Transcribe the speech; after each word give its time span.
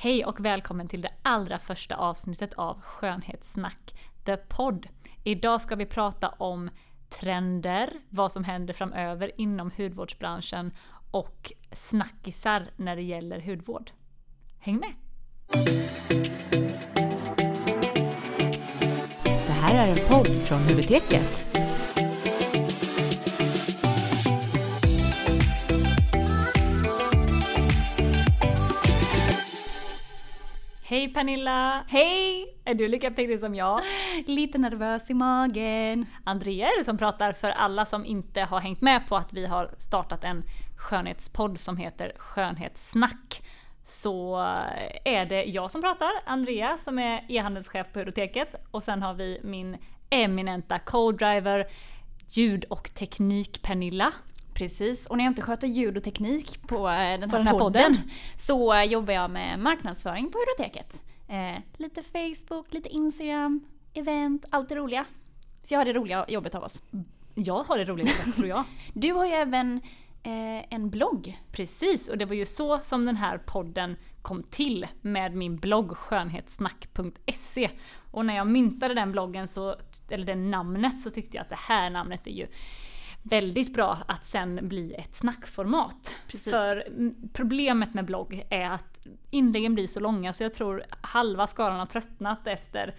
Hej 0.00 0.24
och 0.24 0.44
välkommen 0.44 0.88
till 0.88 1.00
det 1.00 1.08
allra 1.22 1.58
första 1.58 1.96
avsnittet 1.96 2.54
av 2.54 2.80
Skönhetssnack, 2.80 3.94
The 4.24 4.36
Podd. 4.36 4.86
Idag 5.24 5.60
ska 5.62 5.76
vi 5.76 5.86
prata 5.86 6.28
om 6.28 6.70
trender, 7.08 7.92
vad 8.08 8.32
som 8.32 8.44
händer 8.44 8.74
framöver 8.74 9.40
inom 9.40 9.70
hudvårdsbranschen 9.76 10.72
och 11.10 11.52
snackisar 11.72 12.70
när 12.76 12.96
det 12.96 13.02
gäller 13.02 13.40
hudvård. 13.40 13.90
Häng 14.58 14.76
med! 14.76 14.92
Det 19.24 19.52
här 19.52 19.86
är 19.86 19.90
en 19.90 20.08
podd 20.08 20.26
från 20.26 20.58
Huvudteket. 20.58 21.67
Hej 30.90 31.08
Pernilla! 31.08 31.84
Hej! 31.88 32.56
Är 32.64 32.74
du 32.74 32.88
lika 32.88 33.10
pigg 33.10 33.40
som 33.40 33.54
jag? 33.54 33.80
Lite 34.26 34.58
nervös 34.58 35.10
i 35.10 35.14
magen. 35.14 36.06
Andrea 36.24 36.66
är 36.66 36.78
det 36.78 36.84
som 36.84 36.98
pratar 36.98 37.32
för 37.32 37.50
alla 37.50 37.86
som 37.86 38.04
inte 38.04 38.40
har 38.40 38.60
hängt 38.60 38.80
med 38.80 39.06
på 39.08 39.16
att 39.16 39.32
vi 39.32 39.46
har 39.46 39.70
startat 39.78 40.24
en 40.24 40.44
skönhetspodd 40.76 41.58
som 41.58 41.76
heter 41.76 42.12
Skönhetssnack. 42.16 43.42
Så 43.84 44.36
är 45.04 45.26
det 45.26 45.44
jag 45.44 45.70
som 45.70 45.82
pratar, 45.82 46.10
Andrea 46.26 46.78
som 46.84 46.98
är 46.98 47.24
e-handelschef 47.28 47.92
på 47.92 47.98
Hudoteket 47.98 48.54
och 48.70 48.82
sen 48.82 49.02
har 49.02 49.14
vi 49.14 49.40
min 49.44 49.76
eminenta 50.10 50.78
co-driver 50.78 51.66
ljud 52.28 52.64
och 52.64 52.94
teknik 52.94 53.62
Pernilla. 53.62 54.12
Precis, 54.58 55.06
och 55.06 55.16
när 55.16 55.24
jag 55.24 55.30
inte 55.30 55.42
sköter 55.42 55.66
ljud 55.66 55.96
och 55.96 56.02
teknik 56.02 56.66
på 56.66 56.76
eh, 56.76 56.94
den 56.94 56.98
här, 56.98 57.18
den 57.18 57.46
här 57.46 57.58
podden, 57.58 57.94
podden. 57.94 58.10
så 58.36 58.84
jobbar 58.88 59.14
jag 59.14 59.30
med 59.30 59.58
marknadsföring 59.58 60.30
på 60.30 60.38
Hudoteket. 60.38 61.02
Eh, 61.28 61.62
lite 61.76 62.02
Facebook, 62.02 62.72
lite 62.72 62.88
Instagram, 62.88 63.60
event, 63.94 64.44
allt 64.50 64.68
det 64.68 64.74
roliga. 64.74 65.04
Så 65.62 65.74
jag 65.74 65.80
har 65.80 65.84
det 65.84 65.92
roliga 65.92 66.24
jobbet 66.28 66.54
av 66.54 66.62
oss. 66.62 66.80
Jag 67.34 67.64
har 67.64 67.78
det 67.78 67.84
roligt 67.84 68.36
tror 68.36 68.48
jag. 68.48 68.64
Du 68.94 69.12
har 69.12 69.26
ju 69.26 69.32
även 69.32 69.80
eh, 70.22 70.74
en 70.74 70.90
blogg. 70.90 71.38
Precis, 71.52 72.08
och 72.08 72.18
det 72.18 72.24
var 72.24 72.34
ju 72.34 72.46
så 72.46 72.78
som 72.78 73.06
den 73.06 73.16
här 73.16 73.38
podden 73.38 73.96
kom 74.22 74.42
till 74.42 74.86
med 75.00 75.34
min 75.34 75.56
blogg 75.56 75.96
skönhetssnack.se. 75.96 77.70
Och 78.10 78.26
när 78.26 78.36
jag 78.36 78.46
myntade 78.46 78.94
den 78.94 79.12
bloggen, 79.12 79.48
så, 79.48 79.76
eller 80.10 80.26
det 80.26 80.34
namnet, 80.34 81.00
så 81.00 81.10
tyckte 81.10 81.36
jag 81.36 81.42
att 81.42 81.50
det 81.50 81.58
här 81.58 81.90
namnet 81.90 82.26
är 82.26 82.30
ju 82.30 82.46
väldigt 83.22 83.74
bra 83.74 83.98
att 84.08 84.24
sen 84.26 84.68
bli 84.68 84.94
ett 84.94 85.14
snackformat. 85.14 86.14
Precis. 86.26 86.52
För 86.52 86.84
problemet 87.32 87.94
med 87.94 88.04
blogg 88.04 88.46
är 88.50 88.70
att 88.70 89.06
inläggen 89.30 89.74
blir 89.74 89.86
så 89.86 90.00
långa 90.00 90.32
så 90.32 90.42
jag 90.42 90.52
tror 90.52 90.82
halva 91.00 91.46
skaran 91.46 91.78
har 91.78 91.86
tröttnat 91.86 92.46
efter 92.46 92.94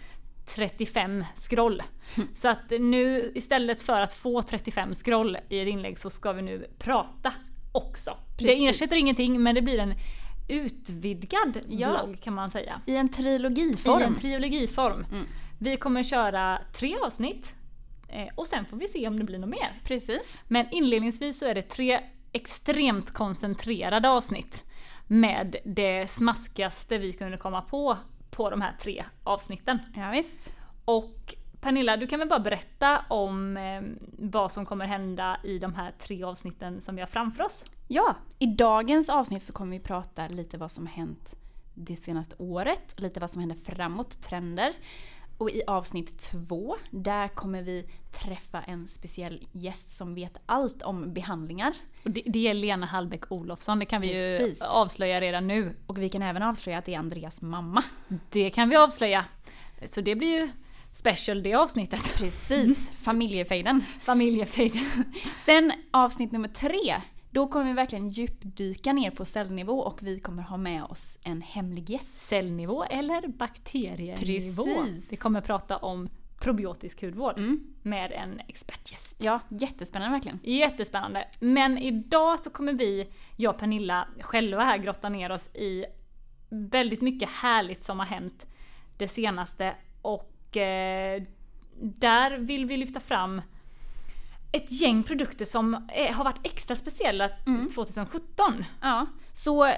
35 0.56 1.26
scroll. 1.36 1.84
Så 2.34 2.50
att 2.50 2.70
nu 2.70 3.32
istället 3.36 3.82
för 3.82 4.02
att 4.02 4.14
få 4.14 4.42
35 4.42 4.94
scroll 4.94 5.38
i 5.50 5.60
ett 5.60 5.68
inlägg 5.68 6.00
så 6.00 6.10
ska 6.10 6.32
vi 6.34 6.42
nu 6.42 6.66
prata 6.80 7.34
också. 7.72 8.18
Det 8.38 8.46
Precis. 8.46 8.70
ersätter 8.70 8.96
ingenting 8.96 9.44
men 9.44 9.56
det 9.56 9.62
blir 9.62 9.80
en 9.80 9.94
utvidgad 10.50 11.60
Ja. 11.70 11.90
blogg 12.04 12.22
kan 12.22 12.34
man 12.34 12.52
säga. 12.52 12.82
I 12.86 12.96
en 12.96 13.10
trilogiform. 13.10 14.02
I 14.02 14.04
en 14.04 14.16
trilogiform. 14.16 15.06
Mm. 15.12 15.26
Vi 15.60 15.78
kommer 15.78 16.04
köra 16.04 16.60
tre 16.74 16.96
avsnitt 17.06 17.54
och 18.36 18.48
sen 18.48 18.66
får 18.66 18.78
vi 18.78 18.88
se 18.88 19.08
om 19.08 19.20
det 19.20 19.24
blir 19.26 19.40
något 19.40 19.50
mer. 19.50 19.82
Precis. 19.84 20.42
Men 20.48 20.70
inledningsvis 20.72 21.40
så 21.40 21.46
är 21.46 21.56
det 21.56 21.62
tre 21.62 22.00
extremt 22.32 23.12
koncentrerade 23.12 24.10
avsnitt 24.10 24.66
med 25.08 25.56
det 25.66 26.08
smaskigaste 26.10 26.98
vi 26.98 27.14
kunde 27.14 27.38
komma 27.38 27.62
på 27.62 27.98
på 28.32 28.50
de 28.50 28.62
här 28.62 28.76
tre 28.80 29.06
avsnitten. 29.24 29.80
Ja, 29.96 30.12
visst. 30.12 30.54
Och 30.86 31.36
Pernilla, 31.62 31.98
du 31.98 32.08
kan 32.08 32.20
väl 32.20 32.30
bara 32.30 32.40
berätta 32.40 33.00
om 33.10 33.58
eh, 33.58 33.82
vad 34.18 34.52
som 34.52 34.66
kommer 34.66 34.86
hända 34.86 35.40
i 35.44 35.60
de 35.60 35.74
här 35.74 35.94
tre 36.00 36.24
avsnitten 36.24 36.82
som 36.82 36.96
vi 36.96 37.02
har 37.02 37.08
framför 37.08 37.44
oss? 37.44 37.66
Ja, 37.88 38.16
i 38.40 38.46
dagens 38.46 39.10
avsnitt 39.10 39.44
så 39.44 39.54
kommer 39.54 39.72
vi 39.72 39.84
prata 39.84 40.28
lite 40.28 40.58
vad 40.58 40.72
som 40.72 40.88
hänt 40.88 41.36
det 41.74 41.96
senaste 41.96 42.36
året, 42.40 43.00
lite 43.00 43.20
vad 43.20 43.30
som 43.30 43.40
händer 43.40 43.58
framåt, 43.66 44.22
trender. 44.22 44.74
Och 45.40 45.50
i 45.50 45.62
avsnitt 45.68 46.20
två, 46.20 46.76
där 46.92 47.28
kommer 47.28 47.62
vi 47.62 47.86
träffa 48.24 48.62
en 48.62 48.88
speciell 48.88 49.48
gäst 49.52 49.98
som 49.98 50.16
vet 50.16 50.38
allt 50.46 50.82
om 50.82 51.14
behandlingar. 51.14 51.74
Och 52.04 52.12
det, 52.12 52.24
det 52.26 52.48
är 52.48 52.54
Lena 52.54 52.86
Hallbäck 52.86 53.32
Olofsson, 53.32 53.80
det 53.80 53.86
kan 53.86 54.02
vi 54.02 54.08
Precis. 54.08 54.62
ju 54.62 54.66
avslöja 54.66 55.22
redan 55.22 55.48
nu. 55.48 55.76
Och 55.88 55.98
vi 55.98 56.10
kan 56.10 56.22
även 56.22 56.44
avslöja 56.44 56.78
att 56.78 56.86
det 56.86 56.94
är 56.94 57.00
Andreas 57.00 57.42
mamma. 57.42 57.84
Det 58.30 58.50
kan 58.50 58.70
vi 58.70 58.76
avslöja. 58.76 59.26
Så 59.86 60.02
det 60.02 60.16
blir 60.16 60.40
ju 60.40 60.50
special 60.92 61.44
det 61.44 61.54
avsnittet. 61.54 62.14
Precis, 62.16 62.90
familjefejden. 62.90 63.84
Familjefejden. 64.04 64.86
Sen 65.46 65.72
avsnitt 65.92 66.32
nummer 66.32 66.50
tre, 66.50 66.96
då 67.32 67.48
kommer 67.48 67.66
vi 67.66 67.74
verkligen 67.74 68.10
djupdyka 68.10 68.94
ner 68.94 69.12
på 69.12 69.26
cellnivå 69.26 69.80
och 69.80 70.04
vi 70.04 70.20
kommer 70.20 70.44
ha 70.44 70.58
med 70.58 70.84
oss 70.84 71.20
en 71.24 71.42
hemlig 71.42 71.90
gäst. 71.90 72.18
Cellnivå 72.18 72.84
eller 72.84 73.28
bakterienivå. 73.28 74.66
Precis. 74.66 75.12
Vi 75.12 75.16
kommer 75.16 75.42
prata 75.42 75.78
om 75.78 76.10
probiotisk 76.40 77.02
hudvård 77.02 77.38
Mm. 77.38 77.74
med 77.84 78.12
en 78.12 78.40
expertgäst. 78.48 79.16
Ja, 79.20 79.40
jättespännande 79.50 80.14
verkligen. 80.14 80.40
Jättespännande. 80.44 81.28
Men 81.40 81.78
idag 81.78 82.40
så 82.40 82.50
kommer 82.50 82.74
vi, 82.74 83.08
jag 83.38 83.54
och 83.54 83.60
Pernilla, 83.60 84.08
själva 84.22 84.64
här 84.64 84.78
grotta 84.78 85.10
ner 85.10 85.32
oss 85.32 85.56
i 85.56 85.86
väldigt 86.50 87.02
mycket 87.02 87.30
härligt 87.30 87.84
som 87.84 88.00
har 88.00 88.06
hänt 88.06 88.46
det 88.98 89.08
senaste 89.08 89.76
och 90.02 90.58
eh, 90.58 91.24
där 91.82 92.38
vill 92.38 92.66
vi 92.66 92.78
lyfta 92.78 93.00
fram 93.00 93.42
ett 94.52 94.72
gäng 94.82 95.04
produkter 95.04 95.46
som 95.46 95.74
eh, 95.94 96.16
har 96.16 96.24
varit 96.24 96.40
extra 96.44 96.76
speciella 96.76 97.30
2017. 97.76 98.66
Ja, 98.82 99.06
så 99.34 99.74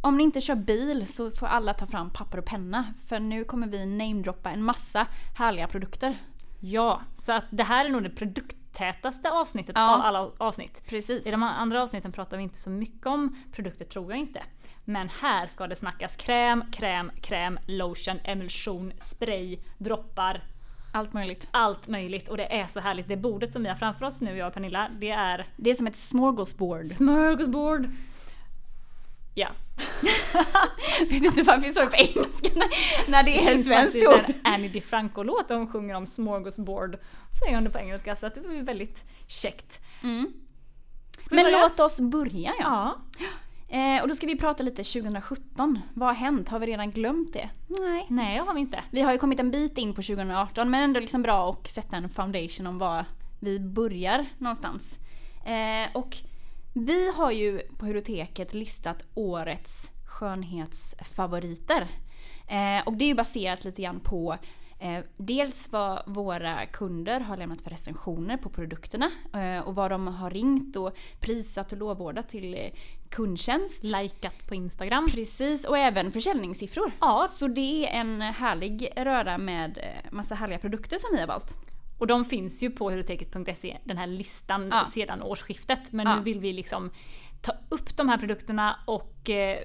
om 0.00 0.16
ni 0.16 0.22
inte 0.22 0.40
kör 0.40 0.54
bil 0.54 1.06
så 1.06 1.30
får 1.30 1.46
alla 1.46 1.74
ta 1.74 1.86
fram 1.86 2.10
papper 2.10 2.38
och 2.38 2.44
penna. 2.44 2.94
För 3.08 3.20
nu 3.20 3.44
kommer 3.44 3.66
vi 3.66 3.86
namedroppa 3.86 4.50
en 4.50 4.62
massa 4.62 5.06
härliga 5.36 5.68
produkter. 5.68 6.18
Ja, 6.60 7.02
så 7.14 7.32
att 7.32 7.44
det 7.50 7.62
här 7.62 7.84
är 7.84 7.88
nog 7.88 8.02
det 8.02 8.10
produkttätaste 8.10 9.30
avsnittet 9.30 9.76
Ja. 9.76 9.94
av 9.94 10.00
alla 10.00 10.30
avsnitt. 10.38 10.82
Precis. 10.88 11.26
I 11.26 11.30
de 11.30 11.42
andra 11.42 11.82
avsnitten 11.82 12.12
pratar 12.12 12.36
vi 12.36 12.42
inte 12.42 12.58
så 12.58 12.70
mycket 12.70 13.06
om 13.06 13.36
produkter 13.52 13.84
tror 13.84 14.10
jag 14.10 14.18
inte. 14.18 14.42
Men 14.84 15.08
här 15.20 15.46
ska 15.46 15.66
det 15.66 15.76
snackas 15.76 16.16
kräm, 16.16 16.64
kräm, 16.72 17.10
kräm, 17.22 17.58
lotion, 17.66 18.18
emulsion, 18.24 18.92
spray, 19.00 19.58
droppar, 19.78 20.44
Allt 20.92 21.12
möjligt. 21.12 21.48
allt 21.50 21.88
möjligt. 21.88 22.28
Och 22.28 22.36
det 22.36 22.60
är 22.60 22.66
så 22.66 22.80
härligt. 22.80 23.08
Det 23.08 23.16
bordet 23.16 23.52
som 23.52 23.62
vi 23.62 23.68
har 23.68 23.76
framför 23.76 24.06
oss 24.06 24.20
nu, 24.20 24.36
jag 24.36 24.46
och 24.48 24.54
Pernilla, 24.54 24.88
det 25.00 25.10
är 25.10 25.46
Det 25.56 25.70
är 25.70 25.74
som 25.74 25.86
ett 25.86 25.96
smorgasbord. 25.96 26.86
smörgåsbord. 26.86 27.88
Ja. 29.34 29.48
Vet 31.00 31.12
inte 31.12 31.42
varför 31.42 31.60
vi 31.60 31.72
står 31.72 31.84
det 31.84 31.90
på 31.90 31.96
engelska 31.96 32.48
när- 33.08 33.22
det 33.22 33.38
är 33.46 33.62
svenskt 33.62 33.96
ord. 33.96 34.24
en 34.28 34.34
Annie 34.54 34.68
DiFranco-låt 34.68 35.48
där 35.48 35.56
hon 35.56 35.66
sjunger 35.72 35.94
om 35.94 36.06
smorgasbord. 36.06 36.96
Säger 37.42 37.54
hon 37.54 37.64
det 37.64 37.70
på 37.70 37.78
engelska, 37.78 38.16
så 38.16 38.28
det 38.28 38.40
var 38.40 38.62
väldigt 38.64 39.04
käckt. 39.26 39.80
Mm. 40.02 40.32
Men 41.30 41.44
börja? 41.44 41.62
låt 41.62 41.80
oss 41.80 42.00
börja 42.00 42.52
ja. 42.60 42.96
Ja. 43.18 43.26
Eh, 43.70 44.02
och 44.02 44.08
då 44.08 44.14
ska 44.14 44.26
vi 44.26 44.36
prata 44.36 44.62
lite 44.62 44.84
2017. 44.84 45.78
Vad 45.94 46.08
har 46.08 46.14
hänt? 46.14 46.48
Har 46.48 46.58
vi 46.58 46.66
redan 46.66 46.90
glömt 46.90 47.32
det? 47.32 47.50
Nej. 47.66 48.06
Nej, 48.08 48.38
det 48.38 48.44
har 48.44 48.54
vi 48.54 48.60
inte. 48.60 48.84
Vi 48.90 49.00
har 49.00 49.12
ju 49.12 49.18
kommit 49.18 49.40
en 49.40 49.50
bit 49.50 49.78
in 49.78 49.94
på 49.94 50.02
2018 50.02 50.70
men 50.70 50.82
ändå 50.82 51.00
liksom 51.00 51.22
bra 51.22 51.50
att 51.50 51.70
sätta 51.70 51.96
en 51.96 52.08
foundation 52.08 52.66
om 52.66 52.78
var 52.78 53.04
vi 53.40 53.60
börjar 53.60 54.26
någonstans. 54.38 54.98
Eh, 55.44 55.96
och 55.96 56.16
vi 56.74 57.12
har 57.12 57.30
ju 57.30 57.58
på 57.58 57.86
Hudoteket 57.86 58.54
listat 58.54 59.04
årets 59.14 59.90
skönhetsfavoriter. 60.06 61.88
Eh, 62.46 62.86
och 62.86 62.92
det 62.92 63.04
är 63.04 63.08
ju 63.08 63.14
baserat 63.14 63.64
lite 63.64 63.82
grann 63.82 64.00
på 64.00 64.38
dels 65.16 65.68
vad 65.72 66.02
våra 66.06 66.66
kunder 66.66 67.20
har 67.20 67.36
lämnat 67.36 67.60
för 67.60 67.70
recensioner 67.70 68.36
på 68.36 68.48
produkterna 68.48 69.10
eh, 69.34 69.60
och 69.68 69.74
vad 69.74 69.90
de 69.90 70.06
har 70.06 70.30
ringt 70.30 70.76
och 70.76 70.96
prisat 71.20 71.72
och 71.72 71.78
lovordat 71.78 72.28
till 72.28 72.54
eh, 72.54 72.60
kundtjänst. 73.08 73.84
Likat 73.84 74.46
på 74.48 74.54
Instagram. 74.54 75.06
Precis, 75.10 75.64
och 75.64 75.78
även 75.78 76.12
försäljningssiffror. 76.12 76.92
Ja, 77.00 77.26
Så 77.30 77.46
det 77.48 77.86
är 77.86 78.00
en 78.00 78.20
härlig 78.20 78.88
röra 78.96 79.38
med 79.38 79.78
eh, 79.78 80.12
massa 80.12 80.34
härliga 80.34 80.58
produkter 80.58 80.98
som 80.98 81.10
vi 81.12 81.20
har 81.20 81.26
valt. 81.26 81.54
Och 81.98 82.06
de 82.06 82.24
finns 82.24 82.62
ju 82.62 82.70
på 82.70 82.90
hudoteket.se, 82.90 83.76
den 83.84 83.96
här 83.98 84.06
listan 84.06 84.68
Ja. 84.72 84.86
sedan 84.94 85.22
årsskiftet. 85.22 85.92
Men 85.92 86.06
Ja. 86.06 86.16
nu 86.16 86.22
vill 86.22 86.40
vi 86.40 86.52
liksom 86.52 86.90
ta 87.40 87.52
upp 87.68 87.96
de 87.96 88.08
här 88.08 88.18
produkterna 88.18 88.76
och 88.86 89.30
eh, 89.30 89.58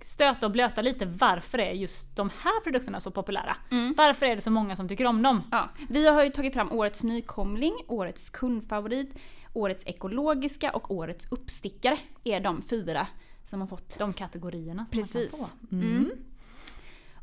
stöta 0.00 0.46
och 0.46 0.52
blöta 0.52 0.82
lite 0.82 1.06
varför 1.06 1.58
är 1.58 1.72
just 1.72 2.16
de 2.16 2.30
här 2.42 2.60
produkterna 2.60 3.00
så 3.00 3.10
populära? 3.10 3.56
Mm. 3.70 3.94
Varför 3.96 4.26
är 4.26 4.34
det 4.34 4.42
så 4.42 4.50
många 4.50 4.76
som 4.76 4.88
tycker 4.88 5.06
om 5.06 5.22
dem? 5.22 5.42
Ja, 5.50 5.68
vi 5.88 6.08
har 6.08 6.24
ju 6.24 6.30
tagit 6.30 6.54
fram 6.54 6.72
årets 6.72 7.02
nykomling, 7.02 7.74
årets 7.88 8.30
kundfavorit, 8.30 9.18
årets 9.52 9.86
ekologiska 9.86 10.70
och 10.70 10.90
årets 10.90 11.26
uppstickare 11.30 11.98
är 12.24 12.40
de 12.40 12.62
fyra 12.62 13.06
som 13.44 13.60
har 13.60 13.68
fått. 13.68 13.98
De 13.98 14.12
kategorierna 14.12 14.86
som 14.86 14.98
Precis. 14.98 15.32
man 15.32 15.48
kan 15.48 15.58
få. 15.70 15.76
Mm. 15.76 16.10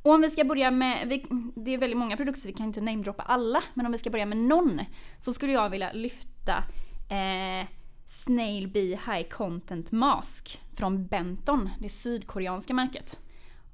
Och 0.02 0.14
om 0.14 0.22
vi 0.22 0.30
ska 0.30 0.44
börja 0.44 0.72
med, 0.72 1.08
vi, 1.08 1.26
det 1.56 1.74
är 1.74 1.78
väldigt 1.78 1.98
många 1.98 2.18
produkter 2.18 2.42
så 2.42 2.48
vi 2.48 2.54
kan 2.54 2.66
inte 2.66 2.82
namedroppa 2.82 3.24
alla, 3.24 3.64
men 3.74 3.86
om 3.86 3.92
vi 3.92 3.98
ska 3.98 4.10
börja 4.10 4.26
med 4.26 4.38
någon 4.38 4.82
så 5.20 5.34
skulle 5.34 5.54
jag 5.54 5.70
vilja 5.70 5.92
lyfta 5.94 6.64
eh, 7.10 7.68
Snail 8.14 8.68
Bee 8.68 9.00
High 9.06 9.28
Content 9.30 9.92
Mask 9.92 10.62
från 10.78 11.08
Benton, 11.08 11.70
det 11.80 11.90
sydkoreanska 11.90 12.74
märket. 12.74 13.20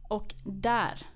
Och 0.08 0.34
där, 0.44 1.08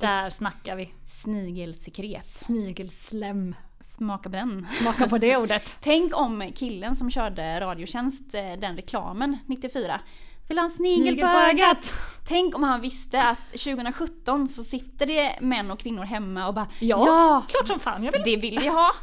Där 0.00 0.30
snackar 0.30 0.76
vi. 0.76 0.92
snigelsekret. 1.06 2.26
Snigelslem. 2.26 3.54
Smaka 3.80 4.22
på 4.30 4.36
den. 4.36 4.66
Smaka 4.80 5.08
på 5.08 5.18
det 5.18 5.36
ordet. 5.36 5.62
Tänk 5.80 6.16
om 6.16 6.52
killen 6.54 6.96
som 6.96 7.10
körde 7.10 7.60
Radiotjänst, 7.60 8.34
eh, 8.34 8.52
den 8.60 8.76
reklamen 8.76 9.38
94, 9.46 10.00
vill 10.48 10.58
ha 10.58 10.64
en 10.64 10.70
snigel 10.70 11.16
på 11.18 11.26
ögat. 11.26 11.92
Tänk 12.28 12.56
om 12.56 12.62
han 12.62 12.80
visste 12.80 13.22
att 13.22 13.48
2017 13.52 14.48
så 14.48 14.64
sitter 14.64 15.06
det 15.06 15.38
män 15.40 15.70
och 15.70 15.78
kvinnor 15.80 16.02
hemma 16.04 16.48
och 16.48 16.54
bara 16.54 16.68
Ja, 16.80 17.06
ja 17.06 17.44
klart 17.48 17.66
som 17.66 17.78
fan 17.80 18.04
jag 18.04 18.12
vill. 18.12 18.22
det 18.24 18.36
vill 18.36 18.58
vi 18.58 18.68
ha. 18.68 18.94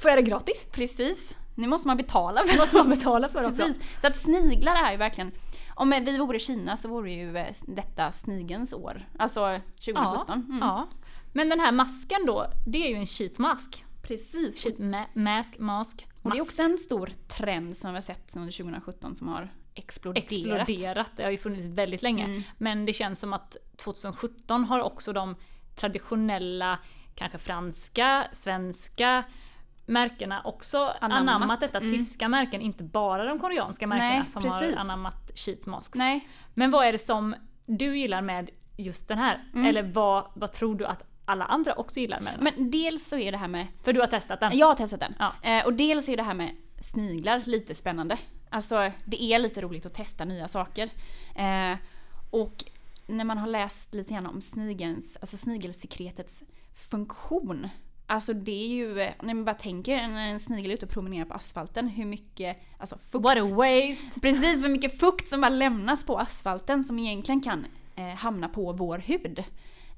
Får 0.00 0.10
jag 0.10 0.18
det 0.18 0.22
gratis? 0.22 0.64
Precis. 0.72 1.36
Nu 1.54 1.68
måste 1.68 1.88
man 1.88 1.96
betala 1.96 2.40
för 2.46 2.58
måste 2.58 2.76
man 2.76 2.88
betala 2.88 3.28
för 3.28 3.44
också. 3.46 3.62
Precis. 3.62 4.00
Så 4.00 4.06
att 4.06 4.16
sniglar 4.16 4.74
är 4.74 4.90
ju 4.92 4.96
verkligen, 4.96 5.32
om 5.74 5.90
vi 5.90 6.18
vore 6.18 6.36
i 6.36 6.40
Kina 6.40 6.76
så 6.76 6.88
vore 6.88 7.12
ju 7.12 7.36
eh, 7.36 7.54
detta 7.66 8.12
snigens 8.12 8.72
år. 8.72 9.08
Alltså 9.18 9.60
2017. 9.84 10.24
Ja, 10.28 10.34
Mm. 10.34 10.58
ja. 10.60 10.88
Men 11.32 11.48
den 11.48 11.60
här 11.60 11.72
masken 11.72 12.26
då, 12.26 12.46
det 12.66 12.86
är 12.86 12.88
ju 12.90 12.96
en 12.96 13.06
sheet 13.06 13.38
mask. 13.38 13.84
Precis. 14.02 14.62
Sheet 14.62 14.78
ma- 14.78 15.06
mask, 15.14 15.58
mask, 15.58 16.06
Och 16.22 16.30
det 16.30 16.38
är 16.38 16.42
också 16.42 16.62
en 16.62 16.78
stor 16.78 17.10
trend 17.28 17.76
som 17.76 17.90
vi 17.90 17.94
har 17.96 18.00
sett 18.02 18.36
under 18.36 18.52
2017 18.52 19.14
som 19.14 19.28
har 19.28 19.52
exploderat. 19.74 20.30
exploderat. 20.30 21.10
Det 21.16 21.22
har 21.24 21.30
ju 21.30 21.38
funnits 21.38 21.66
väldigt 21.66 22.02
länge. 22.02 22.24
Mm. 22.24 22.42
Men 22.58 22.86
det 22.86 22.92
känns 22.92 23.20
som 23.20 23.32
att 23.32 23.56
2017 23.76 24.64
har 24.64 24.80
också 24.80 25.12
de 25.12 25.36
traditionella, 25.76 26.78
kanske 27.14 27.38
franska, 27.38 28.26
svenska 28.32 29.24
märkena 29.86 30.42
också 30.44 30.78
Anammat. 31.00 31.34
anammat, 31.34 31.60
detta. 31.60 31.78
Mm. 31.78 31.90
Tyska 31.90 32.28
märken, 32.28 32.60
inte 32.60 32.84
bara 32.84 33.24
de 33.24 33.38
koreanska 33.38 33.86
märkena 33.86 34.08
Nej, 34.18 34.28
som 34.28 34.42
precis. 34.42 34.74
har 34.74 34.80
anammat 34.80 35.30
sheet 35.34 35.66
masks. 35.66 35.98
Nej, 35.98 36.28
Men 36.54 36.70
vad 36.70 36.86
är 36.86 36.92
det 36.92 36.98
som 36.98 37.34
du 37.66 37.98
gillar 37.98 38.22
med 38.22 38.50
just 38.76 39.08
den 39.08 39.18
här? 39.18 39.44
Mm. 39.54 39.66
Eller 39.66 39.82
vad, 39.82 40.30
vad 40.34 40.52
tror 40.52 40.74
du 40.74 40.86
att 40.86 41.02
alla 41.24 41.44
andra 41.44 41.74
också 41.74 42.00
gillar 42.00 42.20
med 42.20 42.34
den? 42.34 42.44
men 42.44 42.70
dels 42.70 43.08
så 43.08 43.18
är 43.18 43.32
det 43.32 43.38
här 43.38 43.48
med, 43.48 43.66
För 43.82 43.92
du 43.92 44.00
har 44.00 44.06
testat 44.06 44.40
den? 44.40 44.58
jag 44.58 44.66
har 44.66 44.74
testat 44.74 45.00
den. 45.00 45.14
Ja. 45.18 45.32
Eh, 45.42 45.66
och 45.66 45.72
dels 45.72 46.08
är 46.08 46.16
det 46.16 46.22
här 46.22 46.34
med 46.34 46.50
sniglar 46.80 47.42
lite 47.44 47.74
spännande. 47.74 48.18
Alltså 48.50 48.90
det 49.04 49.22
är 49.22 49.38
lite 49.38 49.60
roligt 49.60 49.86
att 49.86 49.94
testa 49.94 50.24
nya 50.24 50.48
saker. 50.48 50.90
Eh, 51.34 51.76
och 52.30 52.64
när 53.06 53.24
man 53.24 53.38
har 53.38 53.46
läst 53.46 53.94
lite 53.94 54.14
grann 54.14 54.26
om 54.26 54.40
snigelns, 54.40 55.16
alltså 55.20 55.36
snigelsekretets 55.36 56.42
funktion. 56.90 57.68
Alltså 58.06 58.32
det 58.32 58.64
är 58.64 58.68
ju, 58.68 59.00
eh, 59.00 59.12
när 59.22 59.34
man 59.34 59.44
bara 59.44 59.54
tänker 59.54 60.08
när 60.08 60.28
en 60.28 60.40
snigel 60.40 60.70
är 60.70 60.74
ute 60.74 60.86
och 60.86 60.92
promenerar 60.92 61.24
på 61.24 61.34
asfalten, 61.34 61.88
hur 61.88 62.04
mycket 62.04 62.56
alltså 62.78 62.98
fukt, 62.98 63.24
What 63.24 63.38
a 63.38 63.42
waste! 63.44 64.20
precis 64.20 64.62
hur 64.64 64.68
mycket 64.68 65.00
fukt 65.00 65.28
som 65.28 65.40
bara 65.40 65.48
lämnas 65.48 66.04
på 66.04 66.18
asfalten 66.18 66.84
som 66.84 66.98
egentligen 66.98 67.40
kan 67.40 67.66
eh, 67.96 68.08
hamna 68.08 68.48
på 68.48 68.72
vår 68.72 68.98
hud. 68.98 69.44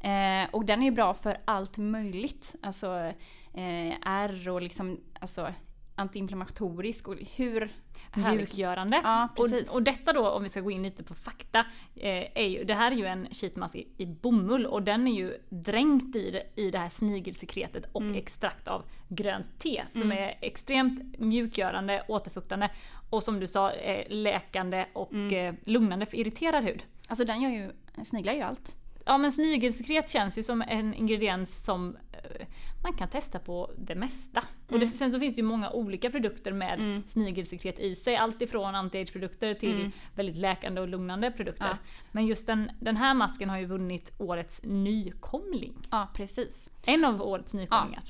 Eh, 0.00 0.50
och 0.50 0.64
den 0.64 0.80
är 0.80 0.84
ju 0.84 0.90
bra 0.90 1.14
för 1.14 1.38
allt 1.44 1.78
möjligt. 1.78 2.54
Alltså 2.62 3.12
eh, 3.54 3.94
ärr 4.02 4.48
och 4.48 4.62
liksom 4.62 5.00
alltså, 5.20 5.52
antiinflammatorisk 5.96 7.08
och 7.08 7.14
hur... 7.36 7.72
Mjukgörande. 8.16 9.00
Ja, 9.04 9.28
och, 9.36 9.74
och 9.74 9.82
detta 9.82 10.12
då, 10.12 10.28
om 10.30 10.42
vi 10.42 10.48
ska 10.48 10.60
gå 10.60 10.70
in 10.70 10.82
lite 10.82 11.02
på 11.04 11.14
fakta, 11.14 11.58
eh, 11.94 12.38
är 12.38 12.46
ju, 12.48 12.64
det 12.64 12.74
här 12.74 12.90
är 12.92 12.96
ju 12.96 13.06
en 13.06 13.28
sheetmask 13.30 13.76
i, 13.76 13.88
i 13.96 14.06
bomull 14.06 14.66
och 14.66 14.82
den 14.82 15.06
är 15.08 15.12
ju 15.12 15.36
dränkt 15.48 16.16
i 16.16 16.42
i 16.56 16.70
det 16.70 16.78
här 16.78 16.88
snigelsekretet 16.88 17.84
och 17.92 18.02
Mm. 18.02 18.14
extrakt 18.16 18.68
av 18.68 18.82
grönt 19.08 19.46
te 19.58 19.82
som 19.90 20.12
är 20.12 20.38
extremt 20.40 21.18
mjukgörande, 21.18 22.04
återfuktande 22.08 22.70
och 23.10 23.22
som 23.22 23.40
du 23.40 23.46
sa, 23.46 23.72
eh, 23.72 24.04
läkande 24.08 24.86
och 24.92 25.12
Mm. 25.12 25.34
eh, 25.54 25.54
lugnande 25.64 26.06
för 26.06 26.16
irriterad 26.16 26.64
hud. 26.64 26.84
Alltså 27.08 27.24
den 27.24 27.40
gör 27.42 27.50
ju, 27.50 27.70
sniglar 28.04 28.32
ju 28.32 28.40
allt. 28.40 28.74
Ja 29.08 29.18
men 29.18 29.32
snigelsekret 29.32 30.08
känns 30.10 30.38
ju 30.38 30.42
som 30.42 30.62
en 30.62 30.94
ingrediens 30.94 31.64
som 31.64 31.96
eh, 32.12 32.46
man 32.82 32.92
kan 32.92 33.08
testa 33.08 33.38
på 33.38 33.70
det 33.78 33.94
mesta. 33.94 34.42
Och 34.70 34.78
det, 34.78 34.86
sen 34.86 35.12
så 35.12 35.20
finns 35.20 35.34
det 35.34 35.40
ju 35.40 35.46
många 35.46 35.70
olika 35.70 36.10
produkter 36.10 36.52
med 36.52 36.78
Mm. 36.80 37.02
snigelsekret 37.06 37.78
i 37.80 37.94
sig. 37.94 38.16
Allt 38.16 38.42
ifrån 38.42 38.74
anti-age-produkter 38.74 39.54
till 39.54 39.74
Mm. 39.80 39.92
väldigt 40.14 40.36
läkande 40.36 40.80
och 40.80 40.88
lugnande 40.88 41.30
produkter. 41.30 41.66
Ja. 41.70 41.76
Men 42.12 42.26
just 42.26 42.46
den, 42.46 42.70
den 42.80 42.96
här 42.96 43.14
masken 43.14 43.50
har 43.50 43.58
ju 43.58 43.66
vunnit 43.66 44.12
årets 44.18 44.60
nykomling. 44.64 45.74
Ja, 45.90 46.08
precis. 46.14 46.68
En 46.86 47.04
av 47.04 47.22
årets 47.22 47.54
nykomlingar. 47.54 48.02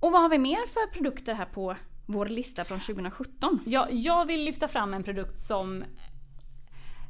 Och 0.00 0.12
vad 0.12 0.22
har 0.22 0.28
vi 0.28 0.38
mer 0.38 0.66
för 0.66 0.90
produkter 0.92 1.34
här 1.34 1.46
på 1.46 1.76
vår 2.06 2.26
lista 2.26 2.64
från 2.64 2.78
2017? 2.80 3.58
Ja, 3.66 3.88
jag 3.90 4.26
vill 4.26 4.44
lyfta 4.44 4.68
fram 4.68 4.94
en 4.94 5.02
produkt 5.02 5.38
som 5.38 5.84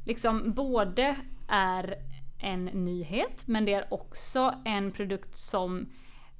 liksom 0.05 0.53
både 0.53 1.15
är 1.47 1.95
en 2.41 2.65
nyhet 2.65 3.47
men 3.47 3.65
det 3.65 3.73
är 3.73 3.93
också 3.93 4.53
en 4.65 4.91
produkt 4.91 5.35
som, 5.35 5.89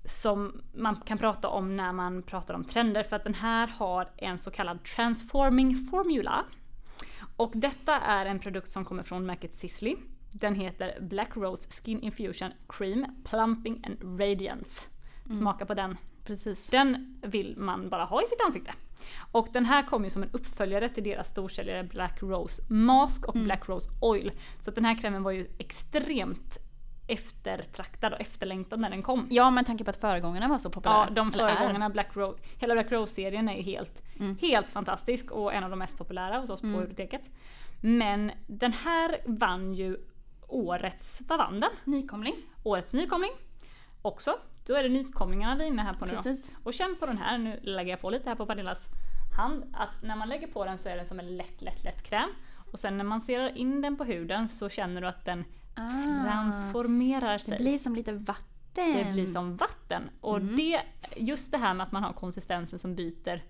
som 0.06 0.62
man 0.74 0.96
kan 0.96 1.18
prata 1.18 1.48
om 1.48 1.78
när 1.78 1.94
man 1.94 2.24
pratar 2.24 2.54
om 2.54 2.64
trender 2.64 3.04
för 3.04 3.16
att 3.16 3.24
den 3.24 3.34
här 3.34 3.68
har 3.68 4.10
en 4.18 4.38
så 4.38 4.52
kallad 4.52 4.84
transforming 4.84 5.76
formula. 5.76 6.46
Och 7.36 7.52
detta 7.56 8.00
är 8.00 8.26
en 8.26 8.40
produkt 8.40 8.72
som 8.72 8.86
kommer 8.86 9.04
från 9.04 9.26
märket 9.26 9.56
Sisley. 9.56 9.96
Den 10.32 10.56
heter 10.56 11.02
Black 11.02 11.38
Rose 11.38 11.70
Skin 11.72 12.00
Infusion 12.02 12.52
Cream 12.70 13.06
Plumping 13.24 13.84
and 13.86 14.20
Radiance. 14.20 14.82
Smaka 15.38 15.66
på 15.66 15.74
den. 15.74 15.98
Precis. 16.24 16.68
Den 16.68 17.18
vill 17.22 17.58
man 17.58 17.90
bara 17.90 18.06
ha 18.06 18.24
i 18.24 18.26
sitt 18.26 18.42
ansikte. 18.46 18.74
Och 19.32 19.48
den 19.54 19.66
här 19.66 19.84
kom 19.84 20.04
ju 20.04 20.10
som 20.10 20.24
en 20.24 20.30
uppföljare 20.32 20.90
till 20.90 21.04
deras 21.04 21.30
storsäljare 21.30 21.84
Black 21.84 22.18
Rose 22.22 22.62
Mask 22.70 23.28
och 23.28 23.34
Black 23.34 23.70
Rose 23.70 23.90
Oil. 24.02 24.32
Så 24.62 24.70
att 24.70 24.76
den 24.76 24.86
här 24.86 24.96
krämen 25.02 25.24
var 25.24 25.32
ju 25.32 25.48
extremt 25.58 26.58
eftertraktad 27.08 28.14
och 28.14 28.22
efterlängtad 28.22 28.80
när 28.80 28.90
den 28.90 29.02
kom. 29.04 29.28
Ja, 29.30 29.50
med 29.52 29.66
tanke 29.66 29.84
på 29.84 29.90
att 29.90 30.02
föregångarna 30.02 30.48
var 30.48 30.58
så 30.58 30.70
populära. 30.70 31.06
Ja, 31.10 31.14
de 31.14 31.32
föregångarna, 31.32 31.90
Black 31.90 32.10
Rose, 32.16 32.38
hela 32.58 32.74
Black 32.74 32.92
Rose-serien 32.92 33.50
är 33.50 33.56
ju 33.56 33.62
helt, 33.62 34.02
Mm. 34.20 34.38
helt 34.42 34.70
fantastisk 34.70 35.32
och 35.32 35.54
en 35.54 35.64
av 35.64 35.70
de 35.70 35.80
mest 35.80 35.98
populära 35.98 36.40
hos 36.40 36.50
oss 36.50 36.64
Mm. 36.64 36.74
på 36.76 36.80
biblioteket. 36.80 37.22
Men 37.82 38.32
den 38.48 38.74
här 38.74 39.18
vann 39.26 39.74
ju 39.74 39.98
årets, 40.48 41.22
vad 41.28 41.38
vann 41.38 41.60
den? 41.60 41.70
Nykomling. 41.84 42.36
Årets 42.64 42.94
nykomling 42.94 43.32
också. 44.02 44.36
Då 44.68 44.76
är 44.76 44.84
det 44.84 44.90
nykomlingarna 44.90 45.56
vi 45.56 45.64
är 45.64 45.68
inne 45.68 45.82
här 45.82 45.94
på 45.94 46.06
nu 46.06 46.18
då. 46.24 46.36
Och 46.64 46.74
känn 46.74 46.96
på 47.00 47.06
den 47.06 47.18
här, 47.18 47.38
nu 47.38 47.60
lägger 47.64 47.90
jag 47.92 48.02
på 48.02 48.10
lite 48.10 48.30
här 48.30 48.36
på 48.36 48.46
Pernillas 48.46 48.80
hand, 49.38 49.64
att 49.74 49.90
när 50.04 50.16
man 50.16 50.30
lägger 50.30 50.48
på 50.48 50.66
den 50.66 50.78
så 50.78 50.90
är 50.90 50.96
den 50.98 51.06
som 51.06 51.20
en 51.20 51.38
lätt, 51.38 51.62
lätt, 51.62 51.84
lätt 51.84 52.04
kräm. 52.04 52.30
Och 52.72 52.80
sen 52.80 52.98
när 52.98 53.04
man 53.06 53.22
ser 53.22 53.58
in 53.58 53.82
den 53.82 53.98
på 53.98 54.04
huden 54.04 54.50
så 54.50 54.70
känner 54.70 55.02
du 55.02 55.08
att 55.08 55.26
den 55.26 55.46
Ah, 55.76 56.24
transformerar 56.26 57.34
det 57.34 57.40
sig. 57.40 57.58
blir 57.58 57.78
som 57.78 57.96
lite 57.96 58.14
vatten. 58.14 58.46
Det 58.74 59.12
blir 59.14 59.26
som 59.26 59.56
vatten. 59.58 60.10
Och 60.22 60.38
Mm. 60.38 60.56
det, 60.56 60.82
just 61.16 61.52
det 61.52 61.58
här 61.58 61.74
med 61.74 61.84
att 61.84 61.92
man 61.92 62.04
har 62.04 62.14
konsistensen 62.14 62.80
som 62.80 62.96
byter 62.96 63.44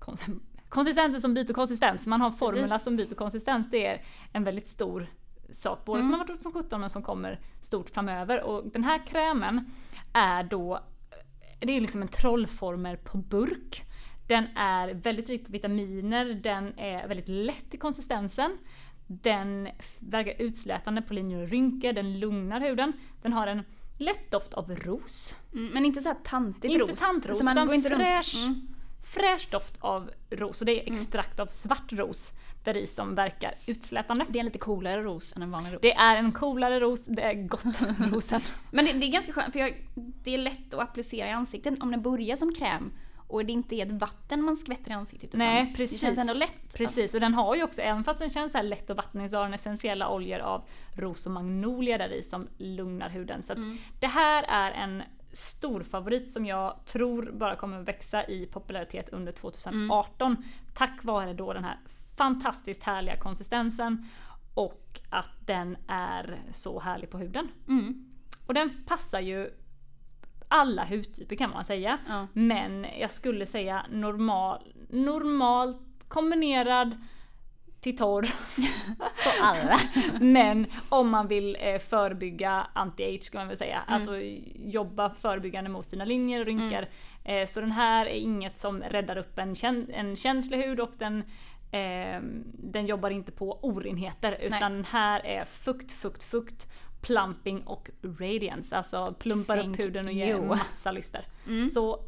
kons- 0.00 0.40
Konsistensen 0.68 1.20
som 1.20 1.34
byter 1.34 1.52
konsistens, 1.52 2.06
man 2.06 2.20
har 2.20 2.30
formula 2.30 2.66
Precis. 2.68 2.84
som 2.84 2.96
byter 2.96 3.14
konsistens, 3.14 3.70
det 3.70 3.86
är 3.86 4.02
en 4.32 4.44
väldigt 4.44 4.68
stor 4.68 5.06
sak. 5.52 5.84
Både 5.84 6.02
som 6.02 6.08
Mm. 6.08 6.20
har 6.20 6.26
varit 6.26 6.42
2017 6.42 6.80
men 6.80 6.90
som 6.90 7.02
kommer 7.02 7.40
stort 7.62 7.90
framöver. 7.90 8.42
Och 8.42 8.68
den 8.68 8.84
här 8.84 9.06
krämen 9.06 9.70
är 10.14 10.42
då, 10.44 10.80
det 11.60 11.72
är 11.76 11.80
liksom 11.80 12.02
en 12.02 12.08
trollformer 12.08 12.96
på 12.96 13.18
burk. 13.18 13.82
Den 14.26 14.46
är 14.56 14.88
väldigt 14.94 15.28
rik 15.28 15.46
på 15.46 15.52
vitaminer, 15.52 16.24
den 16.34 16.78
är 16.78 17.08
väldigt 17.08 17.28
lätt 17.28 17.74
i 17.74 17.76
konsistensen. 17.78 18.58
Den 19.06 19.68
verkar 19.98 20.34
utslätande 20.42 21.02
på 21.02 21.14
linjer 21.14 21.42
och 21.42 21.48
rynkor, 21.48 21.92
den 21.92 22.18
lugnar 22.20 22.60
huden. 22.60 22.92
Den 23.22 23.32
har 23.32 23.46
en 23.46 23.62
lätt 23.98 24.30
doft 24.30 24.54
av 24.54 24.70
ros. 24.76 25.34
Mm, 25.52 25.66
men 25.74 25.84
inte 25.84 26.00
så 26.02 26.08
här 26.08 26.16
tantigt 26.24 26.72
Inte 26.72 26.92
ros. 26.92 27.00
tantros, 27.00 27.38
Så 27.38 27.44
man 27.44 27.58
utan 27.58 27.74
inte 27.74 27.90
fräsch, 27.90 28.44
Mm. 28.46 28.68
fräsch 29.14 29.48
doft 29.52 29.76
av 29.80 30.10
ros. 30.30 30.60
Och 30.60 30.66
det 30.66 30.88
är 30.88 30.92
extrakt 30.92 31.40
av 31.40 31.46
svart 31.46 31.92
ros 31.92 32.32
där 32.64 32.76
i 32.76 32.86
som 32.86 33.14
verkar 33.14 33.54
utslätande. 33.66 34.26
Det 34.28 34.38
är 34.38 34.40
en 34.40 34.46
lite 34.46 34.58
coolare 34.58 35.02
ros 35.02 35.32
än 35.36 35.42
en 35.42 35.50
vanlig 35.50 35.72
ros. 35.72 35.78
Det 35.82 35.92
är 35.94 36.16
en 36.16 36.32
coolare 36.32 36.80
ros, 36.80 37.06
det 37.06 37.22
är 37.22 37.34
gott 37.34 37.64
rosen. 38.12 38.40
Men 38.70 38.84
det, 38.84 38.92
det 38.92 39.06
är 39.06 39.12
ganska 39.12 39.32
skönt 39.32 39.52
för 39.52 39.60
jag, 39.60 39.74
det 39.94 40.34
är 40.34 40.38
lätt 40.38 40.74
att 40.74 40.80
applicera 40.80 41.28
i 41.28 41.32
ansiktet 41.32 41.82
om 41.82 41.90
den 41.90 42.02
börjar 42.02 42.36
som 42.36 42.54
kräm 42.54 42.92
och 43.28 43.44
det 43.46 43.52
inte 43.52 43.76
är 43.76 43.86
ett 43.86 43.92
vatten 43.92 44.44
man 44.44 44.56
skvätter 44.56 44.90
i 44.90 44.94
ansiktet. 44.94 45.28
utan 45.30 45.38
Nej, 45.38 45.74
precis. 45.76 46.00
Det 46.00 46.06
känns 46.06 46.18
ändå 46.18 46.34
lätt. 46.34 46.74
Precis, 46.74 47.14
och 47.14 47.20
den 47.20 47.34
har 47.34 47.54
ju 47.54 47.62
också, 47.62 47.82
även 47.82 48.04
fast 48.04 48.18
den 48.18 48.30
känns 48.30 48.52
så 48.52 48.62
lätt 48.62 48.90
och 48.90 48.96
vattnig, 48.96 49.30
så 49.30 49.36
har 49.36 49.44
den 49.44 49.54
essentiella 49.54 50.08
oljor 50.10 50.38
av 50.38 50.62
ros 50.96 51.26
och 51.26 51.32
magnolia 51.32 51.98
där 51.98 52.12
i 52.12 52.22
som 52.22 52.48
lugnar 52.58 53.08
huden. 53.08 53.42
Så 53.42 53.52
Mm. 53.52 53.78
det 54.00 54.06
här 54.06 54.42
är 54.48 54.70
en 54.72 55.02
stor 55.32 55.82
favorit 55.82 56.32
som 56.32 56.46
jag 56.46 56.84
tror 56.84 57.30
bara 57.32 57.56
kommer 57.56 57.80
växa 57.82 58.24
i 58.24 58.46
popularitet 58.46 59.08
under 59.08 59.32
2018. 59.32 60.32
Mm. 60.32 60.42
Tack 60.74 60.98
vare 61.04 61.32
då 61.32 61.52
den 61.52 61.64
här 61.64 61.78
fantastiskt 62.16 62.82
härliga 62.82 63.16
konsistensen 63.16 64.06
och 64.54 65.00
att 65.10 65.46
den 65.46 65.76
är 65.88 66.38
så 66.52 66.80
härlig 66.80 67.10
på 67.10 67.18
huden. 67.18 67.48
Mm. 67.68 68.10
Och 68.46 68.54
den 68.54 68.70
passar 68.86 69.20
ju 69.20 69.50
alla 70.48 70.84
hudtyper 70.84 71.36
kan 71.36 71.50
man 71.50 71.64
säga. 71.64 71.98
Ja. 72.08 72.26
Men 72.32 72.86
jag 73.00 73.10
skulle 73.10 73.46
säga 73.46 73.86
normal, 73.90 74.74
normalt 74.90 75.80
kombinerad 76.08 76.96
till 77.80 77.96
torr. 77.96 78.22
Så 79.14 79.42
alla. 79.42 79.80
Men 80.20 80.66
om 80.88 81.10
man 81.10 81.28
vill 81.28 81.56
eh, 81.60 81.78
förebygga 81.78 82.66
anti-age 82.74 83.22
ska 83.22 83.38
man 83.38 83.48
väl 83.48 83.56
säga. 83.56 83.82
Mm. 83.88 83.94
Alltså 83.94 84.16
jobba 84.54 85.10
förebyggande 85.10 85.70
mot 85.70 85.90
fina 85.90 86.04
linjer 86.04 86.40
och 86.40 86.46
rynkor. 86.46 86.86
Eh, 87.24 87.46
så 87.46 87.60
den 87.60 87.72
här 87.72 88.06
är 88.06 88.14
inget 88.14 88.58
som 88.58 88.80
räddar 88.82 89.16
upp 89.16 89.38
en, 89.38 89.54
kän- 89.54 89.92
en 89.94 90.16
känslig 90.16 90.58
hud 90.62 90.80
och 90.80 90.92
den, 90.98 91.24
eh, 91.74 92.20
den 92.44 92.86
jobbar 92.86 93.10
inte 93.10 93.32
på 93.32 93.58
orenheter. 93.62 94.38
Utan 94.40 94.72
den 94.72 94.84
här 94.84 95.26
är 95.26 95.44
fukt, 95.44 95.92
fukt, 95.92 96.22
fukt, 96.22 96.66
plumping 97.00 97.62
och 97.62 97.90
radiance. 98.02 98.76
Alltså 98.76 99.14
plumpar 99.18 99.56
Thank 99.56 99.78
upp 99.78 99.84
huden 99.84 100.06
och 100.06 100.12
ger 100.12 100.26
you. 100.34 100.46
massa 100.46 100.90
lyster. 100.92 101.26
Så 101.74 102.04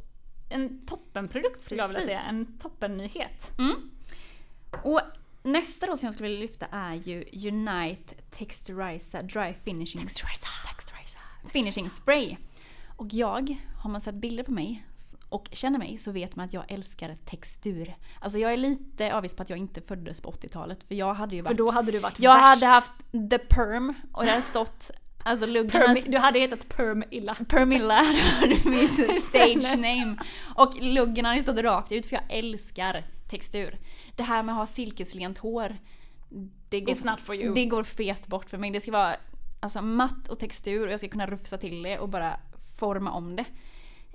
en 0.49 0.87
toppenprodukt 0.87 1.63
skulle 1.63 1.81
jag 1.81 1.89
vilja 1.89 2.01
Precis. 2.01 2.17
säga. 2.17 2.23
En 2.29 2.59
toppennyhet. 2.59 3.53
Mm. 3.59 3.91
Och 4.83 5.01
nästa 5.43 5.87
då 5.87 5.97
som 5.97 6.07
jag 6.07 6.15
skulle 6.15 6.29
vilja 6.29 6.43
lyfta 6.43 6.67
är 6.67 6.95
ju 6.95 7.25
Unite 7.49 8.15
Texturizer 8.31 9.23
Dry 9.23 9.55
Finishing 9.65 10.01
Texturizer. 10.01 10.49
Finishing 11.53 11.91
Spray. 11.91 12.37
Och 12.97 13.15
jag, 13.15 13.57
har 13.83 13.91
man 13.91 14.01
sett 14.01 14.15
bilder 14.15 14.45
på 14.45 14.53
mig 14.53 14.87
och 15.29 15.49
känner 15.53 15.79
mig 15.79 15.99
så 15.99 16.13
vet 16.13 16.37
man 16.37 16.47
att 16.47 16.53
jag 16.53 16.65
älskar 16.69 17.17
textur. 17.25 17.97
Alltså 18.21 18.39
jag 18.39 18.53
är 18.53 18.57
lite 18.57 19.15
avis 19.15 19.35
på 19.35 19.43
att 19.43 19.51
jag 19.51 19.59
inte 19.59 19.81
föddes 19.81 20.21
på 20.21 20.31
80-talet 20.31 20.85
för 20.85 20.95
jag 20.95 21.15
hade 21.15 21.37
ju 21.37 21.43
För 21.43 21.49
varit... 21.49 21.59
då 21.59 21.71
hade 21.71 21.93
du 21.93 21.99
varit 21.99 22.21
jag 22.21 22.35
värst. 22.35 22.49
hade 22.49 22.67
haft 22.67 22.93
the 23.31 23.39
perm 23.39 23.95
och 24.13 24.25
det 24.25 24.31
hade 24.31 24.43
stått 24.43 24.91
alltså 25.27 25.47
luggarna 25.47 25.95
du 26.07 26.19
hade 26.19 26.39
hetat 26.39 26.69
Perm 26.69 27.05
illa. 27.11 27.35
Permilla 27.35 27.95
hade 28.41 28.71
mitt 28.71 29.23
stage 29.23 29.77
name. 29.77 30.17
Och 30.55 30.75
luggen 30.81 31.25
hade 31.25 31.43
stått 31.43 31.59
rakt 31.59 31.93
ut 31.93 32.07
för 32.07 32.17
jag 32.17 32.25
älskar 32.29 33.05
textur. 33.29 33.79
Det 34.17 34.23
här 34.23 34.43
med 34.43 34.53
att 34.53 34.59
ha 34.59 34.67
silkeslent 34.67 35.39
hår. 35.39 35.77
Det 36.69 36.81
går, 36.81 36.95
It's 36.95 37.11
not 37.11 37.21
for 37.21 37.35
you. 37.35 37.55
Det 37.55 37.65
går 37.65 37.83
fet 37.83 38.27
bort 38.27 38.51
för 38.51 38.59
mig. 38.59 38.71
Det 38.71 38.81
ska 38.81 38.93
vara 38.93 39.17
alltså, 39.61 39.83
matt 39.83 40.29
och 40.29 40.39
textur 40.39 40.87
och 40.87 40.93
jag 40.93 41.01
ska 41.01 41.09
kunna 41.09 41.27
rufsa 41.27 41.59
till 41.59 41.83
det 41.83 41.99
och 41.99 42.09
bara 42.09 42.41
forma 42.79 43.11
om 43.13 43.37
det. 43.37 43.45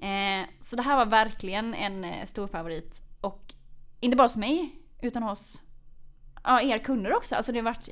Eh, 0.08 0.46
så 0.62 0.76
det 0.76 0.82
här 0.82 0.96
var 0.98 1.06
verkligen 1.06 1.74
en 1.74 2.04
eh, 2.04 2.26
stor 2.26 2.48
favorit. 2.48 3.02
Och 3.22 3.54
inte 4.00 4.18
bara 4.18 4.24
hos 4.24 4.36
mig, 4.38 4.76
utan 5.02 5.24
hos 5.24 5.62
ja, 6.44 6.62
er 6.62 6.78
kunder 6.80 7.16
också. 7.16 7.36
Alltså 7.36 7.52
det 7.52 7.60
har 7.60 7.64
varit 7.64 7.90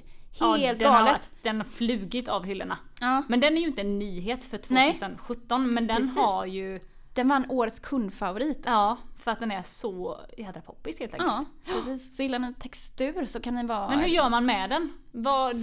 helt 0.59 0.79
den 0.79 0.88
Har, 0.88 0.99
galet. 0.99 1.11
varit- 1.13 1.29
den 1.43 1.57
har 1.57 1.63
flugit 1.63 2.27
av 2.27 2.45
hyllorna. 2.45 2.77
Ja. 3.01 3.23
Men 3.29 3.39
den 3.39 3.57
är 3.57 3.61
ju 3.61 3.67
inte 3.67 3.81
en 3.81 3.99
nyhet 3.99 4.45
för 4.45 4.59
Nej. 4.69 4.93
2017 4.93 5.73
men 5.73 5.88
den 5.88 5.97
Precis. 5.97 6.17
har 6.17 6.45
ju, 6.45 6.79
Den 7.19 7.27
vann 7.27 7.45
årets 7.49 7.79
kundfavorit. 7.79 8.63
ja 8.65 8.97
för 9.23 9.31
att 9.31 9.39
den 9.39 9.51
är 9.51 9.63
så 9.63 10.19
jädra 10.38 10.61
poppis 10.61 10.99
helt 10.99 11.13
enkelt. 11.13 11.31
Ja, 11.65 11.73
precis. 11.73 12.15
Så 12.15 12.23
gillar 12.23 12.39
ni 12.39 12.53
textur 12.53 13.25
så 13.25 13.39
kan 13.39 13.55
ni 13.55 13.65
vara... 13.65 13.89
Men 13.89 13.99
hur 13.99 14.07
gör 14.07 14.29
man 14.29 14.45
med 14.45 14.69
den? 14.69 14.93
Vad, 15.11 15.61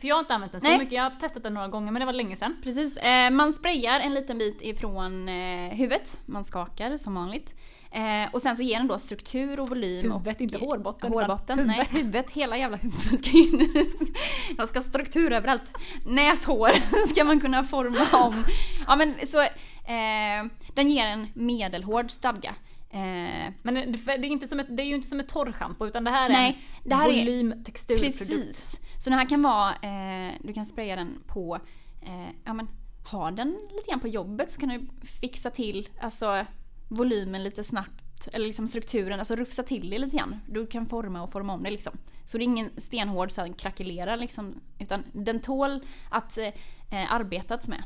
för 0.00 0.08
jag 0.08 0.14
har 0.14 0.20
inte 0.20 0.34
använt 0.34 0.52
den 0.52 0.60
så 0.60 0.66
Nej. 0.66 0.78
mycket, 0.78 0.92
jag 0.92 1.02
har 1.02 1.10
testat 1.10 1.42
den 1.42 1.54
några 1.54 1.68
gånger 1.68 1.92
men 1.92 2.00
det 2.00 2.06
var 2.06 2.12
länge 2.12 2.36
sedan. 2.36 2.56
Precis. 2.62 2.96
Eh, 2.96 3.30
man 3.30 3.52
sprayar 3.52 4.00
en 4.00 4.14
liten 4.14 4.38
bit 4.38 4.58
ifrån 4.62 5.28
eh, 5.28 5.70
huvudet. 5.70 6.20
Man 6.26 6.44
skakar 6.44 6.96
som 6.96 7.14
vanligt. 7.14 7.52
Eh, 7.90 8.34
och 8.34 8.42
sen 8.42 8.56
så 8.56 8.62
ger 8.62 8.78
den 8.78 8.86
då 8.86 8.98
struktur 8.98 9.60
och 9.60 9.68
volym. 9.68 10.12
Huvudet, 10.12 10.36
och, 10.36 10.40
inte 10.40 10.58
hårbotten, 10.58 11.12
Hårbotten, 11.12 11.58
utan 11.58 11.66
nej. 11.66 11.76
huvudet. 11.76 12.00
Huvudet, 12.02 12.30
hela 12.30 12.56
jävla 12.56 12.76
huvudet 12.76 13.20
ska 13.20 13.30
in. 13.38 13.86
Jag 14.58 14.68
ska 14.68 14.78
ha 14.78 14.84
struktur 14.84 15.32
överallt. 15.32 15.72
Näshår 16.06 16.70
ska 17.12 17.24
man 17.24 17.40
kunna 17.40 17.64
forma 17.64 18.06
om. 18.12 18.44
Ja 18.86 18.96
men 18.96 19.14
så, 19.26 19.46
eh, 19.84 20.50
den 20.74 20.88
ger 20.90 21.06
en 21.06 21.26
medelhård 21.34 22.10
stadga. 22.10 22.54
Eh, 22.90 23.52
Men 23.62 23.74
det, 23.74 24.08
är 24.12 24.24
inte 24.24 24.48
som 24.48 24.60
ett, 24.60 24.76
det 24.76 24.82
är 24.82 24.86
ju 24.86 24.94
inte 24.94 25.08
som 25.08 25.20
ett 25.20 25.28
torrschampo 25.28 25.86
utan 25.86 26.04
det 26.04 26.10
här 26.10 26.30
är 26.30 26.32
Nej, 26.32 26.58
en 26.84 26.92
är- 26.92 27.06
volym-texturprodukt. 27.06 28.18
Precis. 28.18 28.80
Så 29.04 29.10
den 29.10 29.18
här 29.18 29.28
kan 29.28 29.42
vara, 29.42 29.70
eh, 29.70 30.32
du 30.40 30.52
kan 30.52 30.66
spraya 30.66 30.96
den 30.96 31.22
på, 31.26 31.58
eh, 32.02 32.28
ja 32.44 32.52
men 32.54 32.68
ha 33.10 33.30
den 33.30 33.48
lite 33.70 33.90
grann 33.90 34.00
på 34.00 34.08
jobbet 34.08 34.50
så 34.50 34.60
kan 34.60 34.68
du 34.68 34.86
fixa 35.20 35.50
till 35.50 35.88
alltså 36.00 36.46
volymen 36.88 37.42
lite 37.44 37.64
snabbt. 37.64 38.28
Eller 38.32 38.46
liksom 38.46 38.68
strukturen, 38.68 39.18
alltså 39.18 39.36
rufsa 39.36 39.62
till 39.62 39.90
det 39.90 39.98
lite 39.98 40.16
grann. 40.16 40.40
Du 40.48 40.66
kan 40.66 40.86
forma 40.86 41.22
och 41.22 41.32
forma 41.32 41.52
om 41.52 41.62
det 41.62 41.70
liksom. 41.70 41.92
Så 42.24 42.38
det 42.38 42.42
är 42.42 42.46
ingen 42.46 42.70
stenhård 42.76 43.30
så 43.30 43.40
den 43.40 43.54
krackelerar 43.54 44.16
liksom. 44.16 44.60
Utan 44.78 45.04
den 45.12 45.40
tål 45.40 45.80
att 46.10 46.38
eh, 46.38 47.12
arbetats 47.12 47.68
med. 47.68 47.82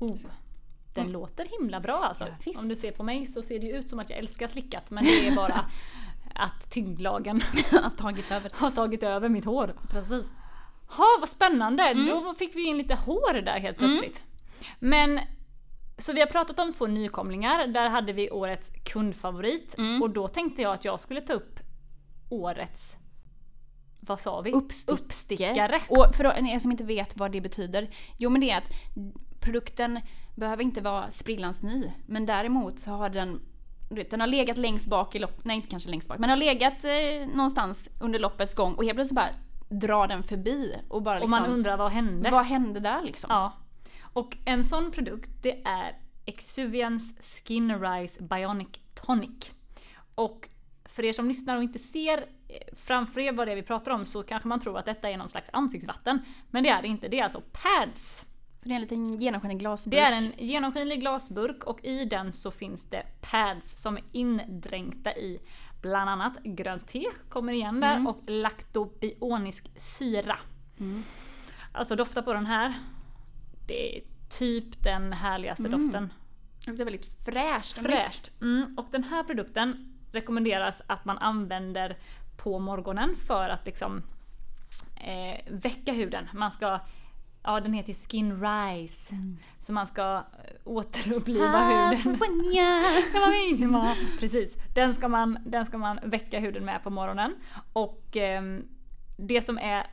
Oh, 0.00 0.16
den 0.94 1.12
låter 1.12 1.44
himla 1.58 1.80
bra 1.80 2.04
alltså. 2.04 2.26
Ja. 2.44 2.52
Om 2.58 2.68
du 2.68 2.76
ser 2.76 2.90
på 2.92 3.02
mig 3.02 3.26
så 3.26 3.42
ser 3.42 3.58
det 3.58 3.66
ju 3.66 3.72
ut 3.76 3.88
som 3.88 3.98
att 3.98 4.10
jag 4.10 4.18
älskar 4.18 4.46
slickat 4.46 4.90
men 4.90 5.04
det 5.04 5.28
är 5.28 5.36
bara 5.36 5.64
att 6.34 6.70
tyngdlagen 6.70 7.40
har 7.70 7.90
tagit 7.90 8.30
över. 8.32 8.50
har 8.54 8.70
tagit 8.70 9.02
över 9.02 9.28
mitt 9.28 9.44
hår. 9.44 9.74
Precis. 9.90 10.24
Ha, 10.88 11.16
vad 11.20 11.28
spännande! 11.28 11.82
Mm. 11.82 12.06
Då 12.06 12.34
fick 12.34 12.56
vi 12.56 12.66
in 12.66 12.78
lite 12.78 12.94
hår 12.94 13.40
där 13.40 13.58
helt 13.58 13.78
plötsligt. 13.78 14.22
Men 14.78 15.20
så 15.98 16.12
vi 16.12 16.20
har 16.20 16.26
pratat 16.26 16.58
om 16.58 16.72
två 16.72 16.86
nykomlingar, 16.86 17.66
där 17.66 17.88
hade 17.88 18.12
vi 18.12 18.30
årets 18.30 18.72
kundfavorit 18.92 19.74
Mm. 19.78 20.02
och 20.02 20.10
då 20.10 20.28
tänkte 20.28 20.62
jag 20.62 20.72
att 20.74 20.84
jag 20.84 21.00
skulle 21.00 21.20
ta 21.20 21.32
upp 21.32 21.60
årets 22.30 22.96
vad 24.06 24.20
sa 24.20 24.40
vi? 24.40 24.52
Uppstickare. 24.52 24.94
Uppstickare. 25.04 25.80
Och 25.88 26.14
för 26.14 26.24
er 26.24 26.58
som 26.58 26.70
inte 26.70 26.84
vet 26.84 27.16
vad 27.16 27.32
det 27.32 27.40
betyder. 27.40 27.90
Jo 28.18 28.30
men 28.30 28.40
det 28.40 28.50
är 28.50 28.58
att 28.58 28.70
produkten 29.44 30.00
behöver 30.34 30.62
inte 30.62 30.80
vara 30.80 31.10
sprillans 31.10 31.62
ny. 31.62 31.90
Men 32.06 32.26
däremot 32.26 32.78
så 32.78 32.90
har 32.90 33.10
den 33.10 33.40
vet, 33.90 34.10
den 34.10 34.20
har 34.20 34.26
legat 34.26 34.58
längst 34.58 34.86
bak 34.86 35.14
i 35.14 35.18
loppet, 35.18 35.44
nej 35.44 35.56
inte 35.56 35.68
kanske 35.68 35.90
längst 35.90 36.08
bak, 36.08 36.18
men 36.18 36.30
har 36.30 36.36
legat 36.36 36.84
eh, 36.84 37.28
någonstans 37.34 37.88
under 38.00 38.18
loppets 38.18 38.54
gång 38.54 38.74
och 38.74 38.84
helt 38.84 38.96
plötsligt 38.96 39.16
bara 39.16 39.30
drar 39.68 40.06
den 40.06 40.22
förbi 40.22 40.76
och 40.88 41.02
bara 41.02 41.14
Och 41.14 41.20
liksom, 41.20 41.40
man 41.40 41.50
undrar 41.50 41.76
vad 41.76 41.92
hände? 41.92 42.30
vad 42.30 42.44
hände 42.44 42.80
där 42.80 43.02
liksom? 43.02 43.28
Ja. 43.30 43.52
Och 44.12 44.36
en 44.44 44.64
sån 44.64 44.90
produkt 44.90 45.30
det 45.42 45.62
är 45.64 45.98
Exuvians 46.26 47.14
Skin 47.46 47.80
Rise 47.80 48.22
Bionic 48.22 48.68
Tonic. 48.94 49.50
Och 50.14 50.48
för 50.84 51.04
er 51.04 51.12
som 51.12 51.28
lyssnar 51.28 51.56
och 51.56 51.62
inte 51.62 51.78
ser 51.78 52.18
eh, 52.18 52.76
framför 52.76 53.20
er 53.20 53.32
vad 53.32 53.48
det 53.48 53.52
är 53.52 53.56
vi 53.56 53.62
pratar 53.62 53.92
om 53.92 54.04
så 54.04 54.22
kanske 54.22 54.48
man 54.48 54.60
tror 54.60 54.78
att 54.78 54.86
detta 54.86 55.10
är 55.10 55.16
någon 55.16 55.28
slags 55.28 55.50
ansiktsvatten. 55.52 56.18
Men 56.50 56.62
det 56.62 56.68
är 56.68 56.82
det 56.82 56.88
inte, 56.88 57.08
det 57.08 57.18
är 57.18 57.24
alltså 57.24 57.42
pads. 57.52 58.24
Så 58.64 58.68
det 58.68 58.74
är 58.74 58.76
en 58.76 58.80
liten 58.82 59.20
genomskinlig 59.20 59.58
glasburk. 59.58 59.92
Det 59.94 60.00
är 60.00 60.12
en 60.12 60.32
genomskinlig 60.38 61.00
glasburk 61.00 61.64
och 61.64 61.84
i 61.84 62.04
den 62.04 62.32
så 62.32 62.50
finns 62.50 62.84
det 62.90 63.02
pads 63.30 63.82
som 63.82 63.96
är 63.96 64.04
indränkta 64.12 65.12
i 65.16 65.40
bland 65.82 66.10
annat 66.10 66.42
grönt 66.42 66.86
te, 66.86 67.04
kommer 67.28 67.52
igen 67.52 67.80
där, 67.80 67.92
Mm. 67.92 68.06
och 68.06 68.20
laktobionisk 68.26 69.70
syra. 69.80 70.38
Alltså 71.72 71.96
dofta 71.96 72.22
på 72.22 72.32
den 72.32 72.46
här. 72.46 72.74
Det 73.66 73.96
är 73.98 74.02
typ 74.38 74.82
den 74.82 75.12
härligaste 75.12 75.68
doften. 75.68 76.12
Det 76.64 76.70
luktar 76.70 76.84
väldigt 76.84 77.24
fräscht. 77.24 77.78
Fräscht. 77.78 78.30
Mm, 78.40 78.74
och 78.78 78.86
den 78.90 79.04
här 79.04 79.22
produkten 79.24 79.94
rekommenderas 80.12 80.82
att 80.86 81.04
man 81.04 81.18
använder 81.18 81.98
på 82.36 82.58
morgonen 82.58 83.16
för 83.26 83.48
att 83.48 83.66
liksom 83.66 84.02
eh, 84.96 85.40
väcka 85.50 85.92
huden. 85.92 86.28
Man 86.34 86.50
ska, 86.50 86.80
ja 87.44 87.60
den 87.60 87.72
heter 87.72 87.88
ju 87.88 87.94
Skin 87.94 88.40
Rise. 88.42 89.14
Så 89.58 89.72
man 89.72 89.86
ska 89.86 90.14
eh, 90.16 90.22
återuppliva 90.64 91.60
huden. 91.90 92.18
Var 92.18 93.50
min 93.50 93.58
tema. 93.60 93.94
Precis. 94.20 94.56
Den 94.74 94.94
ska, 94.94 95.08
man, 95.08 95.38
den 95.46 95.66
ska 95.66 95.78
man 95.78 95.98
väcka 96.04 96.38
huden 96.40 96.64
med 96.64 96.82
på 96.82 96.90
morgonen. 96.90 97.34
Och 97.72 98.16
ehm, 98.16 98.62
det 99.16 99.42
som 99.42 99.58
är 99.58 99.86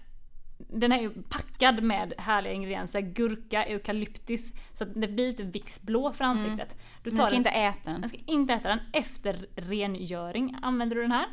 den 0.69 0.91
är 0.91 0.99
ju 1.01 1.09
packad 1.29 1.83
med 1.83 2.13
härliga 2.17 2.53
ingredienser, 2.53 3.01
gurka, 3.01 3.65
eukalyptus, 3.65 4.53
så 4.71 4.83
att 4.83 4.93
det 4.93 5.07
blir 5.07 5.27
lite 5.27 5.43
Vicks-blå 5.43 6.11
för 6.13 6.23
ansiktet. 6.25 6.75
Du 7.03 7.09
Man 7.09 7.17
ska 7.17 7.25
den- 7.25 7.35
inte 7.35 7.49
äta 7.49 7.91
den. 7.91 7.99
man 7.99 8.09
ska 8.09 8.17
inte 8.25 8.53
äta 8.53 8.69
den 8.69 8.79
efter 8.93 9.45
rengöring, 9.55 10.55
använder 10.61 10.95
du 10.95 11.01
den 11.01 11.11
här. 11.11 11.25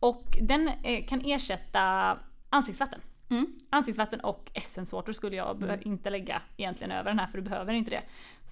Och 0.00 0.38
den 0.42 0.68
eh, 0.68 1.04
kan 1.06 1.20
ersätta 1.24 2.16
ansiktsvatten. 2.50 3.00
Mm. 3.28 3.46
Ansiktsvatten 3.70 4.20
och 4.20 4.50
essence 4.54 4.96
water 4.96 5.12
skulle 5.12 5.36
jag 5.36 5.58
be- 5.58 5.78
inte 5.82 6.10
lägga 6.10 6.42
egentligen 6.56 6.90
över 6.90 7.10
den 7.10 7.18
här 7.18 7.26
för 7.26 7.38
du 7.38 7.44
behöver 7.44 7.72
inte 7.72 7.90
det. 7.90 8.02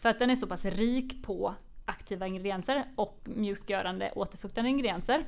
För 0.00 0.08
att 0.08 0.18
den 0.18 0.30
är 0.30 0.34
så 0.36 0.46
pass 0.46 0.64
rik 0.64 1.22
på 1.22 1.54
aktiva 1.84 2.26
ingredienser 2.26 2.84
och 2.96 3.20
mjukgörande 3.24 4.12
återfuktande 4.16 4.70
ingredienser. 4.70 5.24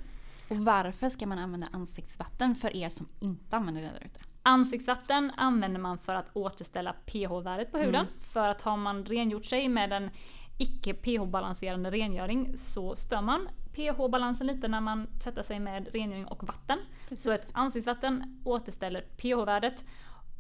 Och 0.51 0.57
varför 0.57 1.09
ska 1.09 1.27
man 1.27 1.39
använda 1.39 1.69
ansiktsvatten 1.73 2.55
för 2.55 2.77
er 2.77 2.89
som 2.89 3.09
inte 3.21 3.57
använder 3.57 3.83
det 3.83 3.89
där 3.89 4.05
ute? 4.05 4.21
Ansiktsvatten 4.43 5.33
använder 5.37 5.81
man 5.81 5.99
för 5.99 6.15
att 6.15 6.37
återställa 6.37 6.93
pH-värdet 6.93 7.73
på 7.73 7.79
huden. 7.79 7.95
Mm. 7.95 8.07
För 8.21 8.49
att 8.49 8.63
har 8.63 8.77
man 8.77 9.05
rengjort 9.05 9.45
sig 9.45 9.69
med 9.69 9.93
en 9.93 10.11
icke 10.59 10.95
pH-balanserande 10.95 11.91
rengöring 11.91 12.57
så 12.57 12.97
stör 12.97 13.21
man 13.23 13.49
pH-balansen 13.75 14.47
lite 14.47 14.69
när 14.69 14.81
man 14.81 15.07
tvättar 15.23 15.43
sig 15.43 15.61
med 15.61 15.89
rengöring 15.93 16.27
och 16.27 16.45
vatten. 16.45 16.79
Så 17.17 17.31
ett 17.31 17.49
ansiktsvatten 17.53 18.41
återställer 18.45 19.01
pH-värdet 19.01 19.85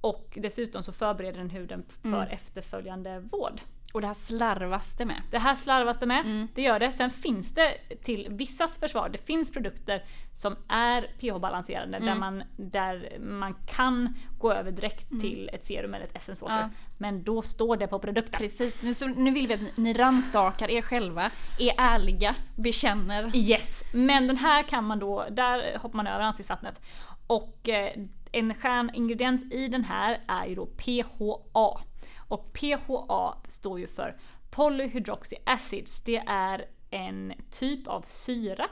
och 0.00 0.38
dessutom 0.42 0.82
så 0.82 0.92
förbereder 0.92 1.38
den 1.38 1.50
huden 1.50 1.84
för 2.02 2.08
Mm. 2.08 2.28
efterföljande 2.28 3.20
vård. 3.20 3.60
Och 3.96 4.02
det 4.02 4.06
här 4.06 4.14
slarvas 4.14 4.94
det 4.94 5.04
med. 5.04 5.22
Det 5.30 5.38
här 5.38 5.54
slarvas 5.54 5.98
det 5.98 6.06
med, 6.06 6.20
Mm. 6.20 6.48
det 6.54 6.62
gör 6.62 6.78
det. 6.78 6.92
Sen 6.92 7.10
finns 7.10 7.54
det 7.54 7.74
till 8.02 8.26
vissas 8.30 8.76
försvar, 8.76 9.08
det 9.08 9.18
finns 9.26 9.50
produkter 9.50 10.04
som 10.32 10.56
är 10.68 11.02
pH-balanserande 11.20 11.98
där, 11.98 12.06
Mm. 12.06 12.18
man, 12.20 12.42
där 12.56 13.18
man 13.20 13.54
kan 13.66 14.14
gå 14.38 14.52
över 14.52 14.70
direkt 14.70 15.08
till 15.20 15.50
ett 15.52 15.64
serum 15.64 15.94
eller 15.94 16.04
ett 16.04 16.16
essence 16.16 16.44
water. 16.44 16.60
Ja. 16.60 16.70
Men 16.98 17.22
då 17.22 17.42
står 17.42 17.76
det 17.76 17.86
på 17.86 17.98
produkten. 17.98 18.38
Precis, 18.38 18.82
nu, 18.82 18.94
så, 18.94 19.06
nu 19.06 19.30
vill 19.30 19.46
vi 19.46 19.54
att 19.54 19.76
ni 19.76 19.92
rannsakar 19.92 20.70
er 20.70 20.82
själva, 20.82 21.30
är 21.58 21.72
ärliga, 21.78 22.34
bekänner. 22.56 23.36
Yes, 23.36 23.82
men 23.92 24.26
den 24.26 24.36
här 24.36 24.62
kan 24.62 24.84
man 24.84 24.98
då, 24.98 25.26
där 25.30 25.78
hoppar 25.78 25.96
man 25.96 26.06
över 26.06 26.20
ansiktsvattnet. 26.24 26.80
Och 27.26 27.68
eh, 27.68 27.92
en 28.32 28.54
stjärningrediens 28.54 29.52
i 29.52 29.68
den 29.68 29.84
här 29.84 30.20
är 30.26 30.46
ju 30.46 30.54
då 30.54 30.66
PHA. 30.66 31.80
Och 32.28 32.52
PHA 32.52 33.36
står 33.48 33.80
ju 33.80 33.86
för 33.86 34.16
Polyhydroxy 34.50 35.36
acids. 35.46 36.00
Det 36.04 36.22
är 36.26 36.64
en 36.90 37.32
typ 37.50 37.86
av 37.88 38.02
syra 38.02 38.66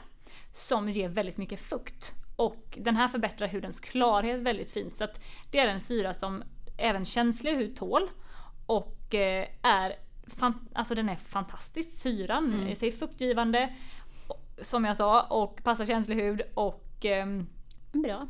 som 0.51 0.89
ger 0.89 1.09
väldigt 1.09 1.37
mycket 1.37 1.59
fukt. 1.59 2.11
Och 2.35 2.77
den 2.81 2.95
här 2.95 3.07
förbättrar 3.07 3.47
hudens 3.47 3.79
klarhet 3.79 4.39
väldigt 4.39 4.71
fint. 4.71 4.95
Så 4.95 5.07
det 5.51 5.59
är 5.59 5.67
en 5.67 5.81
syra 5.81 6.13
som 6.13 6.43
även 6.77 7.05
känslig 7.05 7.55
hud 7.55 7.75
tål. 7.75 8.09
Och 8.65 9.15
eh, 9.15 9.47
är, 9.61 9.95
alltså 10.73 10.95
den 10.95 11.09
är 11.09 11.15
fantastisk. 11.15 11.91
Syran 11.93 12.53
Mm. 12.53 12.67
i 12.67 12.75
sig 12.75 12.91
fuktgivande, 12.91 13.73
som 14.61 14.85
jag 14.85 14.97
sa, 14.97 15.21
och 15.21 15.63
passar 15.63 15.85
känslig 15.85 16.15
hud. 16.15 16.41
Och 16.53 17.05
ehm, 17.05 17.47
Bra. 17.91 18.27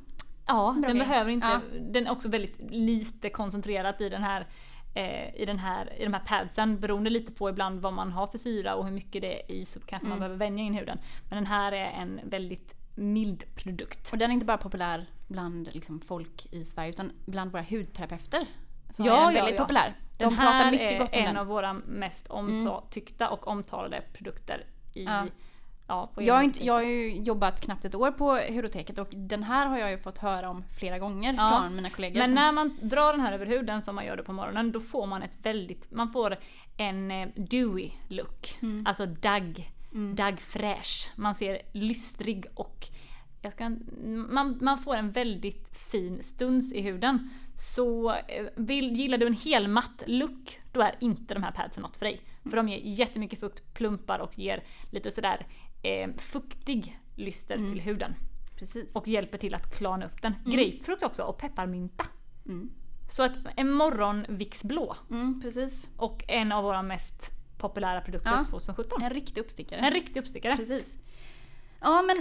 Ja, 0.48 0.76
Bra 0.80 0.88
den 0.88 0.98
behöver 0.98 1.32
inte, 1.32 1.48
Ja. 1.48 1.62
den 1.80 2.08
är 2.08 2.12
också 2.12 2.30
väldigt 2.30 2.72
lite 2.72 3.30
koncentrerat 3.30 4.02
i 4.02 4.10
den 4.10 4.24
här 4.24 4.48
eh, 4.96 5.36
i, 5.36 5.46
den 5.46 5.60
här, 5.60 5.94
I 6.02 6.04
de 6.04 6.14
här 6.14 6.22
padsen 6.26 6.80
beroende 6.80 7.10
lite 7.10 7.32
på 7.32 7.50
ibland 7.50 7.82
vad 7.82 7.94
man 7.94 8.12
har 8.12 8.28
för 8.28 8.38
syra 8.38 8.76
och 8.76 8.86
hur 8.86 8.92
mycket 8.92 9.22
det 9.22 9.42
är 9.42 9.52
i 9.56 9.66
så 9.66 9.80
kanske 9.80 10.08
man 10.08 10.18
Mm. 10.18 10.20
behöver 10.20 10.38
vänja 10.38 10.64
in 10.64 10.74
huden. 10.74 11.00
Men 11.30 11.36
den 11.38 11.46
här 11.46 11.72
är 11.72 11.88
en 12.02 12.20
väldigt 12.24 12.76
mild 12.96 13.44
produkt. 13.56 14.10
Och 14.12 14.18
den 14.18 14.30
är 14.32 14.34
inte 14.34 14.46
bara 14.46 14.58
populär 14.58 15.06
bland 15.28 15.70
liksom, 15.74 16.02
folk 16.02 16.48
i 16.54 16.66
Sverige 16.66 16.90
utan 16.90 17.12
bland 17.26 17.52
våra 17.52 17.62
hudterapeuter. 17.70 18.46
Så 18.92 19.04
Ja, 19.06 19.14
är 19.22 19.26
den 19.26 19.36
ja, 19.36 19.42
väldigt 19.42 19.60
ja. 19.60 19.64
populär. 19.64 19.94
De 20.18 20.24
Den 20.24 20.36
pratar 20.36 20.52
här 20.52 20.72
mycket 20.72 20.92
är 20.92 21.00
gott 21.00 21.14
om 21.16 21.20
en 21.20 21.26
den. 21.26 21.38
av 21.38 21.48
våra 21.48 21.74
mest 21.74 22.28
omtyckta 22.28 23.30
och 23.30 23.48
omtalade 23.48 24.02
produkter 24.14 24.66
i 24.94 25.04
Ja. 25.04 25.26
Ja, 25.88 26.12
Jag 26.18 26.44
inte, 26.44 26.66
jag 26.66 26.74
har 26.74 26.82
ju 26.84 27.16
jobbat 27.16 27.62
knappt 27.62 27.86
ett 27.86 27.96
år 27.96 28.12
på 28.12 28.36
Hudoteket 28.54 28.98
och 29.00 29.08
den 29.12 29.44
här 29.44 29.66
har 29.68 29.78
jag 29.78 29.92
ju 29.92 29.98
fått 29.98 30.18
höra 30.18 30.50
om 30.50 30.64
flera 30.80 31.00
gånger 31.00 31.34
Ja. 31.34 31.50
från 31.50 31.76
mina 31.76 31.90
kollegor. 31.90 32.18
Men 32.20 32.26
som- 32.28 32.36
när 32.36 32.52
man 32.52 32.78
drar 32.82 33.12
den 33.14 33.22
här 33.22 33.32
över 33.34 33.46
huden 33.46 33.82
som 33.82 33.96
man 33.96 34.06
gör 34.06 34.18
det 34.18 34.24
på 34.24 34.34
morgonen, 34.34 34.72
då 34.72 34.80
får 34.80 35.06
man 35.08 35.24
ett 35.24 35.38
väldigt, 35.44 35.92
man 35.92 36.12
får 36.12 36.38
en 36.78 37.12
eh, 37.12 37.28
dewy 37.36 37.90
look. 38.08 38.58
Mm. 38.62 38.86
Alltså 38.88 39.06
dagg, 39.06 39.72
dagg 40.16 40.40
fräsch. 40.40 41.10
Man 41.16 41.36
ser 41.36 41.62
lystrig 41.72 42.46
och 42.54 42.86
jag 43.42 43.52
ska, 43.54 43.70
man, 44.30 44.58
man 44.62 44.78
får 44.78 44.96
en 44.96 45.12
väldigt 45.12 45.78
fin 45.92 46.24
stuns 46.24 46.74
i 46.74 46.82
huden. 46.82 47.30
Så 47.56 48.12
eh, 48.12 48.46
vill, 48.56 48.92
gillar 48.96 49.18
du 49.18 49.28
en 49.28 49.34
helmatt 49.34 50.04
look, 50.08 50.60
då 50.74 50.82
är 50.82 50.96
inte 51.00 51.34
de 51.34 51.44
här 51.44 51.52
padsen 51.52 51.82
något 51.82 51.98
för 51.98 52.06
dig. 52.06 52.20
För 52.50 52.58
de 52.58 52.70
ger 52.70 52.80
jättemycket 52.84 53.40
fukt, 53.40 53.74
plumpar 53.74 54.20
och 54.20 54.40
ger 54.40 54.64
lite 54.92 55.12
sådär 55.12 55.46
eh, 55.86 56.10
fuktig 56.18 57.00
lyster 57.16 57.58
till 57.58 57.82
huden. 57.82 58.14
Precis. 58.56 58.92
Och 58.96 59.08
hjälper 59.08 59.38
till 59.38 59.54
att 59.56 59.78
klarna 59.78 60.06
upp 60.06 60.22
den. 60.22 60.34
Grapefrukt 60.46 61.04
också 61.04 61.24
och 61.24 61.38
pepparmynta. 61.38 62.06
Mm. 62.46 62.70
Så 63.10 63.24
att 63.24 63.32
en 63.56 63.72
morgonvix 63.72 64.64
blå 64.64 64.96
Mm, 65.10 65.42
precis. 65.42 65.88
och 65.98 66.24
en 66.28 66.52
av 66.52 66.64
våra 66.64 66.82
mest 66.82 67.32
populära 67.58 68.02
produkter 68.02 68.30
Ja. 68.32 68.44
2017. 68.50 69.02
En 69.02 69.10
riktig 69.10 69.42
uppstickare. 69.42 69.80
En 69.80 69.92
riktig 69.94 70.20
uppstickare. 70.20 70.58
Precis. 70.58 70.96
Ja 71.82 72.02
men 72.02 72.18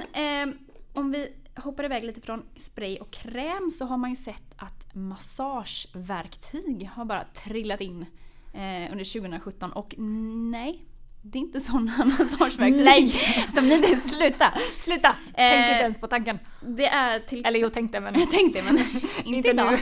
eh, 0.51 0.55
om 0.95 1.11
vi 1.13 1.33
hoppar 1.57 1.85
iväg 1.85 2.05
lite 2.05 2.21
från 2.21 2.43
spray 2.57 2.99
och 2.99 3.11
kräm 3.11 3.71
så 3.71 3.85
har 3.85 3.97
man 3.97 4.11
ju 4.11 4.17
sett 4.17 4.55
att 4.57 4.95
massageverktyg 4.95 6.89
har 6.95 7.05
bara 7.05 7.25
trillat 7.25 7.81
in 7.81 8.07
eh, 8.53 8.93
under 8.93 9.13
2017 9.21 9.73
och 9.73 9.95
nej, 9.99 10.85
det 11.27 11.39
är 11.39 11.41
inte 11.41 11.61
sådana 11.61 12.05
massageverktyg. 12.05 12.85
Nej. 12.85 13.09
Som 13.55 13.69
ni 13.69 13.75
inte, 13.75 13.97
sluta! 13.97 14.45
Sluta! 14.79 15.17
Eh, 15.35 15.61
inte 15.61 15.73
ens 15.73 16.01
på 16.01 16.07
tanken. 16.07 16.39
Det 16.61 16.87
är 16.87 17.21
till 17.21 17.47
Eller 17.47 17.59
jo, 17.61 17.71
tänkte 17.71 18.01
men... 18.01 18.15
Jag 18.19 18.31
tänkte 18.31 18.63
men 18.63 18.79
inte, 18.79 19.09
Inte 19.25 19.49
idag. 19.51 19.73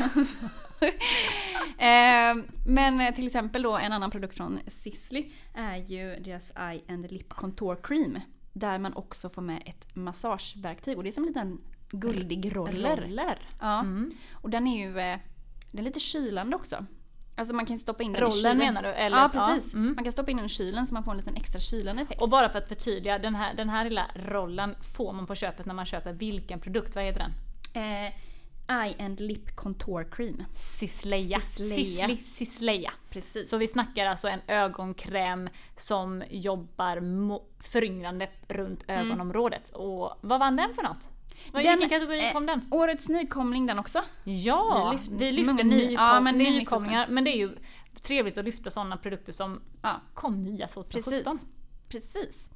eh, 1.79 2.45
men 2.67 3.15
till 3.15 3.27
exempel 3.27 3.63
då 3.63 3.77
en 3.77 3.93
annan 3.93 4.11
produkt 4.11 4.37
från 4.37 4.61
Sisley 4.67 5.31
är 5.55 5.77
ju 5.77 6.17
deras 6.17 6.51
Eye 6.51 6.81
and 6.89 7.11
Lip 7.11 7.29
Contour 7.29 7.79
Cream. 7.83 8.19
Där 8.53 8.79
man 8.79 8.95
också 8.95 9.29
får 9.29 9.43
med 9.43 9.63
ett 9.67 9.97
massageverktyg 9.97 10.97
och 10.97 11.03
det 11.03 11.11
är 11.11 11.13
som 11.13 11.25
en 11.25 11.29
liten 11.29 11.61
guldig 11.91 12.57
roller. 12.57 12.97
Roller. 12.97 13.39
Ja. 13.61 13.81
Mm. 13.81 14.11
Och 14.33 14.51
den 14.51 14.67
är 14.67 14.87
ju 14.87 14.99
eh, 14.99 15.19
den 15.71 15.81
är 15.81 15.85
lite 15.85 16.01
kylande 16.01 16.57
också. 16.57 16.87
Alltså 17.43 17.55
man 17.55 17.67
kan 17.67 17.79
stoppa 17.79 18.03
in 18.03 18.13
den 18.13 18.23
i 18.23 18.25
Rollen 18.25 18.37
kylen. 18.37 18.59
menar 18.59 18.83
du? 18.83 18.89
Eller, 18.89 19.19
ja 19.19 19.29
precis. 19.33 19.75
mm. 19.75 19.95
Man 19.95 20.05
kan 20.05 20.13
stoppa 20.13 20.31
in 20.31 20.37
den 20.37 20.47
i 20.47 20.49
kylen 20.49 20.87
så 20.87 20.95
man 20.95 21.05
får 21.05 21.11
en 21.11 21.17
liten 21.17 21.37
extra 21.37 21.61
kylande 21.61 22.03
effekt. 22.03 22.23
Och 22.23 22.29
bara 22.29 22.49
för 22.49 22.59
att 22.59 22.69
förtydliga, 22.69 23.19
den 23.19 23.35
här, 23.35 23.55
den 23.55 23.69
här 23.69 23.85
lilla 23.85 24.07
rollen 24.15 24.75
får 24.97 25.13
man 25.13 25.27
på 25.27 25.35
köpet 25.35 25.67
när 25.67 25.75
man 25.75 25.87
köper 25.87 26.13
vilken 26.13 26.61
produkt? 26.61 26.95
Vad 26.95 27.05
heter 27.05 27.21
den? 27.21 27.33
Eh, 27.83 28.13
Eye 28.83 29.05
and 29.05 29.21
Lip 29.21 29.57
Contour 29.57 30.09
Cream. 30.11 30.45
Sisleja. 30.55 31.41
Sisli, 31.41 32.17
Sisleja. 32.17 32.93
Precis. 33.11 33.49
Så 33.49 33.57
vi 33.57 33.67
snackar 33.67 34.07
alltså 34.07 34.29
en 34.29 34.41
ögonkräm 34.47 35.49
som 35.77 36.23
jobbar 36.31 37.03
föryngrande 37.63 38.31
runt 38.49 38.85
ögonområdet. 38.89 39.71
Och 39.71 40.13
vad 40.21 40.41
vann 40.41 40.57
den 40.57 40.75
för 40.75 40.83
något? 40.83 41.09
Vad, 41.53 41.65
Den, 41.65 41.79
vilken 41.79 42.01
kategori 42.01 42.27
eh, 42.27 42.33
kom 42.33 42.47
den? 42.47 42.69
Årets 42.71 43.09
nykomling 43.09 43.67
den 43.67 43.79
också. 43.79 44.03
Ja, 44.25 44.95
vi 45.11 45.33
lyfter- 45.33 45.65
ny- 45.65 45.93
ja, 45.93 46.21
men 46.21 46.39
det 46.39 46.45
är 46.45 46.51
nytt 46.51 46.59
nykomlingar. 46.59 47.07
Men 47.09 47.25
det 47.25 47.31
är 47.31 47.37
ju 47.39 47.57
trevligt 48.03 48.39
att 48.39 48.45
lyfta 48.45 48.71
sådana 48.71 48.97
produkter 48.97 49.33
som 49.33 49.61
Ja, 49.83 50.01
kom 50.15 50.43
nya 50.43 50.69
2017. 50.69 51.23
precis. 51.23 51.47
Precis. 51.89 52.49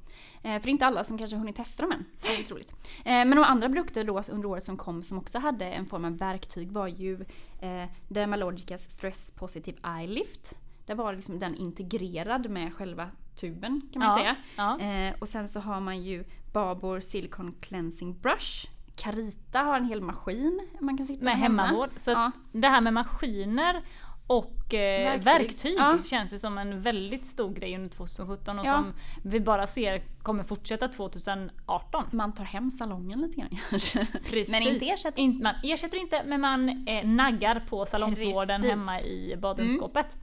Eh, 0.43 0.53
för 0.53 0.59
det 0.59 0.69
är 0.69 0.71
inte 0.71 0.85
alla 0.85 1.03
som 1.03 1.17
kanske 1.17 1.37
hunnit 1.37 1.55
testa 1.55 1.83
dem 1.83 1.91
än. 1.91 2.05
Det 2.21 2.27
är 2.33 2.37
lite 2.37 2.53
roligt. 2.53 2.71
Eh, 2.99 3.11
men 3.11 3.29
de 3.29 3.43
andra 3.43 3.67
produkter 3.67 4.03
då 4.03 4.21
under 4.31 4.47
året 4.47 4.63
som 4.63 4.77
kom 4.77 5.03
som 5.03 5.17
också 5.17 5.39
hade 5.39 5.65
en 5.65 5.85
form 5.85 6.05
av 6.05 6.17
verktyg 6.17 6.71
var 6.71 6.87
ju 6.87 7.13
eh, 7.61 7.85
Dermalogicas 8.07 8.83
Stress 8.89 9.31
Positive 9.31 9.77
Eye 9.97 10.07
Lift. 10.07 10.53
Där 10.85 10.95
var 10.95 11.13
liksom 11.13 11.39
den 11.39 11.55
integrerad 11.55 12.49
med 12.49 12.73
själva 12.73 13.09
tuben 13.35 13.81
kan 13.93 13.99
man 13.99 14.09
Ja, 14.09 14.17
säga. 14.17 14.35
ja. 14.55 14.79
Eh, 14.79 15.15
och 15.19 15.29
sen 15.29 15.47
så 15.47 15.59
har 15.59 15.79
man 15.81 16.03
ju 16.03 16.23
Babor 16.53 16.99
Silicon 16.99 17.55
Cleansing 17.61 18.19
Brush. 18.19 18.67
Carita 18.97 19.59
har 19.59 19.77
en 19.77 19.85
hel 19.85 20.01
maskin 20.01 20.67
man 20.79 20.97
kan 20.97 21.05
sitta 21.05 21.23
Med 21.25 21.37
hemma. 21.37 21.63
hemmavård. 21.63 21.89
Så 21.97 22.11
Ja. 22.11 22.31
det 22.51 22.67
här 22.67 22.81
med 22.81 22.93
maskiner 22.93 23.83
och 24.27 24.73
eh, 24.73 25.03
Verktyg. 25.03 25.23
verktyg, 25.25 25.75
Ja. 25.79 25.97
känns 26.05 26.33
ju 26.33 26.39
som 26.39 26.57
en 26.57 26.81
väldigt 26.81 27.25
stor 27.25 27.53
grej 27.53 27.75
under 27.75 27.89
2017 27.89 28.59
och 28.59 28.65
Ja. 28.65 28.71
som 28.71 28.93
vi 29.23 29.39
bara 29.39 29.67
ser 29.67 30.03
kommer 30.21 30.43
fortsätta 30.43 30.87
2018. 30.87 32.05
Man 32.11 32.33
tar 32.33 32.43
hem 32.43 32.71
salongen 32.71 33.21
lite 33.21 33.39
grann 33.41 33.49
kanske. 33.69 34.05
Precis. 34.29 34.49
Men 34.51 34.61
inte 34.73 34.85
ersätter. 34.89 35.19
In, 35.21 35.39
man 35.43 35.55
ersätter 35.63 35.97
inte 35.97 36.23
men 36.25 36.41
man 36.41 36.87
eh, 36.87 37.05
naggar 37.07 37.59
på 37.69 37.85
salongsvården 37.85 38.61
Precis. 38.61 38.69
hemma 38.69 39.01
i 39.01 39.35
badrumsskåpet. 39.37 40.15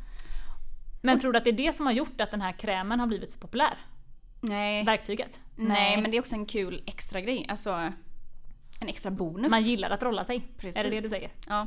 Men 1.03 1.21
tror 1.21 1.33
du 1.33 1.39
att 1.39 1.45
det 1.45 1.51
är 1.51 1.57
det 1.57 1.73
som 1.73 1.87
har 1.87 1.93
gjort 1.93 2.21
att 2.21 2.31
den 2.31 2.41
här 2.41 2.53
krämen 2.53 3.01
har 3.01 3.07
blivit 3.07 3.31
så 3.31 3.39
populär? 3.39 3.79
Nej. 4.41 4.85
Verktyget? 4.85 5.39
Nej, 5.57 6.01
men 6.03 6.11
det 6.11 6.17
är 6.17 6.21
också 6.21 6.35
en 6.35 6.47
kul 6.47 6.83
extra 6.87 7.21
grej. 7.21 7.47
Alltså 7.49 7.93
en 8.81 8.89
extra 8.89 9.11
bonus. 9.11 9.51
Man 9.51 9.63
gillar 9.63 9.91
att 9.91 10.03
rolla 10.03 10.25
sig. 10.25 10.41
Precis. 10.59 10.77
Är 10.77 10.85
det 10.85 10.91
det 10.91 11.01
du 11.01 11.09
säger? 11.09 11.31
Ja. 11.49 11.67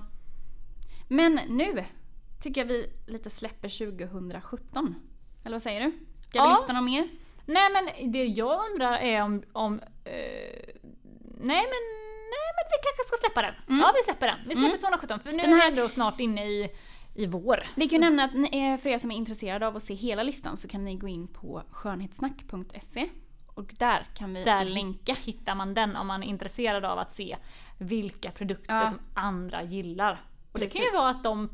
Men 1.08 1.39
nu 1.48 1.84
tycker 2.41 2.62
jag 2.62 2.65
vi 2.67 2.89
lite 3.08 3.30
släpper 3.30 3.70
2017. 4.02 4.96
Eller 5.43 5.56
vad 5.56 5.62
säger 5.62 5.82
du? 5.82 5.91
Ska 6.30 6.43
vi 6.43 6.50
Ja. 6.50 6.56
lyfta 6.56 6.74
något 6.74 6.84
mer? 6.84 7.08
Nej 7.46 7.70
men 7.74 8.12
det 8.12 8.26
jag 8.26 8.62
undrar 8.72 8.93
är 8.98 9.22
om... 9.24 9.43
om 9.54 9.80
eh, 10.04 10.12
nej 11.41 11.63
men... 11.63 11.82
Nej 12.34 12.50
men 12.56 12.65
vi 12.72 12.78
kanske 12.84 13.04
ska 13.08 13.17
släppa 13.28 13.41
den. 13.41 13.80
Ja 13.80 13.91
vi 13.96 14.04
släpper 14.04 14.28
den. 14.28 14.38
Vi 14.48 14.56
släpper 14.56 14.78
217 14.78 15.20
för 15.20 15.32
nu 15.32 15.34
Mm. 15.39 15.50
Den 15.52 15.54
är 15.60 15.63
här- 15.63 15.72
vi 15.72 15.78
ändå 15.78 15.89
snart 15.89 16.20
inne 16.20 16.46
i, 16.46 16.70
i 17.15 17.26
vår. 17.26 17.63
Vi 17.76 17.88
kan 17.88 17.96
ju 18.02 18.10
nämna 18.10 18.24
att 18.24 18.32
för 18.82 18.89
er 18.89 18.98
som 18.98 19.12
är 19.12 19.15
intresserade 19.15 19.67
av 19.67 19.76
att 19.76 19.84
se 19.84 19.93
hela 19.93 20.24
listan 20.24 20.58
så 20.58 20.67
kan 20.67 20.84
ni 20.86 20.96
gå 20.96 21.08
in 21.08 21.28
på 21.28 21.63
skönhetssnack.se 21.72 23.10
och 23.58 23.74
där 23.78 24.06
kan 24.13 24.34
vi 24.34 24.43
Där 24.43 24.65
länka. 24.65 25.13
hittar 25.13 25.56
man 25.56 25.74
den 25.74 25.96
om 25.96 26.08
man 26.08 26.24
är 26.24 26.28
intresserad 26.28 26.86
av 26.86 27.00
att 27.00 27.13
se 27.13 27.38
vilka 27.78 28.32
produkter 28.32 28.76
Ja. 28.76 28.88
som 28.88 29.00
andra 29.13 29.63
gillar. 29.63 30.22
Och 30.52 30.60
det 30.60 30.67
kan 30.67 30.76
ju 30.82 30.86
Precis. 30.88 30.93
vara 31.00 31.10
att 31.10 31.24
de 31.24 31.50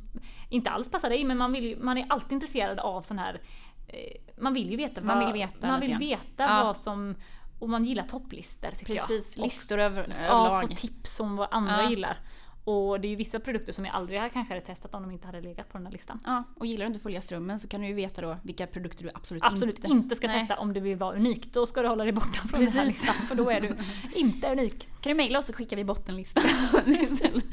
inte 0.50 0.70
alls 0.70 0.92
passar 0.92 1.10
dig 1.10 1.24
men 1.24 1.38
man, 1.38 1.52
vill, 1.54 1.78
man 1.80 1.98
är 1.98 2.06
alltid 2.10 2.32
intresserad 2.32 2.80
av 2.80 3.02
sån 3.02 3.20
här... 3.20 3.42
Eh, 3.88 3.98
man 4.38 4.54
vill 4.54 4.72
ju 4.72 4.78
veta 4.78 5.02
Man 5.02 5.18
vad, 5.18 5.26
vill 5.26 5.34
veta 5.34 5.68
man 5.68 5.80
vill 5.80 5.98
veta 5.98 6.44
Ja. 6.44 6.64
vad 6.64 6.78
som... 6.78 7.16
Och 7.60 7.70
man 7.70 7.86
gillar 7.86 8.04
topplistor 8.04 8.72
tycker 8.72 8.96
jag. 8.96 9.08
Precis, 9.08 9.38
listor 9.38 9.80
över, 9.80 10.16
Ja, 10.28 10.62
få 10.62 10.76
tips 10.76 11.20
om 11.20 11.36
vad 11.36 11.48
andra 11.52 11.84
Ja. 11.84 11.90
gillar. 11.90 12.18
Och 12.66 13.02
det 13.02 13.08
är 13.08 13.10
ju 13.10 13.16
vissa 13.16 13.40
produkter 13.40 13.74
som 13.74 13.86
jag 13.86 13.96
aldrig 13.96 14.20
hade 14.20 14.30
kanske 14.30 14.54
hade 14.54 14.66
testat 14.66 14.94
om 14.96 15.02
de 15.02 15.12
inte 15.12 15.26
hade 15.28 15.42
legat 15.42 15.70
på 15.70 15.78
den 15.78 15.86
här 15.86 15.94
listan. 15.94 16.20
Ja, 16.26 16.44
och 16.56 16.66
gillar 16.66 16.86
du 16.86 16.88
inte 16.88 16.98
att 16.98 17.04
följa 17.04 17.22
strömmen 17.22 17.60
så 17.60 17.68
kan 17.68 17.82
du 17.82 17.88
ju 17.88 17.94
veta 17.94 18.22
då 18.22 18.38
vilka 18.44 18.68
produkter 18.68 19.04
du 19.04 19.10
absolut, 19.14 19.44
Absolut 19.44 19.76
inte, 19.78 19.88
inte 19.88 20.16
ska 20.16 20.28
Nej. 20.28 20.40
testa 20.40 20.60
om 20.60 20.74
du 20.74 20.80
vill 20.80 20.98
vara 20.98 21.16
unik. 21.16 21.54
Då 21.54 21.66
ska 21.66 21.82
du 21.82 21.88
hålla 21.88 22.04
dig 22.04 22.14
borta 22.14 22.40
från 22.50 22.60
den 22.60 22.72
här 22.72 22.86
Precis. 22.86 23.02
listan 23.02 23.28
för 23.28 23.36
då 23.36 23.50
är 23.50 23.62
du 23.62 23.78
inte 24.20 24.52
unik. 24.52 24.88
Kan 25.02 25.10
du 25.12 25.14
mejla 25.14 25.40
oss 25.40 25.46
så 25.46 25.54
skickar 25.54 25.78
vi 25.78 25.84
bottenlistan. 25.84 26.44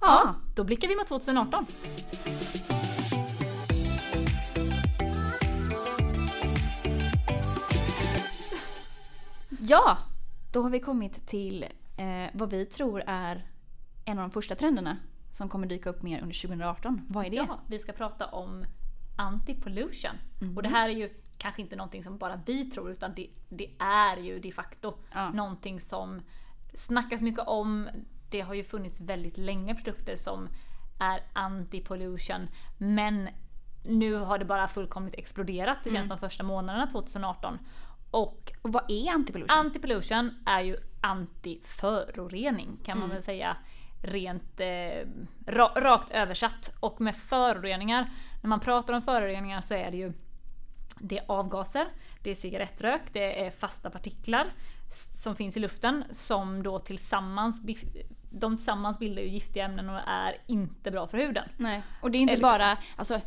Ja, 0.00 0.34
då 0.54 0.64
blickar 0.64 0.88
vi 0.88 0.96
mot 0.96 1.06
2018. 1.06 1.66
ja, 9.60 9.98
då 10.52 10.62
har 10.62 10.70
vi 10.70 10.80
kommit 10.80 11.26
till 11.26 11.66
eh, 11.98 12.30
vad 12.32 12.50
vi 12.50 12.66
tror 12.66 13.02
är 13.06 13.46
en 14.04 14.18
av 14.18 14.22
de 14.22 14.30
första 14.30 14.54
trenderna 14.54 14.96
som 15.32 15.48
kommer 15.48 15.66
dyka 15.66 15.90
upp 15.90 16.02
mer 16.02 16.20
under 16.22 16.42
2018. 16.42 17.06
Vad 17.08 17.26
är 17.26 17.30
det? 17.30 17.36
Ja, 17.36 17.60
vi 17.66 17.78
ska 17.78 17.92
prata 17.92 18.26
om 18.26 18.64
anti-pollution. 19.16 20.14
Och 20.56 20.62
det 20.62 20.68
här 20.68 20.88
är 20.88 20.92
ju 20.92 21.10
kanske 21.38 21.62
inte 21.62 21.76
någonting 21.76 22.02
som 22.02 22.18
bara 22.18 22.40
vi 22.46 22.64
tror 22.64 22.90
utan 22.90 23.14
det, 23.14 23.30
det 23.48 23.70
är 23.78 24.16
ju 24.16 24.38
de 24.38 24.52
facto 24.52 24.94
Ja. 25.14 25.30
någonting 25.30 25.80
som 25.80 26.20
snackas 26.74 27.20
mycket 27.22 27.46
om. 27.46 27.88
Det 28.30 28.40
har 28.40 28.54
ju 28.54 28.64
funnits 28.64 29.00
väldigt 29.00 29.38
länge 29.38 29.74
produkter 29.74 30.16
som 30.16 30.48
är 31.00 31.20
anti-pollution 31.32 32.48
men 32.78 33.28
nu 33.84 34.14
har 34.14 34.38
det 34.38 34.44
bara 34.44 34.68
fullkomligt 34.68 35.14
exploderat. 35.14 35.78
Det 35.84 35.90
känns 35.90 36.08
som 36.08 36.18
första 36.18 36.42
månaderna 36.42 36.86
2018. 36.86 37.58
Och 38.10 38.52
Och 38.62 38.72
vad 38.72 38.90
är 38.90 39.10
antipollution? 39.10 39.58
Anti-pollution 39.58 40.30
är 40.46 40.60
ju 40.60 40.76
anti-förorening 41.00 42.76
kan 42.84 42.98
man 42.98 43.08
väl 43.10 43.22
säga 43.22 43.56
rent 44.02 44.60
eh, 44.60 45.06
ra, 45.46 45.72
rakt 45.76 46.10
översatt. 46.10 46.72
Och 46.80 47.00
med 47.00 47.16
föroreningar, 47.16 48.10
när 48.42 48.48
man 48.48 48.60
pratar 48.60 48.94
om 48.94 49.02
föroreningar 49.02 49.60
så 49.60 49.74
är 49.74 49.90
det 49.90 49.96
ju 49.96 50.12
det 51.00 51.18
är 51.18 51.24
avgaser, 51.28 51.86
det 52.22 52.30
är 52.30 52.34
cigarettrök, 52.34 53.02
det 53.12 53.46
är 53.46 53.50
fasta 53.50 53.90
partiklar 53.90 54.46
som 54.90 55.36
finns 55.36 55.56
i 55.56 55.60
luften 55.60 56.04
som 56.10 56.62
då 56.62 56.78
tillsammans, 56.78 57.62
de 58.30 58.56
tillsammans 58.56 58.98
bildar 58.98 59.22
ju 59.22 59.28
giftiga 59.28 59.64
ämnen 59.64 59.88
och 59.88 60.00
är 60.06 60.36
inte 60.46 60.90
bra 60.90 61.08
för 61.08 61.18
huden. 61.18 61.48
Nej. 61.56 61.82
Och 62.02 62.10
det 62.10 62.18
är 62.18 62.20
inte 62.20 62.32
Eller- 62.32 62.42
bara 62.42 62.78
alltså, 62.96 63.20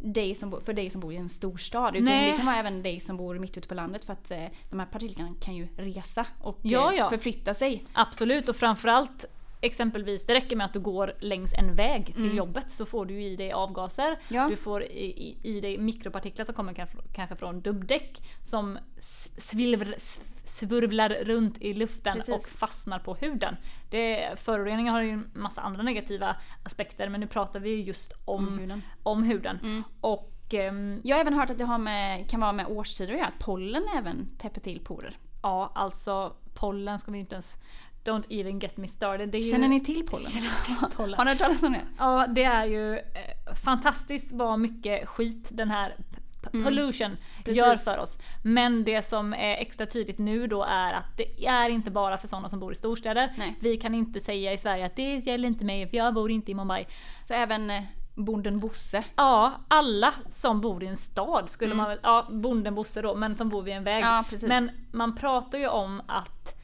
dig 0.00 0.34
som, 0.34 0.50
bo- 0.50 0.60
för 0.60 0.72
dig 0.72 0.90
som 0.90 1.00
bor 1.00 1.12
i 1.12 1.16
en 1.16 1.28
storstad 1.28 1.96
utan 1.96 2.04
Nej. 2.04 2.30
det 2.30 2.36
kan 2.36 2.46
vara 2.46 2.56
även 2.56 2.82
dig 2.82 3.00
som 3.00 3.16
bor 3.16 3.38
mitt 3.38 3.56
ute 3.58 3.68
på 3.68 3.74
landet 3.74 4.04
för 4.04 4.12
att 4.12 4.30
eh, 4.30 4.44
de 4.70 4.78
här 4.80 4.86
partiklarna 4.86 5.34
kan 5.40 5.54
ju 5.56 5.68
resa 5.76 6.26
och 6.40 6.58
Ja, 6.62 6.92
eh, 6.92 6.98
ja. 6.98 7.10
förflytta 7.10 7.54
sig. 7.54 7.84
Absolut 7.92 8.48
och 8.48 8.56
framförallt 8.56 9.24
exempelvis, 9.60 10.26
det 10.26 10.34
räcker 10.34 10.56
med 10.56 10.64
att 10.64 10.72
du 10.72 10.80
går 10.80 11.14
längs 11.20 11.54
en 11.54 11.74
väg 11.74 12.06
till 12.14 12.36
jobbet 12.36 12.70
så 12.70 12.86
får 12.86 13.06
du 13.06 13.22
i 13.22 13.36
dig 13.36 13.52
avgaser. 13.52 14.18
Ja. 14.28 14.48
Du 14.48 14.56
får 14.56 14.82
i, 14.82 15.38
i, 15.42 15.60
dig 15.60 15.78
mikropartiklar 15.78 16.44
som 16.44 16.54
kommer 16.54 16.72
kanske- 16.74 16.98
kanske 17.14 17.36
från 17.36 17.60
dubbdäck 17.60 18.22
som 18.44 18.78
s- 18.98 19.30
svilver, 19.50 19.94
s- 19.96 20.20
svurvlar 20.44 21.08
runt 21.10 21.58
i 21.62 21.74
luften 21.74 22.14
Precis. 22.16 22.34
och 22.34 22.48
fastnar 22.48 22.98
på 22.98 23.14
huden. 23.14 23.56
Det, 23.90 24.32
föroreningar 24.40 24.92
har 24.92 25.02
ju 25.02 25.10
en 25.10 25.30
massa 25.34 25.60
andra 25.60 25.82
negativa 25.82 26.36
aspekter 26.62 27.08
men 27.08 27.20
nu 27.20 27.26
pratar 27.26 27.60
vi 27.60 27.70
ju 27.70 27.82
just 27.82 28.12
om, 28.24 28.48
Om 28.48 28.58
huden. 28.58 28.82
om 29.02 29.22
huden. 29.22 29.84
Och 30.00 30.34
ehm, 30.54 31.00
Jag 31.04 31.16
har 31.16 31.20
även 31.20 31.34
hört 31.34 31.50
att 31.50 31.58
det 31.58 31.64
har 31.64 31.78
med, 31.78 32.30
kan 32.30 32.40
vara 32.40 32.52
med 32.52 32.66
årstider 32.66 33.12
att 33.12 33.18
göra, 33.18 33.28
att 33.28 33.44
pollen 33.44 33.84
även 33.96 34.28
täpper 34.38 34.60
till 34.60 34.80
porer. 34.80 35.16
ja, 35.42 35.72
alltså 35.74 36.36
pollen 36.54 36.98
ska 36.98 37.12
vi 37.12 37.18
inte 37.18 37.34
ens... 37.34 37.56
Don't 38.04 38.24
even 38.28 38.58
get 38.58 38.76
me 38.76 38.88
started. 38.88 39.34
Ju, 39.34 39.40
Känner 39.40 39.68
ni 39.68 39.80
till 39.80 40.06
pollen? 40.06 40.26
Känner 40.30 40.64
till 40.66 40.96
pollen. 40.96 41.18
Har 41.18 41.24
ni 41.24 41.30
hört 41.30 41.38
talas 41.38 41.62
om 41.62 41.72
det? 41.72 41.80
Ja, 41.98 42.26
det 42.26 42.44
är 42.44 42.64
ju 42.64 42.94
eh, 42.98 43.54
fantastiskt 43.64 44.32
vad 44.32 44.58
mycket 44.58 45.08
skit 45.08 45.48
den 45.52 45.70
här 45.70 45.96
p- 46.42 46.50
pollution 46.64 47.06
Mm. 47.46 47.56
Gör 47.56 47.76
för 47.76 47.98
oss. 47.98 48.18
Men 48.42 48.84
det 48.84 49.02
som 49.02 49.32
är 49.34 49.56
extra 49.56 49.86
tydligt 49.86 50.18
nu 50.18 50.46
då 50.46 50.62
är 50.64 50.92
att 50.92 51.16
det 51.16 51.46
är 51.46 51.70
inte 51.70 51.90
bara 51.90 52.18
för 52.18 52.28
sådana 52.28 52.48
som 52.48 52.60
bor 52.60 52.72
i 52.72 52.76
storstäder. 52.76 53.32
Nej. 53.38 53.54
Vi 53.60 53.76
kan 53.76 53.94
inte 53.94 54.20
säga 54.20 54.52
i 54.52 54.58
Sverige 54.58 54.86
att 54.86 54.96
det 54.96 55.14
gäller 55.16 55.48
inte 55.48 55.64
mig 55.64 55.86
för 55.86 55.96
jag 55.96 56.14
bor 56.14 56.30
inte 56.30 56.50
i 56.50 56.54
Mumbai. 56.54 56.86
Så 57.24 57.34
även 57.34 57.70
eh, 57.70 57.82
bonden 58.14 58.60
Bosse. 58.60 59.04
Ja, 59.16 59.52
alla 59.68 60.14
som 60.28 60.60
bor 60.60 60.82
i 60.84 60.86
en 60.86 60.96
stad 60.96 61.48
skulle 61.50 61.74
man 61.74 61.88
väl, 61.88 61.98
ja 62.02 62.28
bonden 62.30 62.74
Bosse 62.74 63.02
då, 63.02 63.14
men 63.14 63.34
som 63.36 63.48
bor 63.48 63.62
vid 63.62 63.74
en 63.74 63.84
väg. 63.84 64.04
Mm. 64.04 64.24
Ja, 64.30 64.38
men 64.48 64.70
man 64.92 65.16
pratar 65.16 65.58
ju 65.58 65.68
om 65.68 66.02
att 66.08 66.57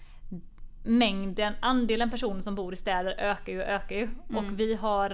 mängden, 0.84 1.54
andelen 1.60 2.10
personer 2.10 2.40
som 2.40 2.54
bor 2.54 2.72
i 2.74 2.76
städer 2.76 3.14
ökar 3.18 3.52
ju 3.52 3.58
och 3.62 3.68
ökar 3.68 3.96
ju. 3.96 4.02
Mm. 4.30 4.36
Och 4.44 4.60
vi 4.60 4.74
har 4.74 5.10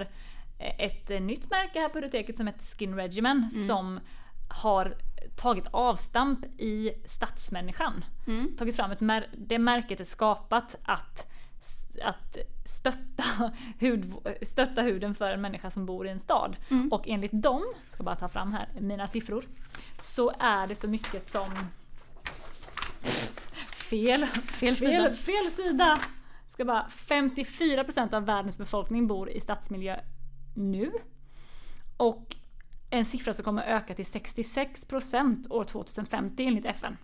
eh, 0.59 0.85
ett 0.85 1.11
eh, 1.11 1.19
nytt 1.21 1.49
märke 1.49 1.79
här 1.79 1.87
på 1.89 1.93
biblioteket 1.93 2.37
som 2.37 2.47
heter 2.47 2.65
Skin 2.77 2.95
Regimen 2.95 3.49
Mm. 3.53 3.67
som 3.67 3.99
har 4.49 4.93
tagit 5.35 5.67
avstamp 5.71 6.45
i 6.45 6.91
stadsmänniskan. 7.05 8.05
Mm. 8.27 8.55
Tagit 8.57 8.75
fram 8.75 8.91
ett 8.91 8.99
mär- 8.99 9.27
det 9.37 9.59
märket 9.59 9.99
är 9.99 10.05
skapat 10.05 10.75
att 10.83 11.27
att 12.03 12.37
stötta, 12.65 13.23
hud, 13.79 14.13
stötta 14.41 14.81
huden 14.81 15.15
för 15.15 15.31
en 15.33 15.41
människa 15.41 15.69
som 15.71 15.85
bor 15.85 16.07
i 16.07 16.09
en 16.09 16.19
stad. 16.19 16.55
Mm. 16.69 16.91
Och 16.91 17.07
enligt 17.07 17.31
dem, 17.31 17.63
ska 17.89 18.03
bara 18.03 18.15
ta 18.15 18.27
fram 18.27 18.53
här 18.53 18.67
mina 18.79 19.07
siffror, 19.07 19.43
så 19.99 20.31
är 20.39 20.67
det 20.67 20.75
så 20.75 20.87
mycket 20.87 21.31
som... 21.31 21.49
Fel, 23.91 24.25
Fel 24.25 24.75
sida. 24.75 24.91
fel, 25.03 25.15
fel 25.15 25.51
sida! 25.65 25.99
Ska 26.53 26.65
bara, 26.65 26.85
54% 27.07 28.13
av 28.13 28.25
världens 28.25 28.57
befolkning 28.57 29.07
bor 29.07 29.29
i 29.29 29.39
stadsmiljö 29.39 29.99
nu. 30.55 30.91
Och 31.97 32.35
en 32.89 33.05
siffra 33.05 33.33
som 33.33 33.45
kommer 33.45 33.63
öka 33.63 33.93
till 33.95 34.05
66% 34.05 35.51
år 35.51 35.63
2050 35.63 36.45
enligt 36.45 36.65
FN. 36.65 36.97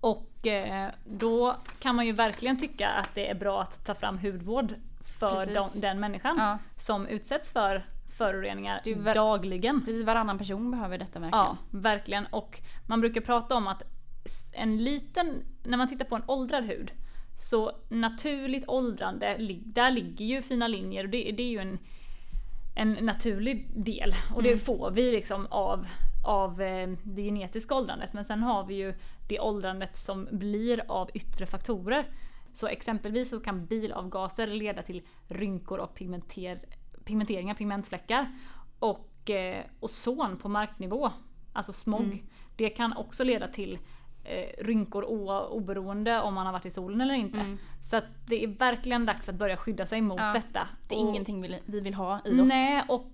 Och 0.00 0.46
eh, 0.46 0.90
då 1.04 1.56
kan 1.78 1.94
man 1.94 2.06
ju 2.06 2.12
verkligen 2.12 2.56
tycka 2.56 2.88
att 2.88 3.08
det 3.14 3.30
är 3.30 3.34
bra 3.34 3.62
att 3.62 3.84
ta 3.86 3.94
fram 3.94 4.18
hudvård 4.18 4.74
för 5.20 5.46
de, 5.54 5.68
den 5.80 6.00
människan 6.00 6.36
Ja. 6.38 6.58
som 6.76 7.06
utsätts 7.06 7.50
för 7.50 7.86
föroreningar 8.16 9.14
dagligen. 9.14 9.84
Precis 9.84 10.04
varannan 10.04 10.38
person 10.38 10.70
behöver 10.70 10.98
detta 10.98 11.18
verkligen. 11.18 11.44
Ja, 11.44 11.56
verkligen. 11.70 12.26
Och 12.26 12.60
man 12.86 13.00
brukar 13.00 13.20
prata 13.20 13.54
om 13.54 13.66
att 13.66 13.82
en 14.52 14.78
liten, 14.78 15.42
när 15.62 15.78
man 15.78 15.88
tittar 15.88 16.04
på 16.04 16.16
en 16.16 16.22
åldrad 16.26 16.64
hud, 16.64 16.92
så 17.38 17.72
naturligt 17.88 18.68
åldrande, 18.68 19.36
där 19.64 19.90
ligger 19.90 20.24
ju 20.24 20.42
fina 20.42 20.68
linjer 20.68 21.04
och 21.04 21.10
det, 21.10 21.32
det 21.32 21.42
är 21.42 21.50
ju 21.50 21.58
en, 21.58 21.78
en 22.76 22.92
naturlig 22.92 23.70
del. 23.74 24.12
Och 24.34 24.42
det 24.42 24.58
får 24.58 24.90
vi 24.90 25.12
liksom 25.12 25.46
av, 25.50 25.86
av 26.26 26.62
eh, 26.62 26.88
det 27.02 27.22
genetiska 27.22 27.74
åldrandet. 27.74 28.12
Men 28.12 28.24
sen 28.24 28.42
har 28.42 28.66
vi 28.66 28.74
ju 28.74 28.94
det 29.28 29.40
åldrandet 29.40 29.96
som 29.96 30.28
blir 30.30 30.80
av 30.88 31.10
yttre 31.14 31.46
faktorer. 31.46 32.08
Så 32.52 32.66
exempelvis 32.66 33.30
så 33.30 33.40
kan 33.40 33.66
bilavgaser 33.66 34.46
leda 34.46 34.82
till 34.82 35.02
rynkor 35.28 35.78
och 35.78 35.94
pigmenter, 35.94 36.60
pigmenteringar, 37.04 37.54
pigmentfläckar. 37.54 38.32
Och 38.78 39.30
eh, 39.30 39.64
ozon 39.80 40.36
på 40.36 40.48
marknivå, 40.48 41.12
alltså 41.52 41.72
smog, 41.72 42.24
det 42.56 42.68
kan 42.68 42.96
också 42.96 43.24
leda 43.24 43.48
till 43.48 43.78
eh, 44.28 44.64
rynkor 44.64 45.04
oberoende 45.50 46.20
om 46.20 46.34
man 46.34 46.46
har 46.46 46.52
varit 46.52 46.66
i 46.66 46.70
solen 46.70 47.00
eller 47.00 47.14
inte. 47.14 47.56
Så 47.82 47.96
att 47.96 48.04
det 48.26 48.44
är 48.44 48.48
verkligen 48.48 49.06
dags 49.06 49.28
att 49.28 49.34
börja 49.34 49.56
skydda 49.56 49.86
sig 49.86 50.00
mot 50.00 50.20
Ja, 50.20 50.32
detta. 50.32 50.68
Det 50.88 50.94
är 50.94 51.02
Och- 51.04 51.08
ingenting 51.10 51.42
vi, 51.42 51.58
vi 51.66 51.80
vill 51.80 51.94
ha 51.94 52.20
i 52.24 52.40
oss. 52.40 52.48
Nej, 52.48 52.84
och 52.88 53.10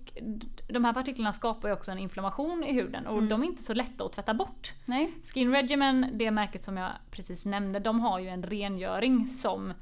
de 0.67 0.85
här 0.85 0.93
partiklarna 0.93 1.33
skapar 1.33 1.67
ju 1.69 1.73
också 1.73 1.91
en 1.91 1.97
inflammation 1.99 2.63
i 2.63 2.73
huden 2.73 3.07
och 3.07 3.23
de 3.23 3.41
är 3.43 3.45
inte 3.47 3.63
så 3.63 3.73
lätta 3.73 4.05
att 4.05 4.11
tvätta 4.13 4.33
bort. 4.33 4.73
Nej. 4.85 5.11
Skin 5.33 5.51
Regimen, 5.51 6.05
det 6.13 6.31
märket 6.31 6.63
som 6.63 6.77
jag 6.77 6.91
precis 7.11 7.45
nämnde, 7.45 7.79
de 7.79 7.99
har 7.99 8.19
ju 8.19 8.27
en 8.29 8.43
rengöring 8.43 9.27
som, 9.27 9.73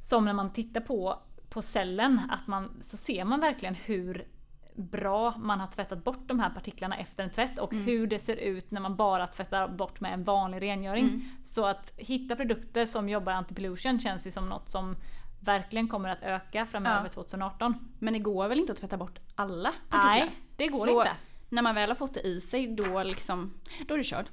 som 0.00 0.24
när 0.24 0.32
man 0.32 0.52
tittar 0.52 0.80
på, 0.80 1.18
på 1.48 1.62
cellen, 1.62 2.20
att 2.30 2.46
man, 2.46 2.70
så 2.80 2.96
ser 2.96 3.24
man 3.24 3.40
verkligen 3.40 3.74
hur 3.74 4.26
bra 4.74 5.34
man 5.38 5.60
har 5.60 5.66
tvättat 5.66 6.04
bort 6.04 6.22
de 6.28 6.40
här 6.40 6.50
partiklarna 6.50 6.96
efter 6.96 7.24
en 7.24 7.30
tvätt 7.30 7.58
och 7.58 7.74
hur 7.74 8.06
det 8.06 8.18
ser 8.18 8.36
ut 8.36 8.70
när 8.70 8.80
man 8.80 8.96
bara 8.96 9.26
tvättar 9.26 9.68
bort 9.68 10.00
med 10.00 10.14
en 10.14 10.24
vanlig 10.24 10.62
rengöring. 10.62 11.28
Så 11.44 11.66
att 11.66 11.92
hitta 11.96 12.36
produkter 12.36 12.86
som 12.86 13.08
jobbar 13.08 13.32
anti-pollution 13.32 13.98
känns 13.98 14.26
ju 14.26 14.30
som 14.30 14.48
något 14.48 14.70
som 14.70 14.96
verkligen 15.40 15.88
kommer 15.88 16.08
att 16.08 16.22
öka 16.22 16.66
framöver 16.66 17.02
Ja. 17.04 17.08
2018. 17.08 17.74
Men 17.98 18.12
det 18.12 18.18
går 18.18 18.48
väl 18.48 18.58
inte 18.58 18.72
att 18.72 18.78
tvätta 18.78 18.96
bort 18.96 19.18
alla 19.34 19.72
partiklar? 19.88 20.10
Nej, 20.14 20.30
det 20.56 20.66
går 20.68 20.86
Så 20.86 20.98
inte. 21.00 21.12
när 21.48 21.62
man 21.62 21.74
väl 21.74 21.90
har 21.90 21.94
fått 21.96 22.14
det 22.14 22.20
i 22.20 22.40
sig 22.40 22.66
då 22.66 23.02
liksom, 23.02 23.54
då 23.88 23.94
är 23.94 23.98
det 23.98 24.04
körd. 24.04 24.26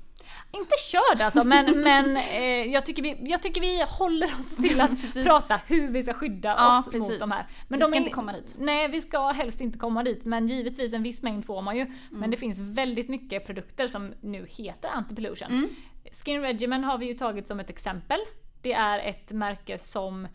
Inte 0.51 0.75
körd 0.91 1.21
alltså, 1.21 1.43
men, 1.43 1.81
men 1.81 2.17
eh, 2.17 2.43
jag, 2.73 2.85
tycker 2.85 3.03
vi, 3.03 3.17
jag 3.21 3.41
tycker 3.41 3.61
vi 3.61 3.85
håller 3.87 4.27
oss 4.39 4.55
till 4.55 4.81
att 4.81 5.13
prata 5.23 5.61
hur 5.67 5.87
vi 5.87 6.03
ska 6.03 6.13
skydda 6.13 6.49
Ja, 6.49 6.79
oss 6.79 6.85
precis. 6.85 7.09
mot 7.09 7.19
de 7.19 7.31
här. 7.31 7.45
Vi 7.67 7.77
ska 7.77 7.95
inte 7.95 8.09
komma 8.09 8.33
dit. 8.33 8.55
Nej, 8.57 8.87
vi 8.87 9.01
ska 9.01 9.31
helst 9.31 9.61
inte 9.61 9.79
komma 9.79 10.03
dit. 10.03 10.25
Men 10.25 10.47
givetvis 10.47 10.93
en 10.93 11.03
viss 11.03 11.21
mängd 11.21 11.45
får 11.45 11.61
man 11.61 11.75
ju. 11.75 11.81
Mm. 11.81 11.95
Men 12.09 12.31
det 12.31 12.37
finns 12.37 12.59
väldigt 12.59 13.09
mycket 13.09 13.45
produkter 13.45 13.87
som 13.87 14.13
nu 14.21 14.47
heter 14.49 14.89
anti-pollution. 14.89 15.51
Mm. 15.51 15.69
Skin 16.11 16.41
Regimen 16.41 16.83
har 16.83 16.97
vi 16.97 17.05
ju 17.05 17.13
tagit 17.13 17.47
som 17.47 17.59
ett 17.59 17.69
exempel. 17.69 18.19
Det 18.61 18.73
är 18.73 18.99
ett 18.99 19.31
märke 19.31 19.79
som 19.79 20.27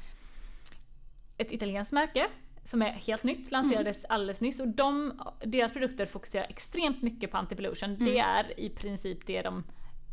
ett 1.39 1.53
italienskt 1.53 1.93
märke 1.93 2.29
som 2.65 2.83
är 2.83 2.91
helt 2.91 3.23
nytt, 3.23 3.51
lanserades 3.51 4.05
alldeles 4.05 4.41
nyss 4.41 4.61
och 4.61 4.69
de, 4.69 5.21
deras 5.45 5.73
produkter 5.73 6.07
fokuserar 6.07 6.47
extremt 6.49 7.03
mycket 7.03 7.31
på 7.31 7.37
anti-pollution. 7.37 7.97
Det 8.05 8.19
är 8.19 8.61
i 8.61 8.69
princip 8.69 9.27
det 9.27 9.43
de 9.43 9.65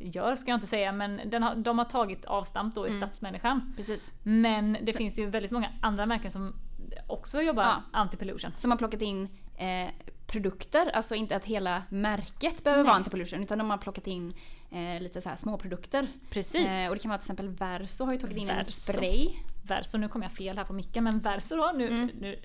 gör 0.04 0.36
ska 0.36 0.52
jag 0.52 0.58
inte 0.58 0.68
säga, 0.68 0.92
men 0.92 1.22
den 1.30 1.44
har, 1.44 1.56
de 1.56 1.78
har 1.78 1.86
tagit 1.86 2.26
avstamp 2.26 2.76
då 2.76 2.88
i 2.88 2.92
stadsmänniskan. 2.98 3.74
Precis. 3.78 4.12
Men 4.24 4.78
det 4.82 4.94
finns 4.94 5.20
ju 5.20 5.26
väldigt 5.30 5.52
många 5.52 5.70
andra 5.82 6.06
märken 6.06 6.32
som 6.32 6.56
också 7.08 7.42
jobbar 7.42 7.64
Ja. 7.64 7.82
anti-pollution. 7.94 8.52
Som 8.56 8.72
har 8.72 8.78
plockat 8.78 9.02
in 9.02 9.28
eh, 9.58 9.90
produkter, 10.28 10.90
alltså 10.94 11.16
inte 11.16 11.36
att 11.36 11.46
hela 11.46 11.84
märket 11.90 12.64
behöver 12.64 12.84
vara 12.84 12.94
antipollution 12.96 13.44
utan 13.44 13.58
de 13.58 13.70
har 13.70 13.78
plockat 13.78 14.08
in 14.08 14.34
eh, 14.72 15.02
lite 15.02 15.22
så 15.22 15.30
här 15.30 15.36
små 15.36 15.58
produkter. 15.58 16.08
Precis. 16.30 16.72
Eh, 16.72 16.90
och 16.90 16.96
det 16.96 17.02
kan 17.02 17.10
vara 17.10 17.18
till 17.20 17.24
exempel 17.26 17.50
Verso 17.50 18.06
har 18.06 18.12
ju 18.14 18.18
tagit 18.20 18.38
in 18.38 18.50
en 18.50 18.56
Verso. 18.58 18.72
spray. 18.94 19.30
Verso, 19.68 19.98
nu 19.98 20.08
kommer 20.08 20.26
jag 20.26 20.32
fel 20.34 20.58
här 20.58 20.66
på 20.66 20.74
micken, 20.74 21.04
men 21.04 21.20
Verso 21.20 21.56
då, 21.56 21.72
nu, 21.76 21.88
Mm. 21.88 22.10
nu 22.20 22.40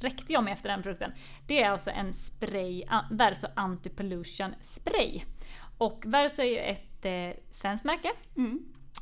räckte 0.00 0.32
jag 0.32 0.44
mig 0.44 0.52
efter 0.52 0.68
den 0.68 0.82
produkten. 0.82 1.12
Det 1.46 1.62
är 1.62 1.70
alltså 1.70 1.90
en 1.90 2.12
spray, 2.14 2.84
Verso 3.10 3.46
Anti-Pollution 3.56 4.54
Spray. 4.60 5.22
Och 5.78 6.02
Verso 6.06 6.42
är 6.42 6.46
ju 6.46 6.58
ett 6.58 7.04
eh, 7.04 7.42
svenskt 7.52 7.84
märke 7.84 8.12
Mm. 8.36 8.58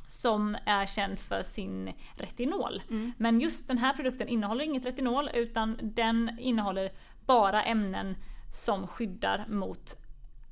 som 0.09 0.57
är 0.67 0.87
känd 0.87 1.19
för 1.19 1.43
sin 1.43 1.93
retinol. 2.17 2.83
Mm. 2.91 3.13
Men 3.19 3.41
just 3.41 3.69
den 3.69 3.79
här 3.79 3.93
produkten 3.93 4.29
innehåller 4.29 4.65
inget 4.65 4.85
retinol 4.85 5.31
utan 5.35 5.79
den 5.83 6.39
innehåller 6.41 6.93
bara 7.27 7.63
ämnen 7.65 8.17
som 8.53 8.87
skyddar 8.87 9.47
mot 9.49 9.95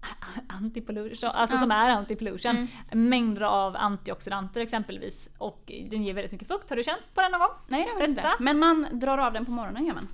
antipollution, 0.48 1.30
alltså 1.30 1.56
Ja. 1.56 1.60
som 1.60 1.70
är 1.70 1.90
antipollution. 1.90 2.50
Mm. 2.90 3.08
Mängder 3.08 3.42
av 3.42 3.76
antioxidanter 3.76 4.60
exempelvis 4.60 5.28
och 5.38 5.62
den 5.90 6.04
ger 6.04 6.14
väldigt 6.14 6.32
mycket 6.32 6.48
fukt. 6.48 6.70
Har 6.70 6.76
du 6.76 6.82
känt 6.82 7.14
på 7.14 7.22
den 7.22 7.30
någon 7.32 7.40
gång? 7.40 7.50
Nej 7.68 7.84
det 7.84 7.90
har 7.92 8.00
jag 8.00 8.08
inte. 8.08 8.32
Men 8.40 8.58
man 8.58 8.86
drar 8.92 9.18
av 9.18 9.32
den 9.32 9.44
på 9.44 9.50
morgonen 9.52 9.86
gör 9.86 9.94
man. 9.94 10.08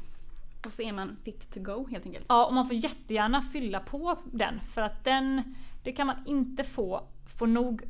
Och 0.66 0.72
så 0.72 0.82
är 0.82 0.92
man 0.92 1.16
fit 1.24 1.54
to 1.54 1.60
go 1.60 1.88
helt 1.90 2.06
enkelt. 2.06 2.26
Ja, 2.28 2.46
och 2.46 2.54
man 2.54 2.66
får 2.66 2.76
jättegärna 2.76 3.42
fylla 3.42 3.80
på 3.80 4.18
den 4.24 4.60
för 4.74 4.82
att 4.82 5.04
den, 5.04 5.54
det 5.88 5.92
kan 5.92 6.06
man 6.06 6.16
inte 6.26 6.64
få, 6.64 7.08
få 7.38 7.46
nog 7.46 7.82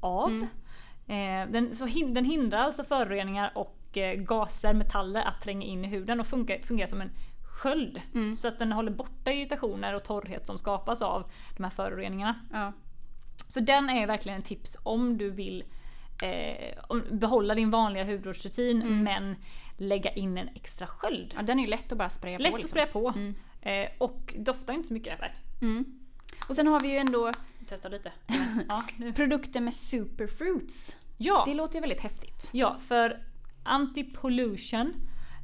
av. 0.00 0.28
Mm. 0.30 0.46
Eh, 1.46 1.52
den, 1.52 1.74
så 1.74 1.86
hin, 1.86 2.14
den 2.14 2.24
hindrar 2.24 2.58
alltså 2.58 2.84
föroreningar 2.84 3.52
och 3.54 3.96
eh, 3.98 4.14
gaser, 4.14 4.74
metaller 4.74 5.20
att 5.20 5.40
tränga 5.40 5.66
in 5.66 5.84
i 5.84 5.88
huden 5.88 6.20
och 6.20 6.26
funkar, 6.26 6.58
fungerar 6.58 6.86
som 6.86 7.00
en 7.00 7.10
sköld. 7.42 8.00
Mm. 8.14 8.34
Så 8.34 8.48
att 8.48 8.58
den 8.58 8.72
håller 8.72 8.90
borta 8.92 9.32
irritationer 9.32 9.94
och 9.94 10.04
torrhet 10.04 10.46
som 10.46 10.58
skapas 10.58 11.02
av 11.02 11.30
de 11.56 11.64
här 11.64 11.70
föroreningarna. 11.70 12.34
Ja. 12.52 12.72
Så 13.48 13.60
den 13.60 13.90
är 13.90 14.06
verkligen 14.06 14.36
en 14.36 14.42
tips 14.42 14.76
om 14.82 15.18
du 15.18 15.30
vill 15.30 15.64
eh, 16.22 16.74
behålla 17.10 17.54
din 17.54 17.70
vanliga 17.70 18.04
hudvårdsrutin 18.04 18.82
Mm. 18.82 19.02
men 19.02 19.36
lägga 19.76 20.10
in 20.10 20.38
en 20.38 20.48
extra 20.54 20.86
sköld. 20.86 21.34
ja, 21.36 21.42
den 21.42 21.58
är 21.58 21.62
ju 21.62 21.68
lätt 21.70 21.92
att 21.92 21.98
bara 21.98 22.10
spraya 22.10 22.38
Lätt 22.38 22.50
på. 22.52 22.56
att 22.56 22.62
liksom. 22.62 22.70
spraya 22.70 22.86
på. 22.86 23.08
Mm. 23.08 23.34
Eh, 23.62 23.88
och 23.98 24.34
doftar 24.38 24.74
inte 24.74 24.88
så 24.88 24.94
mycket 24.94 25.12
heller. 25.12 25.34
Mm. 25.62 25.84
Och 26.48 26.54
sen 26.54 26.66
har 26.66 26.80
vi 26.80 26.88
ju 26.92 26.96
ändå 26.96 27.32
Testa 27.66 27.88
lite. 27.88 28.12
Ja, 28.68 28.82
produkter 29.14 29.60
med 29.60 29.74
superfruits. 29.74 30.96
ja, 31.16 31.42
Det 31.46 31.54
låter 31.54 31.74
ju 31.74 31.80
väldigt 31.80 32.00
häftigt. 32.00 32.48
ja, 32.52 32.78
för 32.80 33.22
anti-pollution, 33.64 34.92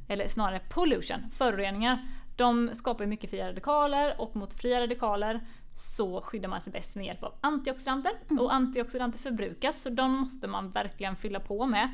eller 0.07 0.27
snarare 0.27 0.59
pollution, 0.69 1.29
föroreningar, 1.37 2.05
de 2.35 2.69
skapar 2.73 3.05
mycket 3.05 3.29
fria 3.29 3.47
radikaler 3.49 4.21
och 4.21 4.35
mot 4.35 4.53
fria 4.53 4.81
radikaler 4.81 5.47
så 5.75 6.21
skyddar 6.21 6.49
man 6.49 6.61
sig 6.61 6.73
bäst 6.73 6.95
med 6.95 7.05
hjälp 7.05 7.23
av 7.23 7.33
antioxidanter. 7.41 8.11
Och 8.39 8.53
antioxidanter 8.53 9.19
förbrukas 9.19 9.81
så 9.81 9.89
de 9.89 10.11
måste 10.11 10.47
man 10.47 10.71
verkligen 10.71 11.15
fylla 11.15 11.39
på 11.39 11.65
med 11.65 11.89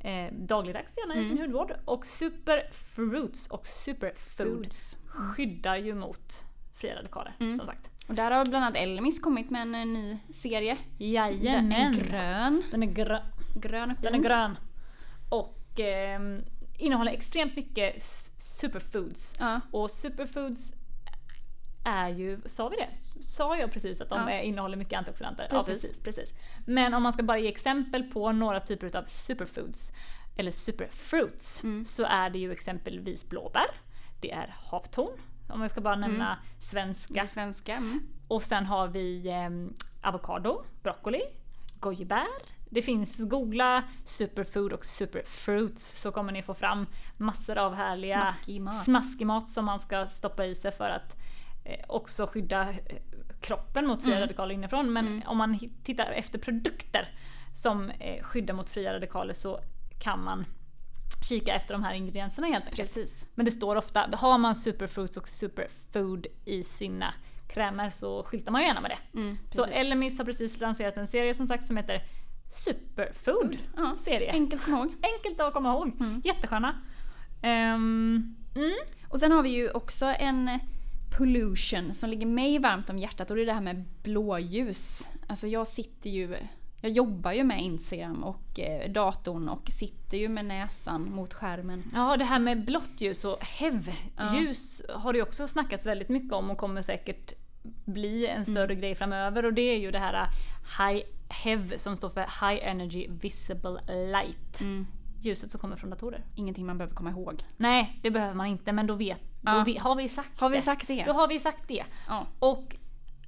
eh, 0.00 0.34
dagligdags 0.34 0.96
gärna 0.96 1.14
i 1.14 1.28
sin 1.28 1.38
hudvård. 1.38 1.72
Och 1.84 2.06
superfruits 2.06 3.46
och 3.46 3.66
superfood 3.66 4.64
Foods. 4.64 4.96
skyddar 5.06 5.76
ju 5.76 5.94
mot 5.94 6.42
fria 6.74 6.96
radikaler 6.96 7.34
som 7.38 7.66
sagt. 7.66 7.90
Och 8.08 8.14
där 8.14 8.30
har 8.30 8.44
bland 8.44 8.64
annat 8.64 8.76
Elmis 8.76 9.20
kommit 9.20 9.50
med 9.50 9.62
en, 9.62 9.74
eh, 9.74 9.86
ny 9.86 10.18
serie. 10.32 10.76
Den 10.98 11.06
är 11.08 11.12
Jajamän! 11.12 11.92
grön. 11.92 12.62
Den 12.70 12.82
är 12.82 12.86
grön. 12.86 13.22
Grön 13.54 13.90
och 13.90 13.96
fin. 13.96 14.04
Den 14.12 14.14
är 14.14 14.28
grön. 14.28 14.56
Och 15.28 15.80
ehm, 15.80 16.44
innehåller 16.78 17.12
extremt 17.12 17.56
mycket 17.56 17.96
s- 17.96 18.32
superfoods. 18.36 19.34
Ja. 19.38 19.60
Och 19.72 19.90
superfoods 19.90 20.74
är 21.84 22.08
ju, 22.08 22.40
sa 22.46 22.68
vi 22.68 22.76
det? 22.76 23.22
Sa 23.22 23.56
jag 23.56 23.72
precis 23.72 24.00
att 24.00 24.08
de 24.08 24.20
Ja. 24.20 24.30
är, 24.30 24.42
innehåller 24.42 24.76
mycket 24.76 24.98
antioxidanter? 24.98 25.48
Ja 25.50 25.62
Precis. 25.64 25.82
precis, 25.82 26.02
precis. 26.02 26.30
Men 26.66 26.94
om 26.94 27.02
man 27.02 27.12
ska 27.12 27.22
bara 27.22 27.38
ge 27.38 27.48
exempel 27.48 28.02
på 28.04 28.32
några 28.32 28.60
typer 28.60 28.96
av 28.96 29.04
superfoods, 29.04 29.92
eller 30.36 30.50
superfruits, 30.50 31.62
Mm. 31.62 31.84
så 31.84 32.04
är 32.04 32.30
det 32.30 32.38
ju 32.38 32.52
exempelvis 32.52 33.28
blåbär, 33.28 33.66
det 34.20 34.32
är 34.32 34.54
havtorn, 34.70 35.18
om 35.48 35.60
jag 35.62 35.70
ska 35.70 35.80
bara 35.80 35.96
nämna 35.96 36.38
svenska. 36.58 37.20
Det 37.22 37.26
svenska. 37.26 37.74
Mm. 37.76 38.00
Och 38.28 38.42
sen 38.42 38.66
har 38.66 38.88
vi 38.88 39.28
eh, 39.28 40.08
avokado, 40.08 40.64
broccoli, 40.82 41.22
gojibär. 41.80 42.26
Det 42.70 42.82
finns, 42.82 43.16
googla 43.16 43.82
superfood 44.04 44.72
och 44.72 44.84
superfruits 44.84 46.00
så 46.00 46.12
kommer 46.12 46.32
ni 46.32 46.42
få 46.42 46.54
fram 46.54 46.86
massor 47.16 47.58
av 47.58 47.74
härliga 47.74 48.20
Smaskig 48.20 48.60
mat. 48.60 48.84
smaskig 48.84 49.26
mat 49.26 49.50
som 49.50 49.64
man 49.64 49.80
ska 49.80 50.06
stoppa 50.06 50.44
i 50.46 50.54
sig 50.54 50.72
för 50.72 50.90
att 50.90 51.16
eh, 51.64 51.84
också 51.88 52.26
skydda 52.26 52.70
eh, 52.70 52.76
kroppen 53.40 53.86
mot 53.86 54.02
fria 54.02 54.12
Mm. 54.16 54.20
radikaler 54.26 54.54
inifrån. 54.54 54.92
Men 54.92 55.22
om 55.26 55.38
man 55.38 55.58
tittar 55.84 56.10
efter 56.10 56.38
produkter 56.38 57.08
som 57.54 57.90
eh, 57.90 58.22
skyddar 58.24 58.54
mot 58.54 58.70
fria 58.70 58.94
radikaler 58.94 59.34
så 59.34 59.60
kan 59.98 60.24
man 60.24 60.44
kika 61.28 61.54
efter 61.54 61.74
de 61.74 61.82
här 61.84 61.94
ingredienserna 61.94 62.46
helt 62.46 62.64
enkelt. 62.64 62.94
Precis. 62.94 63.26
Men 63.34 63.44
det 63.44 63.50
står 63.50 63.76
ofta, 63.76 64.10
har 64.12 64.38
man 64.38 64.56
superfruits 64.56 65.16
och 65.16 65.28
superfood 65.28 66.26
i 66.44 66.62
sina 66.62 67.14
krämer 67.48 67.90
så 67.90 68.22
skyltar 68.22 68.52
man 68.52 68.60
ju 68.60 68.66
gärna 68.66 68.80
med 68.80 68.90
det. 68.90 69.18
Mm, 69.18 69.38
så. 69.48 69.64
Elemis 69.64 70.18
har 70.18 70.24
precis 70.24 70.60
lanserat 70.60 70.96
en 70.96 71.06
serie 71.06 71.34
som 71.34 71.46
sagt 71.46 71.66
som 71.66 71.76
heter 71.76 72.02
Superfood 72.50 73.58
Ja, 73.76 73.96
serie. 73.96 74.32
Enkelt 74.32 74.60
att 74.62 74.66
komma 74.66 74.78
ihåg. 74.78 74.94
Enkelt 75.02 75.40
att 75.40 75.54
komma 75.54 75.72
ihåg. 75.72 76.00
Mm. 76.00 76.22
Jättesköna. 76.24 76.82
Ehm, 77.42 78.36
mm. 78.56 78.74
Och 79.08 79.20
sen 79.20 79.32
har 79.32 79.42
vi 79.42 79.48
ju 79.48 79.70
också 79.70 80.06
en 80.06 80.58
pollution 81.18 81.94
som 81.94 82.10
ligger 82.10 82.26
mig 82.26 82.58
varmt 82.58 82.90
om 82.90 82.98
hjärtat 82.98 83.30
och 83.30 83.36
det 83.36 83.42
är 83.42 83.46
det 83.46 83.52
här 83.52 83.60
med 83.60 83.84
blåljus. 84.02 85.08
Alltså 85.26 85.46
jag 85.46 85.68
sitter 85.68 86.10
ju, 86.10 86.36
jag 86.80 86.90
jobbar 86.90 87.32
ju 87.32 87.44
med 87.44 87.62
Instagram 87.62 88.24
och 88.24 88.60
eh, 88.60 88.90
datorn 88.92 89.48
och 89.48 89.68
sitter 89.70 90.16
ju 90.18 90.28
med 90.28 90.44
näsan 90.44 91.10
mot 91.10 91.34
skärmen. 91.34 91.82
Ja, 91.94 92.16
det 92.16 92.24
här 92.24 92.38
med 92.38 92.64
blått 92.64 92.90
ljus 93.00 93.24
och 93.24 93.38
HEV-ljus 93.44 94.82
har 94.94 95.12
det 95.12 95.16
ju 95.16 95.22
också 95.22 95.48
snackats 95.48 95.86
väldigt 95.86 96.08
mycket 96.08 96.32
om 96.32 96.50
och 96.50 96.58
kommer 96.58 96.82
säkert 96.82 97.32
bli 97.84 98.26
en 98.26 98.44
större 98.44 98.74
grej 98.74 98.94
framöver. 98.94 99.44
Och 99.44 99.52
det 99.52 99.62
är 99.62 99.78
ju 99.78 99.90
det 99.90 99.98
här 99.98 100.28
High 100.78 101.04
HEV 101.28 101.76
som 101.76 101.96
står 101.96 102.08
för 102.08 102.20
High 102.20 102.68
Energy 102.68 103.06
Visible 103.10 103.80
Light. 104.12 104.60
Mm. 104.60 104.86
Ljuset 105.22 105.50
som 105.50 105.60
kommer 105.60 105.76
från 105.76 105.90
datorer. 105.90 106.24
Ingenting 106.36 106.66
man 106.66 106.78
behöver 106.78 106.94
komma 106.94 107.10
ihåg. 107.10 107.44
Nej, 107.56 107.98
det 108.02 108.10
behöver 108.10 108.34
man 108.34 108.46
inte 108.46 108.72
men 108.72 108.86
då, 108.86 108.94
vet, 108.94 109.22
då 109.40 109.52
Ja. 109.52 109.62
vi, 109.66 109.76
har 109.78 109.94
vi 109.94 110.08
sagt 110.08 110.40
Har 110.40 110.48
vi 110.48 110.56
det. 110.56 110.62
sagt 110.62 110.86
det? 110.88 111.04
Då 111.06 111.12
har 111.12 111.28
vi 111.28 111.38
sagt 111.38 111.68
det. 111.68 111.84
Ja. 112.08 112.26
Och 112.38 112.76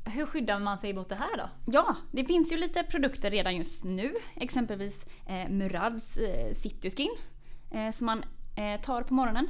hur 0.04 0.26
skyddar 0.26 0.58
man 0.58 0.78
sig 0.78 0.92
mot 0.94 1.08
det 1.08 1.14
här 1.14 1.36
då? 1.36 1.48
Ja, 1.72 1.96
det 2.12 2.24
finns 2.24 2.52
ju 2.52 2.56
lite 2.56 2.82
produkter 2.82 3.30
redan 3.30 3.56
just 3.56 3.84
nu. 3.84 4.12
Exempelvis 4.36 5.06
eh, 5.26 5.48
Murads 5.50 6.16
eh, 6.16 6.52
Cityskin 6.54 7.10
eh, 7.70 7.90
som 7.92 8.06
man 8.06 8.24
eh, 8.56 8.80
tar 8.80 9.02
på 9.02 9.14
morgonen. 9.14 9.48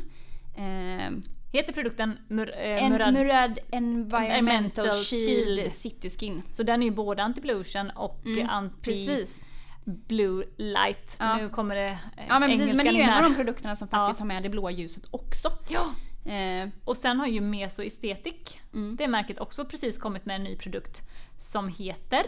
Eh, 0.56 1.10
Heter 1.52 1.72
produkten 1.72 2.18
Mur, 2.28 2.50
eh, 2.58 2.84
en 2.84 2.92
Murad? 2.92 3.12
Murad 3.14 3.58
Environmental 3.70 4.30
Environmental 4.38 4.92
Shield, 5.04 5.58
Shield. 5.58 5.72
Cityskin. 5.72 6.42
Så 6.50 6.62
den 6.62 6.82
är 6.82 6.86
ju 6.86 6.92
både 6.92 7.22
anti-pollution 7.22 7.90
och 7.90 8.26
Mm, 8.26 8.48
anti 8.50 8.74
Precis. 8.82 9.40
blue 9.84 10.44
light. 10.56 11.16
Ja. 11.18 11.36
Nu 11.36 11.48
kommer 11.48 11.74
det 11.76 11.88
eh, 12.16 12.24
Ja 12.28 12.38
men 12.38 12.50
precis, 12.50 12.66
men 12.66 12.76
det 12.76 12.88
är 12.88 12.92
ju 12.92 13.00
en 13.00 13.10
av 13.12 13.22
de 13.22 13.34
produkterna 13.34 13.76
som 13.76 13.88
faktiskt 13.88 14.20
Ja. 14.20 14.22
har 14.22 14.26
med 14.26 14.42
det 14.42 14.48
blåa 14.48 14.70
ljuset 14.70 15.02
också. 15.10 15.48
Ja. 15.68 15.86
Eh, 16.24 16.68
Och 16.84 16.96
sen 16.96 17.20
har 17.20 17.26
ju 17.26 17.40
Meso 17.40 17.82
Aesthetic, 17.82 18.60
Mm. 18.74 18.96
det 18.96 19.08
märket, 19.08 19.38
också 19.40 19.64
precis 19.64 19.98
kommit 19.98 20.24
med 20.26 20.36
en 20.36 20.42
ny 20.42 20.56
produkt 20.56 21.02
som 21.38 21.68
heter 21.68 22.26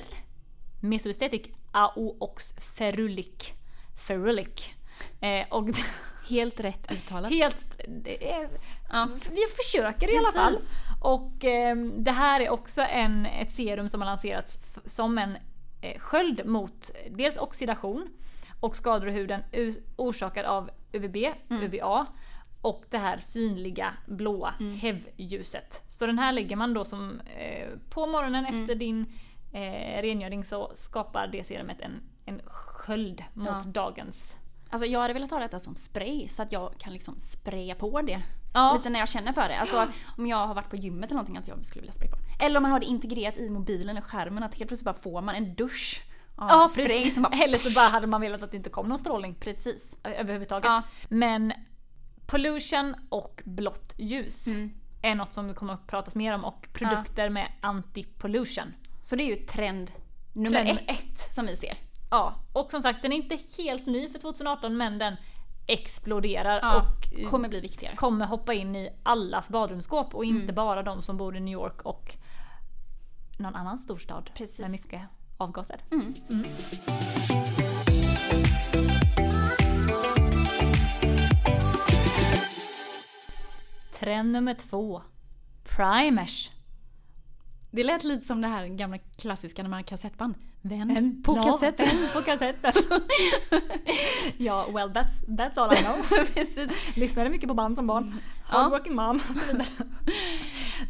Meso 0.81 1.09
Aesthetic 1.09 1.43
AOX 1.73 2.53
Ferulic. 2.77 3.53
Ferulic. 4.07 4.71
Eh, 5.21 5.47
och 5.51 5.69
helt 6.29 6.61
rätt 6.61 6.93
uttalat. 6.93 7.31
helt... 7.31 7.81
Är, 8.05 8.49
Ja. 8.93 9.09
Vi 9.31 9.43
försöker 9.57 10.15
i 10.15 10.17
alla 10.19 10.33
Precis. 10.33 10.41
fall. 10.41 10.59
Och 11.01 11.45
eh, 11.45 11.77
det 11.77 12.11
här 12.13 12.41
är 12.41 12.51
också 12.51 12.83
en, 12.83 13.27
ett 13.27 13.51
serum 13.57 13.89
som 13.89 14.01
har 14.01 14.07
lanserats 14.07 14.61
som 14.85 15.19
en 15.19 15.37
eh, 15.81 15.99
sköld 15.99 16.47
mot 16.47 16.91
dels 17.11 17.37
oxidation 17.37 18.09
och 18.61 18.77
skador 18.77 19.09
i 19.09 19.13
huden 19.13 19.43
orsakad 19.97 20.45
av 20.47 20.71
UVB, 20.93 21.17
Mm. 21.51 21.63
UVA 21.63 22.07
och 22.63 22.85
det 22.91 22.99
här 22.99 23.19
synliga 23.19 23.95
blåa 24.07 24.55
HEV-ljuset. 24.59 25.83
Så 25.89 26.07
den 26.07 26.19
här 26.19 26.33
lägger 26.33 26.57
man 26.57 26.75
då 26.75 26.85
som 26.85 27.21
eh, 27.21 27.69
på 27.91 28.07
morgonen 28.07 28.47
Mm. 28.47 28.61
efter 28.63 28.75
din 28.75 29.07
eh, 29.53 30.03
rengöring 30.03 30.45
så 30.45 30.73
skapar 30.75 31.27
det 31.27 31.45
serumet 31.47 31.81
en, 31.81 32.03
en 32.25 32.41
sköld 32.47 33.25
mot 33.35 33.47
Ja. 33.49 33.63
dagens 33.67 34.35
Alltså 34.71 34.87
jag 34.87 35.01
hade 35.01 35.15
velat 35.15 35.31
ha 35.31 35.39
detta 35.39 35.61
som 35.61 35.75
spray 35.77 36.29
så 36.29 36.43
att 36.43 36.53
jag 36.53 36.75
kan 36.79 36.93
liksom 36.93 37.21
spraya 37.21 37.75
på 37.75 38.01
det. 38.03 38.21
Ja. 38.55 38.75
Lite 38.77 38.91
när 38.91 38.99
jag 38.99 39.09
känner 39.09 39.33
för 39.33 39.49
det. 39.49 39.59
Alltså 39.59 39.87
om 40.19 40.27
jag 40.27 40.47
har 40.47 40.55
varit 40.55 40.71
på 40.71 40.77
gymmet 40.77 41.05
eller 41.05 41.15
någonting 41.15 41.37
att 41.37 41.49
jag 41.49 41.65
skulle 41.67 41.81
vilja 41.81 41.93
spraya 41.93 42.11
på 42.11 42.17
det. 42.17 42.45
Eller 42.45 42.57
om 42.57 42.63
man 42.63 42.73
har 42.73 42.81
det 42.81 42.87
integrerat 42.87 43.37
i 43.37 43.51
mobilen 43.51 43.89
eller 43.89 44.01
skärmen 44.01 44.43
att 44.43 44.55
helt 44.55 44.69
plötsligt 44.69 44.85
bara 44.85 44.95
får 44.95 45.23
man 45.23 45.35
en 45.35 45.55
dusch 45.55 46.03
Ja, 46.37 46.69
spray 46.73 46.87
precis. 46.87 47.19
bara... 47.19 47.33
Eller 47.45 47.59
så 47.59 47.71
bara 47.73 47.89
hade 47.89 48.07
man 48.07 48.21
velat 48.21 48.43
att 48.43 48.51
det 48.51 48.57
inte 48.57 48.71
kom 48.71 48.89
någon 48.89 48.99
strålning 48.99 49.35
Precis. 49.35 49.97
överhuvudtaget. 50.05 50.65
Ja. 50.65 50.83
Men 51.09 51.53
pollution 52.33 52.95
och 53.09 53.43
blått 53.45 53.95
ljus 53.99 54.47
Mm. 54.47 54.71
är 55.03 55.15
något 55.15 55.35
som 55.35 55.49
det 55.49 55.55
kommer 55.55 55.75
att 55.75 55.87
pratas 55.87 56.15
mer 56.15 56.33
om 56.35 56.45
och 56.45 56.69
produkter 56.73 57.29
med 57.29 57.49
anti-pollution. 57.61 58.73
Så 59.03 59.17
det 59.17 59.23
är 59.23 59.37
ju 59.39 59.47
trend 59.47 59.91
nummer 60.33 60.65
Trend 60.65 60.79
ett, 60.87 61.19
som 61.19 61.47
vi 61.47 61.57
ser. 61.57 61.77
Ja, 62.11 62.35
och 62.53 62.71
som 62.71 62.81
sagt 62.83 63.03
den 63.03 63.13
är 63.13 63.17
inte 63.17 63.39
helt 63.59 63.87
ny 63.87 64.09
för 64.09 64.19
2018 64.19 64.77
men 64.77 64.99
den 64.99 65.17
exploderar 65.67 66.61
Ja, 66.63 66.77
och 66.83 67.19
eh, 67.19 67.29
kommer 67.29 67.49
bli 67.49 67.61
viktigare. 67.61 67.97
kommer 67.97 68.27
hoppa 68.27 68.55
in 68.55 68.77
i 68.77 68.89
allas 69.03 69.49
badrumsskåp 69.49 70.15
och 70.15 70.25
inte 70.25 70.43
Mm. 70.43 70.55
bara 70.55 70.83
de 70.83 71.03
som 71.03 71.17
bor 71.17 71.37
i 71.37 71.41
New 71.41 71.53
York 71.53 71.83
och 71.83 72.17
någon 73.39 73.55
annan 73.55 73.79
storstad 73.79 74.31
Precis. 74.35 74.59
med 74.59 74.71
mycket 74.71 75.03
avgaser. 75.37 75.81
Mm. 75.91 76.15
Trend 84.03 84.33
nummer 84.33 84.55
två. 84.55 85.03
Primers. 85.77 86.51
Det 87.71 87.85
lät 87.85 88.05
lite 88.05 88.27
som 88.27 88.41
det 88.41 88.49
här 88.49 88.67
gamla 88.67 88.99
klassiska 88.99 89.63
när 89.63 89.71
man 89.71 89.77
har 89.77 89.83
kassettband. 89.83 90.35
Vän 90.63 90.97
En 90.97 91.23
på 91.23 91.37
ja, 91.37 91.43
kassetten. 91.43 91.87
vän 91.87 92.09
på 92.13 92.23
kassetten. 92.23 92.73
ja, 94.37 94.67
well 94.75 94.91
that's, 94.91 95.27
that's 95.27 95.59
all 95.61 95.73
I 95.73 95.77
know. 95.77 96.27
Precis. 96.35 96.97
Lyssnade 96.97 97.31
mycket 97.31 97.49
på 97.49 97.55
band 97.55 97.77
som 97.77 97.87
barn. 97.87 98.21
Ja. 98.51 98.59
Hardworking 98.59 98.95
mom 98.95 99.21
och 99.31 99.37
så 99.37 99.53
vidare. 99.53 99.67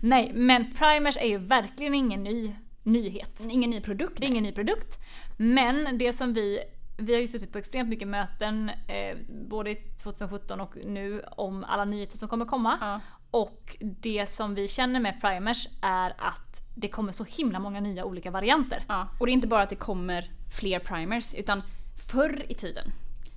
Nej, 0.00 0.32
men 0.34 0.74
primers 0.74 1.16
är 1.16 1.26
ju 1.26 1.38
verkligen 1.38 1.94
ingen 1.94 2.22
ny 2.22 2.54
nyhet. 2.82 3.40
Ingen 3.50 3.70
ny 3.70 3.80
produkt. 3.80 4.16
Det 4.16 4.26
är 4.26 4.28
ingen 4.28 4.44
ny 4.44 4.52
produkt. 4.52 4.98
Men 5.36 5.98
det 5.98 6.12
som 6.12 6.32
vi 6.32 6.58
vi 6.96 7.12
har 7.14 7.20
ju 7.20 7.28
suttit 7.28 7.52
på 7.52 7.58
extremt 7.58 7.88
mycket 7.88 8.08
möten, 8.08 8.70
eh, 8.86 9.18
både 9.48 9.70
i 9.70 9.74
2017 9.74 10.60
och 10.60 10.76
nu, 10.84 11.22
om 11.36 11.64
alla 11.64 11.84
nyheter 11.84 12.18
som 12.18 12.28
kommer 12.28 12.44
komma. 12.44 12.78
Ja. 12.80 13.00
Och 13.30 13.76
det 13.80 14.30
som 14.30 14.54
vi 14.54 14.68
känner 14.68 15.00
med 15.00 15.20
primers 15.20 15.68
är 15.82 16.14
att 16.18 16.60
det 16.74 16.88
kommer 16.88 17.12
så 17.12 17.24
himla 17.24 17.58
många 17.58 17.80
nya 17.80 18.04
olika 18.04 18.30
varianter. 18.30 18.84
Ja. 18.88 19.08
Och 19.20 19.26
det 19.26 19.32
är 19.32 19.34
inte 19.34 19.46
bara 19.46 19.62
att 19.62 19.70
det 19.70 19.76
kommer 19.76 20.30
fler 20.58 20.78
primers 20.78 21.34
utan 21.34 21.62
förr 22.08 22.46
i 22.48 22.54
tiden 22.54 22.92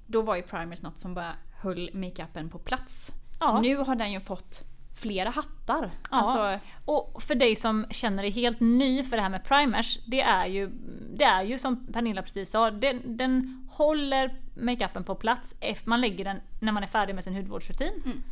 då 0.06 0.22
var 0.22 0.36
ju 0.36 0.42
primers 0.42 0.82
något 0.82 0.98
som 0.98 1.14
bara 1.14 1.36
höll 1.62 1.90
makeupen 1.94 2.50
på 2.50 2.60
plats. 2.60 3.12
Ja. 3.40 3.62
Nu 3.62 3.76
har 3.76 3.96
den 3.96 4.12
ju 4.12 4.20
fått 4.20 4.64
flera 4.96 5.30
hattar. 5.30 5.92
Ja. 6.12 6.18
Alltså, 6.18 6.68
Och 6.86 7.24
för 7.24 7.36
dig 7.36 7.56
som 7.56 7.86
känner 7.92 8.24
dig 8.24 8.32
helt 8.32 8.60
ny 8.60 9.04
för 9.04 9.16
det 9.18 9.22
här 9.24 9.30
med 9.30 9.44
primers, 9.44 10.00
det 10.08 10.22
är 10.22 10.46
ju, 10.46 10.70
det 11.18 11.24
är 11.24 11.44
ju 11.44 11.58
som 11.58 11.88
Pernilla 11.94 12.22
precis 12.22 12.52
sa, 12.52 12.72
den, 12.72 13.18
den 13.18 13.62
håller 13.72 14.36
makeupen 14.56 15.04
på 15.04 15.16
plats. 15.16 15.56
Man 15.84 16.02
lägger 16.02 16.26
den 16.26 16.42
när 16.60 16.72
man 16.72 16.84
är 16.84 16.88
färdig 16.88 17.16
med 17.16 17.24
sin 17.24 17.36
hudvårdsrutin. 17.36 18.02
Mm. 18.06 18.24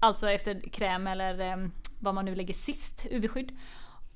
Alltså 0.00 0.30
efter 0.30 0.60
kräm 0.70 1.06
eller 1.06 1.40
eh, 1.50 1.68
vad 2.00 2.14
man 2.14 2.24
nu 2.24 2.34
lägger 2.34 2.54
sist, 2.54 3.06
UV-skydd. 3.10 3.56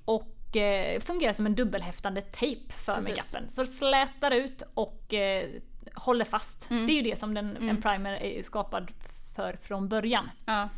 Och 0.05 0.57
eh, 0.57 1.01
fungerar 1.01 1.33
som 1.33 1.47
en 1.47 1.55
dubbelhäftande 1.55 2.21
tejp 2.21 2.73
för 2.73 2.95
Precis. 2.95 3.09
makeupen. 3.17 3.51
Så 3.51 3.65
slätar 3.65 4.31
ut 4.31 4.63
och 4.75 5.15
eh, 5.15 5.49
håller 5.95 6.25
fast. 6.25 6.71
Mm. 6.71 6.87
Det 6.87 6.93
är 6.93 6.95
ju 6.95 7.03
det 7.11 7.19
som 7.19 7.35
den, 7.35 7.57
Mm. 7.57 7.69
en 7.69 7.83
primer 7.83 8.13
är 8.13 8.43
skapad 8.43 8.91
för 9.37 9.59
från 9.63 9.89
början. 9.89 10.31
ja. 10.47 10.69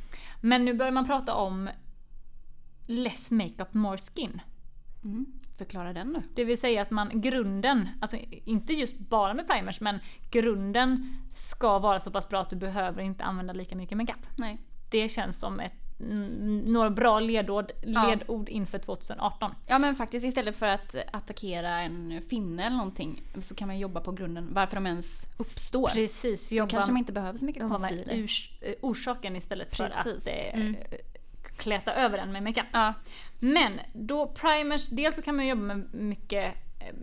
Men 0.45 0.65
nu 0.65 0.75
börjar 0.75 0.93
man 0.93 1.07
prata 1.07 1.35
om 1.35 1.71
less 2.87 3.31
makeup 3.31 3.75
more 3.75 3.99
skin. 3.99 4.41
Mm. 5.05 5.27
Förklara 5.59 5.93
den 5.93 6.13
då. 6.13 6.23
Det 6.35 6.45
vill 6.45 6.61
säga 6.61 6.83
att 6.83 6.91
man 6.91 7.21
grunden, 7.21 7.89
alltså 8.01 8.17
inte 8.45 8.73
just 8.73 8.99
bara 8.99 9.35
med 9.35 9.49
primers 9.49 9.81
men 9.81 10.01
grunden 10.31 11.17
ska 11.31 11.79
vara 11.79 12.01
så 12.01 12.11
pass 12.11 12.29
bra 12.29 12.41
att 12.41 12.51
du 12.51 12.57
behöver 12.57 13.03
inte 13.03 13.25
använda 13.25 13.53
lika 13.53 13.77
mycket 13.77 13.99
makeup. 13.99 14.27
Nej. 14.37 14.59
Det 14.91 15.09
känns 15.09 15.41
som 15.41 15.61
ett, 15.61 15.75
några 16.67 16.91
bra 16.91 17.21
ledord, 17.21 17.73
Ja. 17.83 18.07
ledord 18.09 18.49
inför 18.49 18.79
2018. 18.79 19.55
Ja 19.67 19.79
men 19.79 19.97
faktiskt 19.97 20.27
istället 20.27 20.57
för 20.57 20.67
att 20.67 20.97
attackera 21.13 21.81
en 21.81 22.23
finne 22.29 22.67
eller 22.67 22.77
någonting 22.77 23.23
så 23.41 23.55
kan 23.55 23.69
man 23.69 23.79
jobba 23.79 24.01
på 24.01 24.13
grunden 24.13 24.49
varför 24.55 24.75
de 24.77 24.87
ens 24.87 25.23
uppstår. 25.37 25.89
Precis, 25.89 26.53
jobba, 26.53 26.71
kanske 26.71 26.93
man 26.93 26.99
inte 26.99 27.13
behöver 27.13 27.39
så 27.39 27.45
mycket 27.45 27.69
concealer. 27.69 28.15
urs, 28.19 28.53
eh, 28.61 28.75
orsaken 28.81 29.37
istället 29.37 29.77
för 29.77 29.85
Precis. 29.89 30.17
att 30.23 30.27
eh, 30.27 30.61
Mm. 30.61 30.77
kläta 31.57 31.95
över 31.95 32.19
den 32.19 32.33
med 32.33 32.43
makeup. 32.43 32.67
Ja. 32.73 32.95
Men 33.41 33.81
då 33.93 34.27
primers, 34.27 34.87
dels 34.89 35.17
så 35.17 35.23
kan 35.23 35.37
man 35.37 35.47
jobba 35.47 35.63
med 35.63 35.95
mycket 35.95 36.55
eh, 36.81 36.95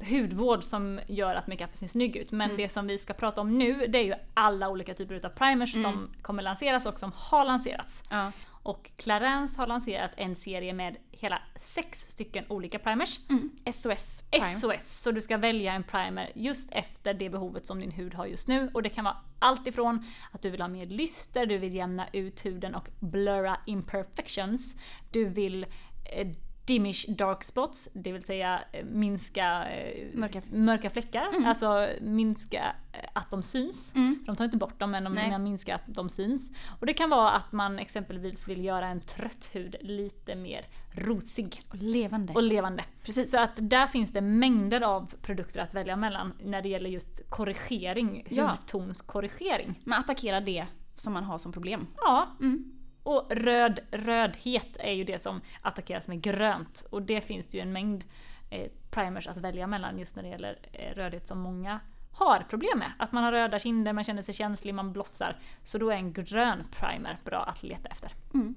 hudvård 0.00 0.64
som 0.64 1.00
gör 1.06 1.34
att 1.34 1.46
makeupen 1.46 1.76
ser 1.76 1.86
snygg 1.88 2.16
ut. 2.16 2.30
Men 2.30 2.50
Mm. 2.50 2.56
det 2.62 2.68
som 2.68 2.86
vi 2.86 2.98
ska 2.98 3.12
prata 3.14 3.40
om 3.40 3.58
nu 3.58 3.86
det 3.86 3.98
är 3.98 4.04
ju 4.04 4.14
alla 4.34 4.68
olika 4.68 4.94
typer 4.94 5.14
utav 5.14 5.28
primers 5.30 5.74
Mm. 5.74 5.82
som 5.92 6.10
kommer 6.22 6.42
lanseras 6.42 6.86
och 6.86 6.98
som 6.98 7.12
har 7.14 7.44
lanserats. 7.44 8.02
Ja. 8.10 8.32
Och 8.62 8.90
Clarence 8.96 9.60
har 9.60 9.66
lanserat 9.66 10.10
en 10.16 10.36
serie 10.36 10.72
med 10.72 10.96
hela 11.10 11.42
sex 11.56 12.00
stycken 12.00 12.44
olika 12.48 12.78
primers. 12.78 13.20
Mm. 13.30 13.50
SOS 13.72 14.22
Prime. 14.30 14.44
SOS, 14.46 15.02
så 15.02 15.10
du 15.10 15.20
ska 15.20 15.36
välja 15.36 15.72
en 15.72 15.82
primer 15.82 16.30
just 16.34 16.70
efter 16.72 17.14
det 17.14 17.30
behovet 17.30 17.66
som 17.66 17.80
din 17.80 17.90
hud 17.90 18.14
har 18.14 18.26
just 18.26 18.48
nu. 18.48 18.70
Och 18.74 18.82
det 18.82 18.88
kan 18.88 19.04
vara 19.04 19.16
allt 19.38 19.66
ifrån 19.66 20.04
att 20.32 20.42
du 20.42 20.50
vill 20.50 20.60
ha 20.60 20.68
mer 20.68 20.86
lyster, 20.86 21.46
du 21.46 21.58
vill 21.58 21.74
jämna 21.74 22.06
ut 22.12 22.44
huden 22.46 22.74
och 22.74 22.88
blurra 23.00 23.56
imperfections. 23.66 24.76
Du 25.12 25.24
vill 25.24 25.66
eh, 26.12 26.28
dimish 26.68 27.06
dark 27.08 27.44
spots, 27.44 27.88
det 27.92 28.12
vill 28.12 28.24
säga 28.24 28.60
eh, 28.72 28.84
minska 28.84 29.68
eh, 29.70 30.06
Mörka- 30.14 30.42
mörka 30.52 30.90
fläckar. 30.90 31.26
Mm. 31.28 31.44
Alltså 31.46 31.88
minska 32.00 32.76
eh, 32.92 33.08
att 33.12 33.30
de 33.30 33.42
syns. 33.42 33.92
Mm. 33.94 34.18
De 34.26 34.36
tar 34.36 34.44
inte 34.44 34.56
bort 34.56 34.80
dem 34.80 34.90
men 34.90 35.04
de 35.04 35.12
Nej. 35.14 35.38
minskar 35.38 35.74
att 35.74 35.82
de 35.86 36.08
syns. 36.08 36.52
Och 36.80 36.86
det 36.86 36.92
kan 36.92 37.10
vara 37.10 37.30
att 37.30 37.52
man 37.52 37.78
exempelvis 37.78 38.48
vill 38.48 38.64
göra 38.64 38.86
en 38.88 39.00
trött 39.00 39.48
hud 39.52 39.76
lite 39.80 40.34
mer 40.34 40.66
rosig 40.92 41.62
Och 41.68 41.76
levande. 41.76 42.32
och 42.32 42.42
levande. 42.42 42.84
Precis. 43.04 43.30
Så 43.30 43.38
att 43.40 43.52
där 43.56 43.86
finns 43.86 44.12
det 44.12 44.20
mängder 44.20 44.80
av 44.80 45.12
produkter 45.22 45.60
att 45.60 45.74
välja 45.74 45.96
mellan 45.96 46.32
när 46.44 46.62
det 46.62 46.68
gäller 46.68 46.90
just 46.90 47.30
korrigering, 47.30 48.26
Ja. 48.30 48.48
hudtonskorrigering. 48.50 49.80
Man 49.84 49.98
attackerar 50.00 50.40
det 50.40 50.66
som 50.96 51.12
man 51.12 51.24
har 51.24 51.38
som 51.38 51.52
problem. 51.52 51.86
Ja, 51.96 52.36
Mm. 52.40 52.72
Och 53.08 53.30
röd, 53.30 53.80
rödhet 53.90 54.76
är 54.78 54.92
ju 54.92 55.04
det 55.04 55.18
som 55.18 55.40
attackeras 55.62 56.08
med 56.08 56.22
grönt. 56.22 56.86
Och 56.90 57.02
det 57.02 57.20
finns 57.20 57.48
det 57.48 57.56
ju 57.56 57.62
en 57.62 57.72
mängd 57.72 58.04
eh, 58.50 58.70
primers 58.90 59.28
att 59.28 59.36
välja 59.36 59.66
mellan 59.66 59.98
just 59.98 60.16
när 60.16 60.22
det 60.22 60.28
gäller 60.28 60.58
eh, 60.72 60.94
rödhet 60.94 61.26
som 61.26 61.40
många 61.40 61.80
har 62.12 62.40
problem 62.50 62.78
med. 62.78 62.92
Att 62.98 63.12
man 63.12 63.24
har 63.24 63.32
röda 63.32 63.58
kinder, 63.58 63.92
man 63.92 64.04
känner 64.04 64.22
sig 64.22 64.34
känslig, 64.34 64.74
man 64.74 64.92
blossar. 64.92 65.38
Så 65.62 65.78
då 65.78 65.90
är 65.90 65.94
en 65.94 66.12
grön 66.12 66.64
primer 66.70 67.18
bra 67.24 67.44
att 67.44 67.62
leta 67.62 67.88
efter. 67.88 68.12
Mm. 68.34 68.54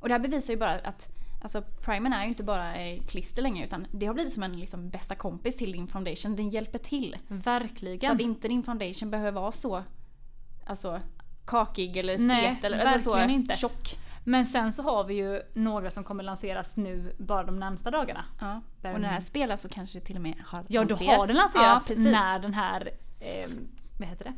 Och 0.00 0.08
det 0.08 0.14
här 0.14 0.20
bevisar 0.20 0.52
ju 0.52 0.58
bara 0.58 0.72
att 0.72 1.08
alltså, 1.42 1.62
primern 1.62 2.12
är 2.12 2.22
ju 2.22 2.28
inte 2.28 2.44
bara 2.44 2.76
eh, 2.76 3.02
klister 3.02 3.42
längre 3.42 3.64
utan 3.64 3.86
det 3.92 4.06
har 4.06 4.14
blivit 4.14 4.32
som 4.32 4.42
en 4.42 4.60
liksom, 4.60 4.90
bästa 4.90 5.14
kompis 5.14 5.56
till 5.56 5.72
din 5.72 5.86
foundation. 5.86 6.36
Den 6.36 6.50
hjälper 6.50 6.78
till. 6.78 7.16
Verkligen. 7.28 8.00
Så 8.00 8.12
att 8.12 8.20
inte 8.20 8.48
din 8.48 8.62
foundation 8.62 9.10
behöver 9.10 9.32
vara 9.32 9.52
så 9.52 9.82
alltså, 10.66 11.00
kakig 11.44 11.96
eller 11.96 12.18
Nej, 12.18 12.54
fet 12.54 12.64
eller 12.64 12.78
alltså, 12.78 13.10
så 13.10 13.16
verkligen 13.16 13.40
inte. 13.40 13.56
tjock. 13.56 13.98
Men 14.24 14.46
sen 14.46 14.72
så 14.72 14.82
har 14.82 15.04
vi 15.04 15.14
ju 15.14 15.42
några 15.54 15.90
som 15.90 16.04
kommer 16.04 16.22
lanseras 16.24 16.76
nu 16.76 17.14
bara 17.18 17.42
de 17.44 17.58
närmsta 17.58 17.90
dagarna. 17.90 18.24
Ja. 18.40 18.60
Där- 18.80 18.94
Och 18.94 19.00
när 19.00 19.08
det 19.08 19.14
här 19.14 19.20
spelas 19.20 19.60
så 19.62 19.68
kanske 19.68 19.98
det 19.98 20.04
till 20.04 20.16
och 20.16 20.22
med 20.22 20.34
har 20.46 20.64
Ja, 20.68 20.84
då 20.84 20.88
lanserats. 20.88 21.16
har 21.18 21.26
den 21.26 21.36
lanserats 21.36 21.88
Ja, 21.88 21.96
när 22.10 22.38
den 22.38 22.54
här, 22.54 22.90
eh, 23.20 23.50
vad 23.98 24.08
heter 24.08 24.24
det? 24.24 24.32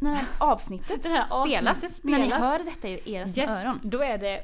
När 0.00 0.10
det 0.10 0.16
här 0.16 0.26
avsnittet 0.38 1.02
Det 1.02 1.08
här 1.08 1.26
spelas. 1.46 1.76
avsnittet 1.78 2.04
När 2.04 2.18
ni 2.18 2.24
spelas. 2.24 2.40
hör 2.40 2.58
detta 2.58 2.88
i 2.88 3.02
era 3.14 3.26
Yes, 3.28 3.38
öron. 3.38 3.80
då 3.82 4.02
är 4.02 4.18
det 4.18 4.42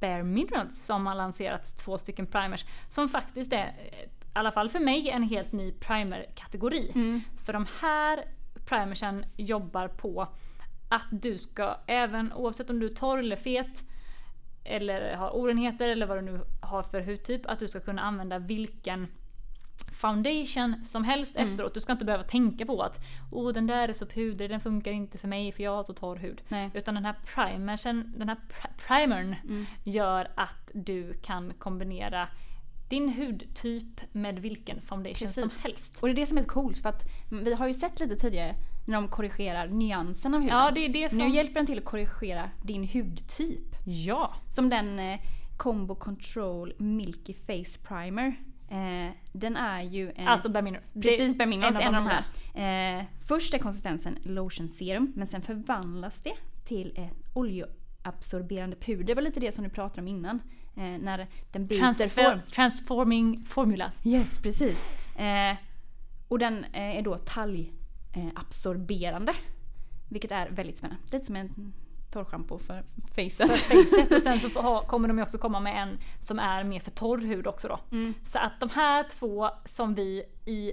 Bare 0.00 0.22
Minerals 0.22 0.84
som 0.84 1.06
har 1.06 1.14
lanserats 1.14 1.74
två 1.74 1.98
stycken 1.98 2.26
primers 2.26 2.64
som 2.88 3.08
faktiskt 3.08 3.52
är, 3.52 3.66
i 3.66 4.08
alla 4.32 4.52
fall 4.52 4.68
för 4.68 4.78
mig, 4.80 5.10
en 5.10 5.22
helt 5.22 5.52
ny 5.52 5.72
primer-kategori. 5.72 6.90
Mm. 6.94 7.20
För 7.44 7.52
de 7.52 7.66
här 7.80 8.24
primersen 8.66 9.24
jobbar 9.36 9.88
på 9.88 10.28
att 10.90 11.06
du 11.10 11.38
ska, 11.38 11.76
även 11.86 12.32
oavsett 12.32 12.70
om 12.70 12.80
du 12.80 12.86
är 12.86 12.94
torr 12.94 13.18
eller 13.18 13.36
fet, 13.36 13.84
eller 14.64 15.16
har 15.16 15.30
orenheter 15.36 15.88
eller 15.88 16.06
vad 16.06 16.16
du 16.18 16.22
nu 16.22 16.40
har 16.60 16.82
för 16.82 17.00
hudtyp, 17.00 17.46
att 17.46 17.58
du 17.58 17.68
ska 17.68 17.80
kunna 17.80 18.02
använda 18.02 18.38
vilken 18.38 19.06
foundation 19.92 20.84
som 20.84 21.04
helst 21.04 21.36
Mm. 21.36 21.48
efteråt. 21.50 21.74
Du 21.74 21.80
ska 21.80 21.92
inte 21.92 22.04
behöva 22.04 22.24
tänka 22.24 22.66
på 22.66 22.82
att 22.82 23.00
oh, 23.30 23.52
den 23.52 23.66
där 23.66 23.88
är 23.88 23.92
så 23.92 24.06
pudrig, 24.06 24.50
den 24.50 24.60
funkar 24.60 24.92
inte 24.92 25.18
för 25.18 25.28
mig 25.28 25.52
för 25.52 25.62
jag 25.62 25.76
har 25.76 25.82
så 25.82 25.94
torr 25.94 26.16
hud. 26.16 26.42
Nej. 26.48 26.70
Utan 26.74 26.94
den 26.94 27.04
här 27.04 27.14
primersen, 27.34 28.12
den 28.16 28.28
här 28.28 28.36
pr- 28.36 28.86
primern 28.86 29.34
Mm. 29.44 29.66
gör 29.84 30.28
att 30.34 30.70
du 30.74 31.12
kan 31.14 31.52
kombinera 31.58 32.28
din 32.88 33.08
hudtyp 33.12 34.00
med 34.12 34.38
vilken 34.38 34.80
foundation 34.80 35.28
som 35.28 35.42
Precis. 35.42 35.62
helst. 35.62 35.98
Och 36.00 36.08
det 36.08 36.12
är 36.12 36.16
det 36.16 36.26
som 36.26 36.38
är 36.38 36.42
så 36.42 36.48
coolt 36.48 36.78
för 36.78 36.88
att 36.88 37.02
vi 37.30 37.54
har 37.54 37.66
ju 37.66 37.74
sett 37.74 38.00
lite 38.00 38.16
tidigare 38.16 38.54
när 38.84 38.94
de 38.94 39.08
korrigerar 39.08 39.68
nyansen 39.68 40.34
av 40.34 40.40
huden. 40.40 40.58
Ja, 40.58 40.70
det 40.70 40.80
är 40.84 40.88
det 40.88 41.08
som... 41.08 41.18
Nu 41.18 41.28
hjälper 41.28 41.54
den 41.54 41.66
till 41.66 41.78
att 41.78 41.84
korrigera 41.84 42.50
din 42.62 42.88
hudtyp. 42.88 43.76
Ja. 43.84 44.34
Som 44.48 44.70
den 44.70 44.98
eh, 44.98 45.20
Combo 45.56 45.94
Control 45.94 46.72
Milky 46.78 47.34
Face 47.34 47.78
Primer. 47.88 48.36
Eh, 48.70 49.12
den 49.32 49.56
är 49.56 49.82
ju 49.82 50.12
en... 50.16 50.28
Alltså 50.28 50.48
Bare 50.48 50.62
Minerals. 50.62 50.92
Precis, 50.92 51.38
Bare 51.38 51.46
Minerals, 51.46 51.80
en 51.80 51.94
av 51.94 52.04
de 52.04 52.10
här. 52.54 52.98
Eh, 52.98 53.04
först 53.26 53.54
är 53.54 53.58
konsistensen 53.58 54.18
lotion 54.22 54.68
serum, 54.68 55.12
men 55.16 55.26
sen 55.26 55.42
förvandlas 55.42 56.20
det 56.20 56.34
till 56.64 56.92
ett 56.96 57.12
oljeabsorberande 57.34 58.76
puder. 58.76 59.04
Det 59.04 59.14
var 59.14 59.22
lite 59.22 59.40
det 59.40 59.52
som 59.52 59.64
du 59.64 59.70
pratade 59.70 60.00
om 60.00 60.08
innan. 60.08 60.42
Eh, 60.76 60.82
när 60.82 61.26
den 61.52 61.66
byter 61.66 61.78
Transfer, 61.78 62.08
form. 62.08 62.40
transforming 62.54 63.44
formulas. 63.44 64.06
Yes, 64.06 64.42
precis. 64.42 64.92
Eh, 65.16 65.56
och 66.28 66.38
den 66.38 66.64
eh, 66.64 66.98
är 66.98 67.02
då 67.02 67.18
talgabsorberande. 68.12 69.34
Vilket 70.08 70.32
är 70.32 70.50
väldigt 70.50 70.78
spännande. 70.78 71.02
Lite 71.12 71.24
som 71.26 71.36
en 71.36 71.72
torrschampo 72.10 72.58
för 72.58 72.84
För 73.14 73.30
facet. 73.30 73.56
facet. 73.58 74.12
Och 74.12 74.22
sen 74.22 74.40
så 74.40 74.60
ha, 74.60 74.84
kommer 74.86 75.08
de 75.08 75.16
ju 75.18 75.22
också 75.22 75.38
komma 75.38 75.60
med 75.60 75.82
en 75.82 75.98
som 76.18 76.38
är 76.38 76.64
mer 76.64 76.80
för 76.80 76.90
torr 76.90 77.18
hud 77.18 77.46
också 77.46 77.68
då. 77.68 77.80
Mm. 77.92 78.14
Så 78.24 78.38
att 78.38 78.60
de 78.60 78.68
här 78.70 79.02
två 79.08 79.50
som 79.64 79.94
vi 79.94 80.22
i 80.46 80.72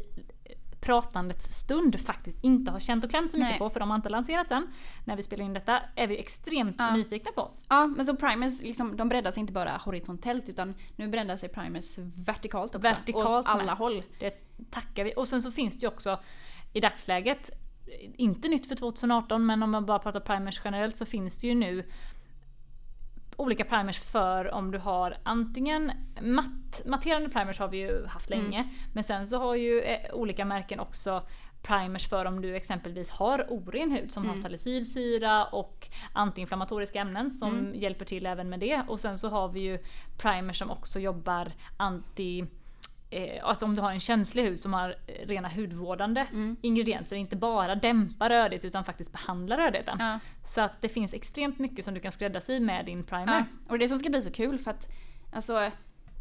pratandets 0.80 1.46
stund 1.46 2.00
faktiskt 2.00 2.44
inte 2.44 2.72
har 2.72 2.80
känt 2.80 3.04
och 3.04 3.10
klämt 3.10 3.32
så 3.32 3.38
mycket 3.38 3.50
Nej. 3.52 3.60
på 3.60 3.70
för 3.70 3.80
de 3.80 3.90
har 3.90 3.96
inte 3.96 4.10
lanserats 4.10 4.52
än. 4.52 4.68
När 5.06 5.16
vi 5.16 5.24
spelar 5.24 5.46
in 5.46 5.54
detta 5.54 5.82
är 5.96 6.08
vi 6.08 6.18
extremt 6.20 6.76
Ja. 6.80 6.96
nyfikna 6.96 7.32
på. 7.32 7.52
Ja, 7.70 7.88
men 7.88 8.06
så 8.06 8.16
primers, 8.16 8.62
liksom, 8.62 8.98
de 8.98 9.10
breddar 9.10 9.32
sig 9.32 9.42
inte 9.42 9.54
bara 9.54 9.78
horisontellt 9.86 10.50
utan 10.50 10.74
nu 10.96 11.08
breddar 11.08 11.38
sig 11.38 11.50
primers 11.50 11.98
vertikalt 12.16 12.76
också. 12.76 12.88
Vertikalt 12.88 13.28
åt 13.28 13.46
alla 13.48 13.64
med. 13.66 13.76
håll. 13.76 14.04
Det 14.20 14.32
tackar 14.72 15.04
vi. 15.04 15.14
Och 15.18 15.28
sen 15.28 15.42
så 15.42 15.52
finns 15.52 15.74
det 15.80 15.82
ju 15.84 15.88
också 15.88 16.20
i 16.78 16.80
dagsläget, 16.80 17.50
inte 18.18 18.48
nytt 18.48 18.68
för 18.68 18.76
2018 18.76 19.46
men 19.46 19.64
om 19.64 19.72
man 19.72 19.86
bara 19.86 20.00
pratar 20.00 20.20
primers 20.20 20.62
generellt 20.64 20.98
så 20.98 21.06
finns 21.06 21.38
det 21.38 21.48
ju 21.48 21.56
nu 21.56 21.84
olika 23.36 23.66
primers 23.66 24.00
för 24.00 24.54
om 24.54 24.72
du 24.72 24.78
har 24.78 25.18
antingen 25.24 25.92
matt, 26.22 26.82
matterande 26.86 27.30
primers 27.30 27.60
har 27.60 27.68
vi 27.68 27.78
ju 27.78 28.06
haft 28.06 28.30
länge 28.30 28.70
men 28.94 29.04
sen 29.04 29.28
så 29.28 29.38
har 29.38 29.56
ju 29.56 29.82
eh, 29.82 30.14
olika 30.14 30.46
märken 30.46 30.80
också 30.80 31.24
primers 31.62 32.10
för 32.10 32.26
om 32.26 32.42
du 32.42 32.56
exempelvis 32.56 33.10
har 33.10 33.46
oren 33.50 33.92
hud 33.92 34.12
som 34.12 34.30
har 34.30 34.36
salicylsyra 34.36 35.46
och 35.46 35.88
antiinflammatoriska 36.14 37.00
ämnen 37.00 37.32
som 37.32 37.72
hjälper 37.76 38.06
till 38.06 38.26
även 38.26 38.50
med 38.50 38.60
det. 38.60 38.84
Och 38.88 39.00
sen 39.00 39.18
så 39.18 39.30
har 39.30 39.50
vi 39.50 39.60
ju 39.60 39.80
primers 40.18 40.60
som 40.60 40.72
också 40.72 41.00
jobbar 41.00 41.52
anti 41.78 42.46
Eh, 43.10 43.46
alltså 43.48 43.66
om 43.66 43.76
du 43.76 43.82
har 43.82 43.92
en 43.92 44.00
känslig 44.00 44.44
hud 44.44 44.60
som 44.60 44.74
har 44.74 44.90
eh, 45.08 45.28
rena 45.28 45.50
hudvårdande 45.50 46.26
ingredienser, 46.62 47.16
inte 47.16 47.36
bara 47.36 47.76
dämpa 47.76 48.30
rödhet 48.30 48.66
utan 48.66 48.84
faktiskt 48.84 49.12
behandla 49.12 49.58
rödheten. 49.58 49.98
Ja. 50.00 50.20
Så 50.48 50.62
att 50.62 50.82
det 50.82 50.90
finns 50.90 51.14
extremt 51.14 51.60
mycket 51.60 51.86
som 51.86 51.94
du 51.94 52.00
kan 52.00 52.12
skräddarsy 52.12 52.60
med 52.60 52.86
din 52.86 53.04
primer. 53.04 53.28
Ja, 53.38 53.46
och 53.70 53.80
det 53.80 53.88
som 53.88 53.98
ska 54.00 54.10
bli 54.10 54.22
så 54.22 54.32
kul 54.32 54.60
för 54.60 54.72
att 54.72 54.88
alltså, 55.34 55.72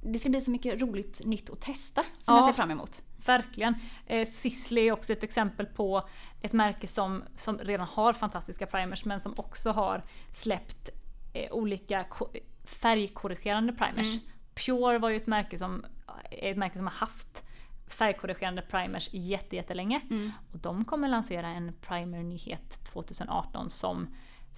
det 0.03 0.19
ska 0.19 0.29
bli 0.31 0.41
så 0.41 0.51
mycket 0.51 0.81
roligt 0.83 1.25
nytt 1.25 1.51
att 1.51 1.61
testa 1.61 2.03
som 2.21 2.35
Ja. 2.35 2.41
jag 2.41 2.47
ser 2.47 2.53
fram 2.53 2.71
emot. 2.71 3.03
Verkligen. 3.27 3.75
Eh, 4.07 4.29
Sisley 4.29 4.89
är 4.89 4.93
också 4.93 5.13
ett 5.13 5.23
exempel 5.23 5.67
på 5.67 6.09
ett 6.43 6.53
märke 6.53 6.87
som, 6.87 7.25
som 7.37 7.59
redan 7.59 7.87
har 7.91 8.13
fantastiska 8.13 8.67
primers 8.67 9.05
men 9.05 9.21
som 9.21 9.35
också 9.37 9.71
har 9.71 10.03
släppt 10.33 10.91
eh, 11.33 11.53
olika 11.53 12.05
ko- 12.05 12.31
färgkorrigerande 12.65 13.73
primers. 13.73 14.07
Mm. 14.15 14.21
Pure 14.55 14.99
var 14.99 15.09
ju 15.11 15.17
ett 15.17 15.27
märke 15.27 15.59
som 15.59 15.85
är 16.31 16.51
ett 16.51 16.57
märke 16.57 16.77
som 16.77 16.87
har 16.87 16.95
haft 16.95 17.43
färgkorrigerande 17.87 18.63
primers 18.63 19.09
jätte, 19.13 19.57
jättelänge. 19.57 20.01
Mm. 20.11 20.33
Och 20.53 20.59
de 20.59 20.85
kommer 20.85 21.09
lansera 21.09 21.49
en 21.49 21.73
primernyhet 21.81 22.85
2018 22.85 23.71
som 23.71 24.15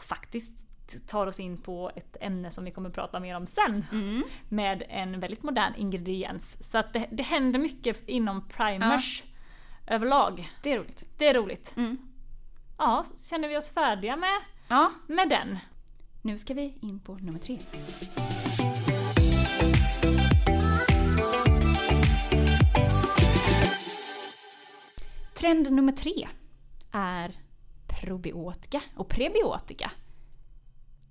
faktiskt 0.09 0.53
tar 1.09 1.27
oss 1.27 1.41
in 1.41 1.59
på 1.63 1.91
ett 1.97 2.17
ämne 2.21 2.51
som 2.51 2.65
vi 2.65 2.71
kommer 2.71 2.91
prata 2.91 3.21
mer 3.21 3.37
om 3.37 3.47
sen. 3.47 3.85
Mm. 3.93 4.23
Med 4.49 4.83
en 4.89 5.21
väldigt 5.21 5.43
modern 5.43 5.75
ingrediens. 5.77 6.71
Så 6.71 6.79
att 6.79 6.93
det, 6.93 7.07
det 7.11 7.23
händer 7.23 7.59
mycket 7.59 8.09
inom 8.09 8.49
primers 8.49 9.25
överlag. 9.87 10.51
Det 10.63 10.73
är 10.73 10.79
roligt. 10.79 11.05
Det 11.19 11.27
är 11.29 11.35
roligt. 11.35 11.75
Mm. 11.77 11.99
Ja, 12.79 13.05
känner 13.31 13.49
vi 13.49 13.57
oss 13.57 13.71
färdiga 13.75 14.17
med, 14.17 14.41
Ja, 14.69 14.93
med 15.07 15.29
den? 15.29 15.59
nu 16.23 16.39
ska 16.39 16.55
vi 16.55 16.79
in 16.81 17.01
på 17.01 17.15
nummer 17.15 17.39
tre. 17.39 17.59
Trend 25.39 25.73
nummer 25.73 25.93
tre 25.93 26.29
är 26.93 27.33
probiotika 27.87 28.83
och 28.97 29.09
prebiotika. 29.09 29.91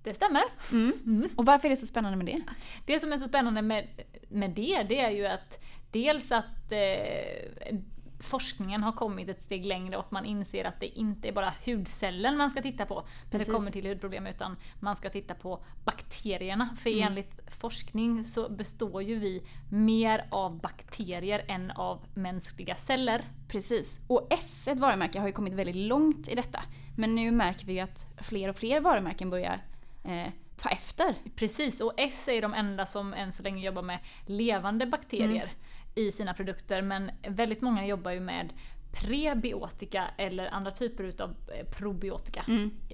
Det 0.02 0.14
stämmer. 0.14 0.42
Mm. 0.72 1.28
Och 1.36 1.46
varför 1.46 1.68
är 1.68 1.70
det 1.70 1.76
så 1.76 1.86
spännande 1.86 2.16
med 2.16 2.26
det? 2.26 2.42
Det 2.86 3.00
som 3.00 3.12
är 3.12 3.16
så 3.16 3.28
spännande 3.28 3.62
med, 3.62 3.88
med 4.28 4.50
det, 4.50 4.86
det 4.88 5.00
är 5.00 5.10
ju 5.10 5.26
att 5.26 5.64
dels 5.90 6.32
att 6.32 6.72
eh, 6.72 7.78
forskningen 8.20 8.82
har 8.82 8.92
kommit 8.92 9.28
ett 9.28 9.42
steg 9.42 9.66
längre 9.66 9.96
och 9.96 10.12
man 10.12 10.24
inser 10.24 10.64
att 10.64 10.80
det 10.80 10.98
inte 10.98 11.28
är 11.28 11.32
bara 11.32 11.54
hudcellen 11.64 12.36
man 12.36 12.50
ska 12.50 12.62
titta 12.62 12.86
på 12.86 13.06
när 13.30 13.38
det 13.38 13.44
kommer 13.44 13.70
till 13.70 13.86
hudproblem 13.86 14.26
utan 14.26 14.56
man 14.80 14.96
ska 14.96 15.10
titta 15.10 15.34
på 15.34 15.64
bakterierna. 15.84 16.76
För 16.78 16.90
Mm. 16.90 17.06
enligt 17.06 17.40
forskning 17.60 18.24
så 18.24 18.48
består 18.48 19.02
ju 19.02 19.14
vi 19.14 19.42
mer 19.70 20.26
av 20.30 20.60
bakterier 20.60 21.44
än 21.48 21.70
av 21.70 22.00
mänskliga 22.14 22.76
celler. 22.76 23.24
Precis. 23.48 23.98
Och 24.06 24.26
S, 24.30 24.68
ett 24.68 24.78
varumärke, 24.78 25.20
har 25.20 25.26
ju 25.26 25.32
kommit 25.32 25.54
väldigt 25.54 25.76
långt 25.76 26.28
i 26.28 26.34
detta. 26.34 26.62
Men 26.96 27.14
nu 27.14 27.32
märker 27.32 27.66
vi 27.66 27.72
ju 27.72 27.80
att 27.80 28.06
fler 28.22 28.48
och 28.48 28.56
fler 28.56 28.80
varumärken 28.80 29.30
börjar 29.30 29.62
eh, 30.04 30.32
ta 30.56 30.68
efter. 30.68 31.14
Precis, 31.36 31.80
och 31.80 31.92
S 31.96 32.28
är 32.28 32.42
de 32.42 32.54
enda 32.54 32.86
som 32.86 33.14
än 33.14 33.32
så 33.32 33.42
länge 33.42 33.66
jobbar 33.66 33.82
med 33.82 33.98
levande 34.26 34.86
bakterier 34.86 35.52
i 35.98 36.10
sina 36.12 36.34
produkter. 36.34 36.82
Men 36.82 37.10
väldigt 37.28 37.60
många 37.60 37.86
jobbar 37.86 38.10
ju 38.10 38.20
med 38.20 38.52
prebiotika 38.92 40.04
eller 40.16 40.46
andra 40.54 40.70
typer 40.70 41.04
utav 41.04 41.30
eh, 41.30 41.66
probiotika 41.78 42.44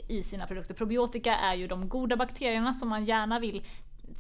i 0.09 0.23
sina 0.23 0.47
produkter. 0.47 0.75
Probiotika 0.75 1.37
är 1.37 1.55
ju 1.55 1.67
de 1.67 1.89
goda 1.89 2.17
bakterierna 2.17 2.75
som 2.75 2.89
man 2.89 3.05
gärna 3.05 3.39
vill 3.41 3.65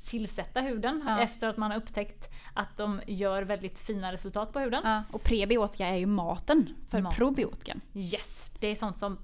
tillsätta 0.04 0.60
huden 0.60 1.02
Ja. 1.06 1.20
efter 1.20 1.48
att 1.48 1.56
man 1.56 1.70
har 1.70 1.78
upptäckt 1.78 2.28
att 2.54 2.76
de 2.76 3.00
gör 3.06 3.42
väldigt 3.42 3.78
fina 3.78 4.12
resultat 4.12 4.52
på 4.52 4.58
huden. 4.60 4.80
Ja, 4.84 5.02
och 5.12 5.22
prebiotika 5.24 5.86
är 5.86 5.96
ju 5.96 6.06
maten 6.06 6.74
för 6.90 7.00
Mat. 7.02 7.16
probiotikan. 7.16 7.80
Yes, 7.94 8.50
det 8.60 8.66
är 8.66 8.74
sånt 8.74 8.98
som 8.98 9.18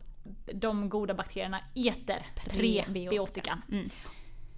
de 0.55 0.89
goda 0.89 1.15
bakterierna 1.15 1.61
äter. 1.75 2.27
Prebiotika. 2.51 3.59
Mm. 3.73 3.89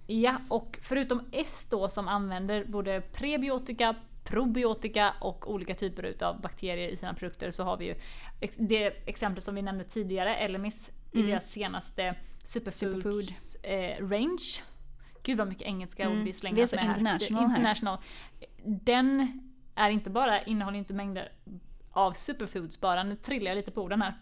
Ja, 0.07 0.37
och 0.49 0.79
förutom 0.81 1.21
S 1.31 1.67
då 1.69 1.89
som 1.89 2.07
använder 2.07 2.65
både 2.65 3.01
prebiotika, 3.01 3.95
probiotika 4.23 5.13
och 5.21 5.51
olika 5.51 5.75
typer 5.75 6.03
utav 6.03 6.41
bakterier 6.41 6.87
i 6.87 6.95
sina 6.95 7.13
produkter 7.13 7.51
så 7.51 7.63
har 7.63 7.77
vi 7.77 7.85
ju 7.85 7.95
det 8.57 8.85
exempel 9.09 9.43
som 9.43 9.55
vi 9.55 9.61
nämnde 9.61 9.83
tidigare, 9.83 10.35
Elemis, 10.35 10.91
i 11.11 11.21
deras 11.21 11.51
senaste 11.51 12.15
Superfoods 12.43 13.55
eh, 13.55 14.07
range. 14.07 14.61
Gud 15.23 15.37
vad 15.37 15.47
mycket 15.47 15.67
engelska 15.67 16.09
ord 16.09 16.17
vi 16.17 16.33
slänger 16.33 16.55
Vi 16.55 16.61
är 16.61 16.67
så 16.67 16.75
med 16.75 16.83
här. 16.83 16.91
international 16.91 17.43
här. 17.43 17.49
international. 17.49 17.97
Den 18.65 19.41
är 19.75 19.89
inte 19.89 20.09
bara, 20.09 20.41
innehåller 20.43 20.77
inte 20.77 20.93
mängder 20.93 21.31
av 21.91 22.11
superfoods 22.13 22.81
bara, 22.81 23.03
nu 23.03 23.15
trillar 23.15 23.51
jag 23.51 23.55
lite 23.55 23.71
på 23.71 23.81
orden 23.81 24.01
här. 24.01 24.17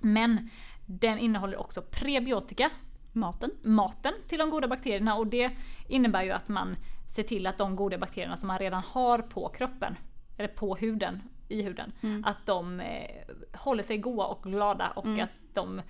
Men 0.00 0.50
den 0.86 1.18
innehåller 1.18 1.56
också 1.56 1.82
prebiotika, 1.82 2.70
Maten. 3.12 3.50
maten 3.62 4.12
till 4.28 4.38
de 4.38 4.50
goda 4.50 4.68
bakterierna 4.68 5.14
och 5.14 5.26
det 5.26 5.50
innebär 5.88 6.22
ju 6.22 6.30
att 6.30 6.48
man 6.48 6.76
ser 7.10 7.22
till 7.22 7.46
att 7.46 7.58
de 7.58 7.76
goda 7.76 7.98
bakterierna 7.98 8.36
som 8.36 8.46
man 8.46 8.58
redan 8.58 8.82
har 8.82 9.18
på 9.18 9.48
kroppen, 9.48 9.96
eller 10.38 10.48
på 10.48 10.76
huden, 10.76 11.22
i 11.48 11.62
huden, 11.62 11.92
Mm. 12.02 12.24
att 12.24 12.46
de 12.46 12.80
eh, 12.80 13.10
håller 13.54 13.82
sig 13.82 13.98
goda 13.98 14.24
och 14.24 14.42
glada 14.42 14.90
och 14.90 15.06
Mm. 15.06 15.20
att 15.24 15.30
de 15.54 15.82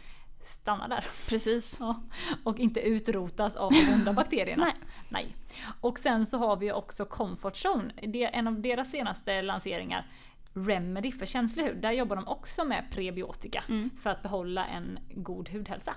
stannar 0.44 0.88
där. 0.88 1.04
Precis. 1.28 1.76
Ja, 1.80 2.02
och 2.44 2.58
inte 2.58 2.80
utrotas 2.80 3.56
av 3.56 3.70
de 3.72 3.92
onda 3.94 4.12
bakterierna. 4.12 4.64
Nej. 4.64 4.74
Nej. 5.08 5.36
Och 5.80 5.98
sen 5.98 6.26
så 6.26 6.38
har 6.38 6.56
vi 6.56 6.72
också 6.72 7.04
Comfort 7.04 7.56
Zone, 7.66 7.92
det 8.02 8.24
är 8.24 8.30
en 8.32 8.46
av 8.46 8.60
deras 8.60 8.90
senaste 8.90 9.42
lanseringar. 9.42 10.06
Remedy 10.54 11.12
för 11.12 11.26
känslig 11.26 11.64
hud, 11.64 11.76
där 11.82 11.92
jobbar 11.92 12.16
de 12.16 12.28
också 12.28 12.64
med 12.64 12.84
prebiotika 12.90 13.64
Mm. 13.68 13.90
för 14.02 14.10
att 14.10 14.22
behålla 14.22 14.66
en 14.66 14.98
god 15.14 15.48
hudhälsa. 15.48 15.94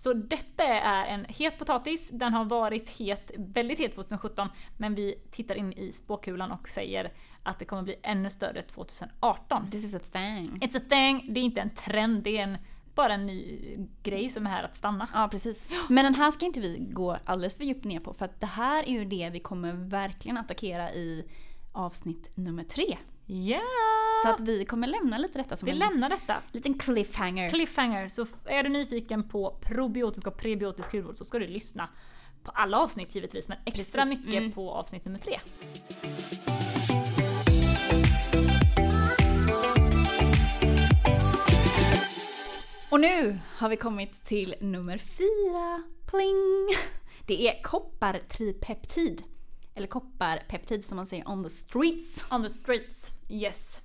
Så 0.00 0.12
detta 0.12 0.64
är 0.64 1.06
en 1.06 1.24
het 1.28 1.58
potatis, 1.58 2.08
den 2.08 2.34
har 2.34 2.44
varit 2.44 2.90
het, 2.90 3.30
väldigt 3.36 3.78
het 3.78 3.94
2017 3.94 4.48
men 4.76 4.94
vi 4.94 5.14
tittar 5.30 5.54
in 5.54 5.72
i 5.72 5.92
spåkulan 5.92 6.52
och 6.52 6.68
säger 6.68 7.12
att 7.42 7.58
det 7.58 7.64
kommer 7.64 7.82
bli 7.82 7.96
ännu 8.02 8.30
större 8.30 8.62
2018. 8.62 9.70
This 9.70 9.84
is 9.84 9.94
a 9.94 10.00
thing. 10.12 10.58
It's 10.60 10.76
a 10.76 10.80
thing, 10.88 11.34
det 11.34 11.40
är 11.40 11.44
inte 11.44 11.60
en 11.60 11.70
trend, 11.70 12.22
det 12.22 12.38
är 12.38 12.42
en, 12.42 12.58
bara 12.94 13.14
en 13.14 13.26
ny 13.26 13.60
grej 14.02 14.28
som 14.28 14.46
är 14.46 14.50
här 14.50 14.64
att 14.64 14.76
stanna. 14.76 15.08
Ja, 15.14 15.28
precis. 15.30 15.68
Men 15.88 16.04
den 16.04 16.14
här 16.14 16.30
ska 16.30 16.46
inte 16.46 16.60
vi 16.60 16.78
gå 16.90 17.18
alldeles 17.24 17.56
för 17.56 17.64
djupt 17.64 17.84
ner 17.84 18.00
på 18.00 18.14
för 18.14 18.24
att 18.24 18.40
det 18.40 18.46
här 18.46 18.88
är 18.88 18.92
ju 18.92 19.04
det 19.04 19.30
vi 19.32 19.40
kommer 19.40 19.72
verkligen 19.72 20.38
attackera 20.38 20.92
i 20.92 21.24
avsnitt 21.72 22.36
nummer 22.36 22.64
tre. 22.64 22.98
Ja! 23.32 23.60
Så 24.22 24.28
att 24.28 24.40
vi 24.40 24.64
kommer 24.64 24.86
lämna 24.86 25.18
lite 25.18 25.38
detta 25.38 25.56
som 25.56 25.66
Vi 25.66 25.72
en 25.72 25.78
lämnar 25.78 26.08
detta. 26.08 26.36
liten 26.52 26.78
cliffhanger. 26.78 27.50
Cliffhanger, 27.50 28.08
så 28.08 28.26
är 28.44 28.62
du 28.62 28.68
nyfiken 28.68 29.28
på 29.28 29.58
probiotisk 29.60 30.26
och 30.26 30.36
prebiotisk 30.36 30.92
hudvård 30.92 31.16
så 31.16 31.24
ska 31.24 31.38
du 31.38 31.46
lyssna 31.46 31.88
på 32.44 32.50
alla 32.50 32.78
avsnitt 32.78 33.14
givetvis, 33.14 33.48
men 33.48 33.58
extra 33.64 34.02
Precis, 34.02 34.18
mycket 34.24 34.40
mm. 34.40 34.52
på 34.52 34.70
avsnitt 34.70 35.04
nummer 35.04 35.18
tre. 35.18 35.40
Och 42.90 43.00
nu 43.00 43.38
har 43.56 43.68
vi 43.68 43.76
kommit 43.76 44.24
till 44.24 44.54
nummer 44.60 44.98
fyra. 44.98 45.82
Pling! 46.06 46.68
Det 47.26 47.48
är 47.48 47.62
koppartripeptid. 47.62 49.22
Eller 49.80 49.88
kopparpeptid 49.88 50.84
som 50.84 50.96
man 50.96 51.06
säger 51.06 51.28
on 51.28 51.44
the 51.44 51.50
streets. 51.50 52.24
On 52.30 52.42
the 52.42 52.48
streets, 52.48 53.12
yes. 53.28 53.80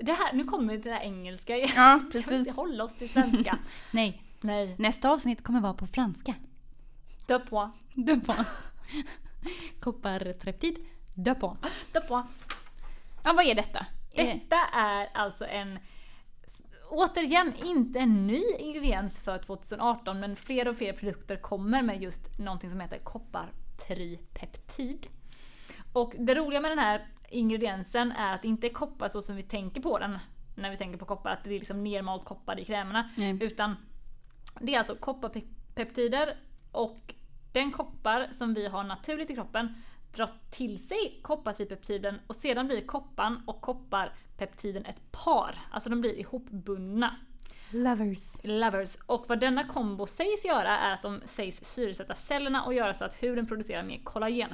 Det 0.00 0.12
här, 0.12 0.32
nu 0.32 0.44
kommer 0.44 0.76
det 0.78 0.90
här 0.92 1.00
engelska 1.00 1.56
igen. 1.56 1.70
Ja, 1.76 1.98
Kan 1.98 2.06
vi 2.06 2.12
precis. 2.22 2.32
inte 2.32 2.50
hålla 2.52 2.84
oss 2.84 2.94
till 2.94 3.08
svenska? 3.10 3.58
Nej, 3.92 4.22
Nej. 4.40 4.74
nästa 4.78 5.10
avsnitt 5.10 5.44
kommer 5.44 5.60
vara 5.60 5.74
på 5.74 5.86
franska. 5.86 6.34
Dö 7.26 7.38
på. 7.38 7.70
Dö 7.94 8.16
på. 8.20 8.34
Koppartripeptid. 9.80 10.76
Dö 11.14 11.34
på. 11.34 11.56
Dö 11.92 12.00
på. 12.00 12.26
Ja, 13.24 13.32
vad 13.32 13.44
är 13.46 13.54
detta? 13.54 13.86
Eh, 14.14 14.26
Detta 14.34 14.56
är 14.72 15.08
alltså 15.14 15.46
en 15.46 15.78
Återigen, 16.90 17.52
inte 17.64 17.98
en 17.98 18.26
ny 18.26 18.42
ingrediens 18.58 19.20
för 19.20 19.38
2018 19.38 20.20
men 20.20 20.36
fler 20.36 20.68
och 20.68 20.76
fler 20.76 20.92
produkter 20.92 21.36
kommer 21.36 21.82
med 21.82 22.02
just 22.02 22.38
någonting 22.38 22.70
som 22.70 22.80
heter 22.80 22.98
koppartripeptid. 23.76 25.06
Och 25.92 26.14
det 26.18 26.34
roliga 26.34 26.60
med 26.60 26.70
den 26.70 26.78
här 26.78 27.06
ingrediensen 27.28 28.12
är 28.12 28.34
att 28.34 28.42
det 28.42 28.48
inte 28.48 28.66
är 28.66 28.72
koppar 28.72 29.08
så 29.08 29.22
som 29.22 29.36
vi 29.36 29.42
tänker 29.42 29.80
på 29.80 29.98
den 29.98 30.18
när 30.54 30.70
vi 30.70 30.76
tänker 30.76 30.98
på 30.98 31.04
koppar, 31.04 31.30
att 31.30 31.44
det 31.44 31.54
är 31.54 31.58
liksom 31.58 31.84
nermalt 31.84 32.24
koppar 32.24 32.60
i 32.60 32.64
krämerna. 32.64 33.10
Nej. 33.16 33.38
Utan 33.40 33.76
det 34.60 34.74
är 34.74 34.78
alltså 34.78 34.94
kopparpeptider 34.94 36.36
och 36.72 37.14
den 37.52 37.72
koppar 37.72 38.28
som 38.32 38.54
vi 38.54 38.66
har 38.66 38.84
naturligt 38.84 39.30
i 39.30 39.34
kroppen 39.34 39.82
drar 40.14 40.30
till 40.50 40.88
sig 40.88 41.20
koppartripeptiden 41.22 42.20
och 42.26 42.36
sedan 42.36 42.66
blir 42.66 42.86
koppan 42.86 43.42
och 43.46 43.60
kopparpeptiden 43.60 44.86
ett 44.86 45.12
par. 45.12 45.58
Alltså 45.70 45.90
de 45.90 46.00
blir 46.00 46.18
ihopbundna. 46.18 47.16
Lovers. 47.70 48.36
Lovers. 48.42 48.96
Och 49.06 49.24
vad 49.28 49.40
denna 49.40 49.64
kombo 49.64 50.06
sägs 50.06 50.44
göra 50.44 50.78
är 50.78 50.92
att 50.92 51.02
de 51.02 51.20
sägs 51.24 51.64
syresätta 51.64 52.14
cellerna 52.14 52.64
och 52.64 52.74
göra 52.74 52.94
så 52.94 53.04
att 53.04 53.14
huden 53.22 53.46
producerar 53.46 53.82
mer 53.82 54.00
kollagen. 54.04 54.48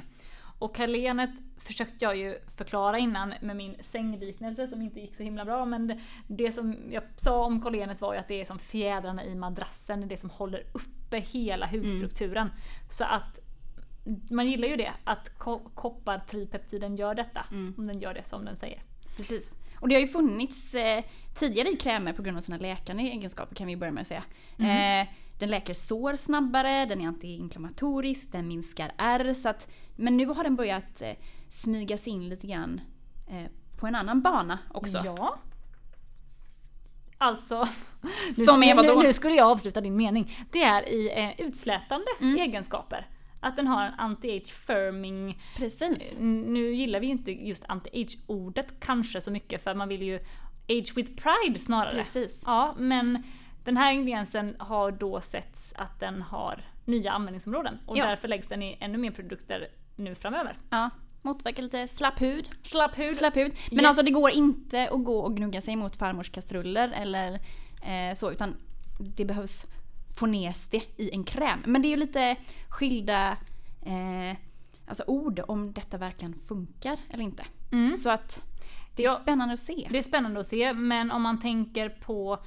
Och 0.59 0.75
kollagenet 0.75 1.29
försökte 1.57 2.05
jag 2.05 2.17
ju 2.17 2.39
förklara 2.57 2.99
innan 2.99 3.33
med 3.41 3.55
min 3.55 3.75
sängliknelse 3.81 4.67
som 4.67 4.81
inte 4.81 4.99
gick 4.99 5.15
så 5.15 5.23
himla 5.23 5.45
bra 5.45 5.65
men 5.65 6.01
det, 6.27 6.51
som 6.51 6.77
jag 6.91 7.03
sa 7.15 7.45
om 7.45 7.61
kollagenet 7.61 8.01
var 8.01 8.13
ju 8.13 8.19
att 8.19 8.27
det 8.27 8.41
är 8.41 8.45
som 8.45 8.59
fjädrarna 8.59 9.25
i 9.25 9.35
madrassen, 9.35 10.07
det 10.07 10.17
som 10.17 10.29
håller 10.29 10.63
uppe 10.73 11.17
hela 11.19 11.67
hudstrukturen. 11.67 12.51
Så 12.89 13.03
att 13.03 13.39
man 14.29 14.47
gillar 14.49 14.67
ju 14.67 14.75
det, 14.75 14.91
att 15.03 15.37
ko- 15.37 15.69
koppartripeptiden 15.75 16.95
gör 16.95 17.15
detta. 17.15 17.45
Om 17.77 17.87
den 17.87 17.99
gör 17.99 18.13
det 18.13 18.23
som 18.27 18.45
den 18.45 18.57
säger. 18.57 18.81
Precis. 19.17 19.51
Och 19.79 19.87
det 19.89 19.95
har 19.95 19.99
ju 20.01 20.07
funnits 20.07 20.73
eh, 20.75 21.03
tidigare 21.35 21.69
i 21.69 21.75
krämer 21.75 22.13
på 22.13 22.21
grund 22.21 22.37
av 22.37 22.41
sina 22.41 22.57
läkande 22.57 23.03
egenskaper 23.03 23.55
kan 23.55 23.67
vi 23.67 23.77
börja 23.77 23.91
med 23.91 24.01
att 24.01 24.07
säga. 24.07 24.23
Eh, 24.59 25.07
den 25.39 25.49
läker 25.49 25.73
sår 25.73 26.15
snabbare, 26.15 26.85
den 26.85 27.01
är 27.01 27.07
antiinflammatorisk, 27.07 28.31
den 28.31 28.47
minskar 28.47 28.91
ärr. 28.97 29.33
Så 29.33 29.49
att, 29.49 29.67
men 29.95 30.17
nu 30.17 30.25
har 30.25 30.43
den 30.43 30.55
börjat 30.55 31.01
eh, 31.01 31.13
smyga 31.49 31.97
sig 31.97 32.13
in 32.13 32.29
lite 32.29 32.47
grann 32.47 32.81
eh, 33.29 33.51
på 33.79 33.87
en 33.87 33.95
annan 33.95 34.21
bana 34.21 34.59
också. 34.71 35.01
Ja. 35.05 35.39
Alltså, 37.17 37.67
nu, 38.37 38.45
Som 38.45 38.63
är 38.63 38.75
vadå? 38.75 38.95
nu, 38.99 39.03
nu 39.07 39.13
skulle 39.13 39.35
jag 39.35 39.47
avsluta 39.51 39.81
din 39.81 39.95
mening. 39.95 40.37
Det 40.51 40.63
är 40.63 40.89
i 40.89 41.11
eh, 41.23 41.45
utslätande 41.47 42.05
Mm. 42.21 42.35
egenskaper. 42.41 43.07
Att 43.39 43.55
den 43.55 43.67
har 43.67 43.83
en 43.85 43.93
anti-age 43.93 44.53
firming. 44.53 45.41
Precis. 45.57 46.15
N- 46.19 46.45
Nu 46.47 46.73
gillar 46.75 46.99
vi 46.99 47.05
ju 47.05 47.11
inte 47.11 47.31
just 47.31 47.65
anti-age 47.65 48.17
ordet 48.27 48.73
kanske 48.79 49.21
så 49.21 49.31
mycket 49.31 49.63
för 49.63 49.73
man 49.75 49.87
vill 49.89 50.01
ju 50.01 50.15
age 50.69 50.91
with 50.95 51.11
pride 51.15 51.59
snarare. 51.59 51.95
Precis. 51.95 52.43
Ja, 52.45 52.75
men 52.77 53.23
den 53.63 53.77
här 53.77 53.91
ingrediensen 53.91 54.55
har 54.59 54.91
då 54.91 55.21
setts 55.21 55.73
att 55.77 55.99
den 55.99 56.21
har 56.21 56.63
nya 56.85 57.11
användningsområden 57.11 57.77
och 57.85 57.97
Ja. 57.97 58.05
därför 58.07 58.27
läggs 58.27 58.47
den 58.47 58.63
i 58.63 58.77
ännu 58.79 58.97
mer 58.97 59.11
produkter 59.11 59.67
nu 59.95 60.15
framöver. 60.15 60.57
Ja, 60.69 60.89
motverkar 61.21 61.63
lite 61.63 61.87
slapp 61.87 62.21
hud. 62.21 62.49
Slapp 62.63 62.97
hud. 62.99 63.15
Slapp 63.17 63.35
hud. 63.35 63.51
Men 63.71 63.79
Yes. 63.79 63.85
alltså 63.87 64.03
det 64.03 64.11
går 64.11 64.31
inte 64.31 64.89
att 64.89 65.03
gå 65.03 65.19
och 65.19 65.37
gnugga 65.37 65.61
sig 65.61 65.75
mot 65.75 65.95
farmors 65.95 66.29
kastruller 66.29 66.89
eller 66.95 67.33
eh, 67.83 68.13
så 68.15 68.31
utan 68.31 68.55
det 68.99 69.25
behövs 69.25 69.65
få 70.17 70.25
ner 70.25 70.55
det 70.71 70.83
i 70.97 71.09
en 71.13 71.23
kräm. 71.23 71.59
Men 71.65 71.81
det 71.81 71.87
är 71.87 71.89
ju 71.89 71.95
lite 71.97 72.35
skilda 72.69 73.31
eh, 73.85 74.37
alltså 74.87 75.03
ord 75.07 75.41
om 75.47 75.73
detta 75.73 75.97
verkligen 75.97 76.33
funkar 76.33 76.97
eller 77.09 77.23
inte. 77.23 77.45
Mm. 77.71 77.93
Så 77.97 78.09
att 78.09 78.43
det 78.95 79.03
är 79.03 79.07
Ja. 79.07 79.19
spännande 79.21 79.53
att 79.53 79.59
se. 79.59 79.87
Det 79.91 79.97
är 79.97 80.01
spännande 80.03 80.39
att 80.39 80.47
se, 80.47 80.73
men 80.73 81.11
om 81.11 81.21
man 81.21 81.39
tänker 81.41 81.89
på 81.89 82.39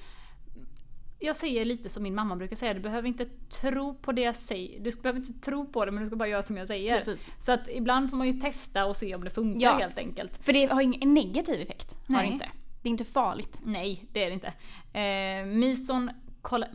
jag 1.24 1.36
säger 1.36 1.64
lite 1.64 1.88
som 1.88 2.02
min 2.02 2.14
mamma 2.14 2.36
brukar 2.36 2.56
säga, 2.56 2.74
du 2.74 2.80
behöver 2.80 3.08
inte 3.08 3.26
tro 3.60 3.94
på 3.94 4.12
det 4.12 4.22
jag 4.22 4.36
säger. 4.36 4.80
Du 4.80 4.90
behöver 5.02 5.20
inte 5.20 5.32
tro 5.32 5.66
på 5.72 5.84
det 5.84 5.90
men 5.92 6.00
du 6.00 6.06
ska 6.06 6.16
bara 6.16 6.28
göra 6.28 6.42
som 6.42 6.56
jag 6.56 6.66
säger. 6.66 6.96
Precis. 6.98 7.30
Så 7.38 7.52
att 7.52 7.68
ibland 7.68 8.10
får 8.10 8.16
man 8.16 8.26
ju 8.26 8.32
testa 8.32 8.84
och 8.84 8.96
se 8.96 9.14
om 9.14 9.24
det 9.24 9.30
funkar 9.30 9.60
Ja. 9.60 9.78
helt 9.78 9.98
enkelt. 9.98 10.44
För 10.44 10.52
det 10.52 10.66
har 10.66 10.80
ingen 10.82 11.02
en 11.02 11.14
negativ 11.14 11.60
effekt. 11.60 11.94
Har 12.08 12.14
Nej. 12.14 12.26
det 12.26 12.32
inte. 12.32 12.48
Det 12.82 12.88
är 12.88 12.90
inte 12.90 13.04
farligt. 13.04 13.58
Nej, 13.64 14.04
det 14.12 14.24
är 14.24 14.30
det 14.30 14.34
inte. 14.34 14.52
Eh, 14.98 15.46
mison, 15.58 16.10
kolla, 16.42 16.66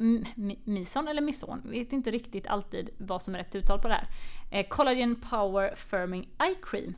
mison 0.63 1.07
eller 1.07 1.21
mison, 1.21 1.61
vet 1.65 1.93
inte 1.93 2.11
riktigt 2.11 2.47
alltid 2.47 2.89
vad 2.97 3.21
som 3.21 3.35
är 3.35 3.39
rätt 3.39 3.55
uttal 3.55 3.79
på 3.79 3.87
det 3.87 3.93
här. 3.93 4.07
Eh, 4.51 4.67
Collagen 4.67 5.15
Power 5.15 5.75
Firming 5.75 6.29
Eye 6.39 6.55
Cream. 6.61 6.95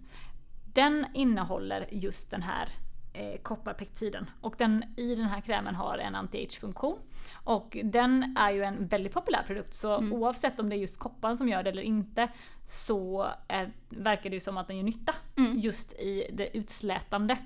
Den 0.74 1.06
innehåller 1.14 1.88
just 1.92 2.32
den 2.32 2.42
här 2.42 2.70
eh, 3.14 3.42
kopparpeptiden 3.42 4.30
och 4.42 4.56
den, 4.58 4.86
i 4.98 5.16
den 5.16 5.26
här 5.26 5.42
krämen 5.42 5.76
har 5.76 5.98
en 5.98 6.16
anti-age 6.16 6.60
funktion. 6.60 6.98
Och 7.34 7.78
den 7.84 8.38
är 8.38 8.52
ju 8.52 8.64
en 8.64 8.88
väldigt 8.88 9.14
populär 9.14 9.44
produkt 9.48 9.74
så 9.74 9.98
oavsett 9.98 10.60
om 10.60 10.70
det 10.70 10.76
är 10.76 10.78
just 10.78 11.00
kopparn 11.00 11.38
som 11.38 11.50
gör 11.50 11.64
det 11.64 11.70
eller 11.70 11.82
inte 11.82 12.28
så 12.66 13.28
är, 13.48 13.72
verkar 13.90 14.30
det 14.30 14.36
ju 14.36 14.40
som 14.40 14.58
att 14.58 14.68
den 14.68 14.78
gör 14.78 14.84
nytta 14.84 15.16
just 15.56 15.94
i 15.94 16.30
det 16.34 16.58
utslätande. 16.58 17.38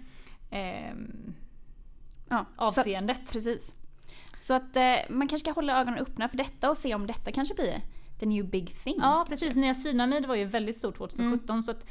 ehm, 0.49 1.33
Ja, 2.29 2.45
så, 2.57 2.63
avseendet. 2.63 3.31
precis. 3.31 3.75
Så 4.37 4.53
att 4.53 4.75
eh, 4.75 4.95
man 5.09 5.27
kanske 5.27 5.39
ska 5.39 5.51
hålla 5.51 5.79
ögonen 5.81 5.99
öppna 5.99 6.29
för 6.29 6.37
detta 6.37 6.69
och 6.69 6.77
se 6.77 6.95
om 6.95 7.07
detta 7.07 7.31
kanske 7.31 7.53
blir 7.55 7.81
the 8.19 8.25
new 8.25 8.49
big 8.49 8.83
thing. 8.83 8.95
Ja 9.01 9.25
precis, 9.29 9.55
niacinamid 9.55 10.25
var 10.25 10.35
ju 10.35 10.45
väldigt 10.45 10.77
stort 10.77 10.95
2017 10.97 11.49
Mm. 11.49 11.61
så 11.61 11.71
att 11.71 11.85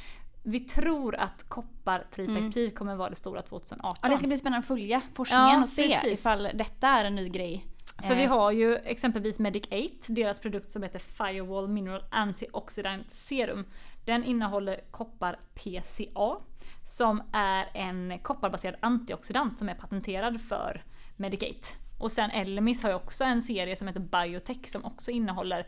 vi 0.45 0.61
tror 0.61 1.14
att 1.16 1.49
koppartripeptid 1.49 2.78
kommer 2.78 2.97
vara 2.97 3.11
det 3.11 3.16
stora 3.16 3.43
2018. 3.43 3.97
Ja, 4.03 4.09
det 4.09 4.18
ska 4.18 4.26
bli 4.26 4.38
spännande 4.38 4.59
att 4.59 4.66
följa 4.66 5.01
forskningen 5.14 5.49
Ja, 5.49 5.62
och 5.62 5.68
se 5.68 5.82
precis. 5.88 6.20
ifall 6.20 6.49
detta 6.55 6.88
är 6.88 7.05
en 7.05 7.14
ny 7.14 7.28
grej. 7.28 7.66
För 8.03 8.14
vi 8.14 8.22
Eh, 8.24 8.30
har 8.30 8.51
ju 8.51 8.76
exempelvis 8.76 9.38
Medic 9.38 9.66
8, 9.66 10.12
deras 10.12 10.40
produkt 10.40 10.70
som 10.70 10.82
heter 10.82 10.99
Firewall 10.99 11.68
Mineral 11.68 12.05
Antioxidant 12.11 13.11
Serum. 13.11 13.64
Den 14.05 14.24
innehåller 14.24 14.80
koppar 14.90 15.38
PCA 15.55 16.36
som 16.84 17.22
är 17.32 17.70
en 17.74 18.18
kopparbaserad 18.22 18.74
antioxidant 18.80 19.59
som 19.59 19.68
är 19.68 19.74
patenterad 19.74 20.40
för 20.40 20.84
Medic 21.16 21.43
8. 21.43 21.78
Och 22.03 22.12
sen 22.12 22.30
Elemis 22.30 22.82
har 22.82 22.90
ju 22.90 22.96
också 22.96 23.24
en 23.24 23.42
serie 23.42 23.76
som 23.76 23.88
heter 23.88 24.00
Biotech 24.00 24.66
som 24.66 24.84
också 24.84 25.11
innehåller 25.11 25.66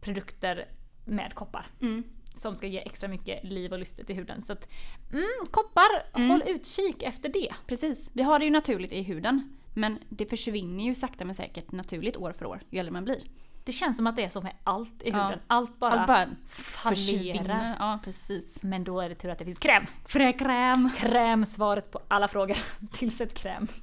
produkter 0.00 0.68
med 1.04 1.34
koppar. 1.34 1.66
Mm. 1.80 2.04
Som 2.34 2.56
ska 2.56 2.66
ge 2.66 2.78
extra 2.78 3.08
mycket 3.08 3.44
liv 3.44 3.72
och 3.72 3.78
lyster 3.78 4.04
till 4.04 4.16
huden. 4.16 4.42
Så 4.42 4.52
att, 4.52 4.68
mm, 5.12 5.24
koppar, 5.50 6.18
håll 6.28 6.42
utkik 6.46 7.02
efter 7.02 7.28
det. 7.28 7.52
Precis. 7.66 8.10
Vi 8.12 8.22
har 8.22 8.38
det 8.38 8.44
ju 8.44 8.50
naturligt 8.50 8.92
i 8.92 9.02
huden. 9.02 9.56
Men 9.74 9.98
det 10.08 10.26
försvinner 10.26 10.84
ju 10.84 10.94
sakta 10.94 11.24
men 11.24 11.34
säkert 11.34 11.72
naturligt 11.72 12.16
år 12.16 12.32
för 12.32 12.44
år 12.46 12.62
ju 12.70 12.78
äldre 12.78 12.92
man 12.92 13.04
blir. 13.04 13.20
Det 13.64 13.72
känns 13.72 13.96
som 13.96 14.06
att 14.06 14.16
det 14.16 14.24
är 14.24 14.28
så 14.28 14.40
med 14.40 14.52
allt 14.64 15.02
i 15.02 15.10
Ja. 15.10 15.24
huden. 15.24 15.40
Allt 15.46 15.78
bara, 15.78 15.92
Allt 15.92 16.06
bara 16.06 16.28
försvinner. 16.48 17.76
Ja, 17.78 17.98
precis. 18.04 18.62
Men 18.62 18.84
då 18.84 19.00
är 19.00 19.08
det 19.08 19.14
tur 19.14 19.28
att 19.30 19.38
det 19.38 19.44
finns 19.44 19.58
kräm. 19.58 19.86
Fräkräm. 20.06 20.90
Kräm, 20.96 21.46
svaret 21.46 21.90
på 21.90 22.00
alla 22.08 22.28
frågor. 22.28 22.56
Tillsätt 22.92 23.34
kräm. 23.34 23.68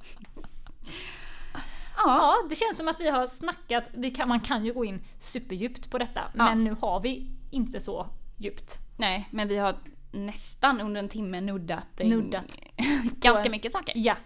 Ja. 2.04 2.16
Ja, 2.42 2.48
det 2.48 2.54
känns 2.54 2.76
som 2.76 2.88
att 2.88 3.00
vi 3.00 3.10
har 3.10 3.26
snackat, 3.26 3.84
vi 3.92 4.10
kan, 4.10 4.28
man 4.28 4.40
kan 4.40 4.64
ju 4.64 4.72
gå 4.72 4.84
in 4.84 5.02
superdjupt 5.18 5.90
på 5.90 5.98
detta, 5.98 6.20
men 6.34 6.64
nu 6.64 6.76
har 6.80 7.00
vi 7.00 7.26
inte 7.50 7.80
så 7.80 8.06
djupt. 8.36 8.78
Nej, 8.96 9.28
men 9.30 9.48
vi 9.48 9.56
har 9.56 9.74
nästan 10.12 10.80
under 10.80 10.98
en 11.02 11.08
timme 11.08 11.40
nuddat, 11.40 11.98
Nuddat. 11.98 12.56
ganska 13.20 13.44
På- 13.44 13.50
mycket 13.50 13.72
saker. 13.72 13.92
Ja. 13.96 14.16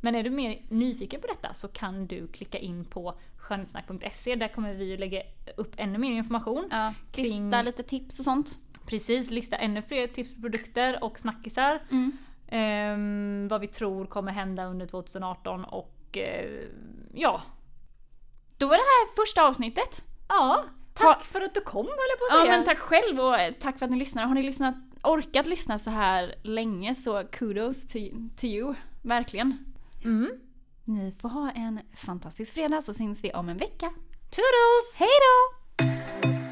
Men 0.00 0.14
är 0.14 0.22
du 0.22 0.30
mer 0.30 0.62
nyfiken 0.68 1.20
på 1.20 1.26
detta 1.26 1.54
så 1.54 1.68
kan 1.68 2.06
du 2.06 2.28
klicka 2.28 2.58
in 2.58 2.84
på 2.84 3.14
skönhetssnack.se. 3.36 4.34
Där 4.34 4.48
kommer 4.48 4.74
vi 4.74 4.96
lägga 4.96 5.22
upp 5.56 5.74
ännu 5.76 5.98
mer 5.98 6.12
information. 6.12 6.68
Ja, 6.70 6.94
Kring- 7.12 7.44
lista 7.44 7.62
lite 7.62 7.82
tips 7.82 8.18
och 8.18 8.24
sånt. 8.24 8.58
Precis, 8.86 9.30
lista 9.30 9.56
ännu 9.56 9.82
fler 9.82 10.06
tips 10.06 10.34
på 10.34 10.40
produkter 10.40 11.04
och 11.04 11.18
snackisar. 11.18 11.82
Mm. 11.90 12.12
Ehm, 12.48 13.48
vad 13.50 13.60
vi 13.60 13.66
tror 13.66 14.06
kommer 14.06 14.32
hända 14.32 14.64
under 14.66 14.86
2018 14.86 15.64
och 15.64 15.96
eh, 16.16 16.68
ja. 17.14 17.42
Då 18.58 18.66
var 18.66 18.76
det 18.76 18.82
här 18.82 19.16
första 19.16 19.42
avsnittet. 19.48 20.04
Ja, 20.28 20.64
tack 20.94 21.22
för 21.24 21.40
att 21.40 21.54
du 21.54 21.60
kom 21.60 21.86
höll 21.86 21.96
jag 22.10 22.18
på 22.18 22.24
att 22.24 22.30
Ja 22.40 22.44
säga. 22.44 22.56
men 22.56 22.64
tack 22.64 22.78
själv 22.78 23.20
och 23.20 23.38
eh, 23.40 23.52
tack 23.60 23.78
för 23.78 23.84
att 23.86 23.92
ni 23.92 23.98
lyssnar. 23.98 24.26
Har 24.26 24.34
ni 24.34 24.42
lyssnat, 24.42 24.74
orkat 25.02 25.46
lyssna 25.46 25.78
så 25.78 25.90
här 25.90 26.34
länge 26.42 26.94
så 26.94 27.24
kudos 27.32 27.86
to 28.36 28.44
you. 28.46 28.74
Verkligen. 29.02 29.58
Mm. 30.04 30.30
Ni 30.84 31.12
får 31.20 31.28
ha 31.28 31.50
en 31.50 31.80
fantastisk 31.96 32.54
fredag 32.54 32.82
så 32.82 32.94
syns 32.94 33.24
vi 33.24 33.32
om 33.32 33.48
en 33.48 33.56
vecka. 33.56 33.86
Toodles! 34.30 34.96
Hej 34.98 35.08
då! 35.08 36.49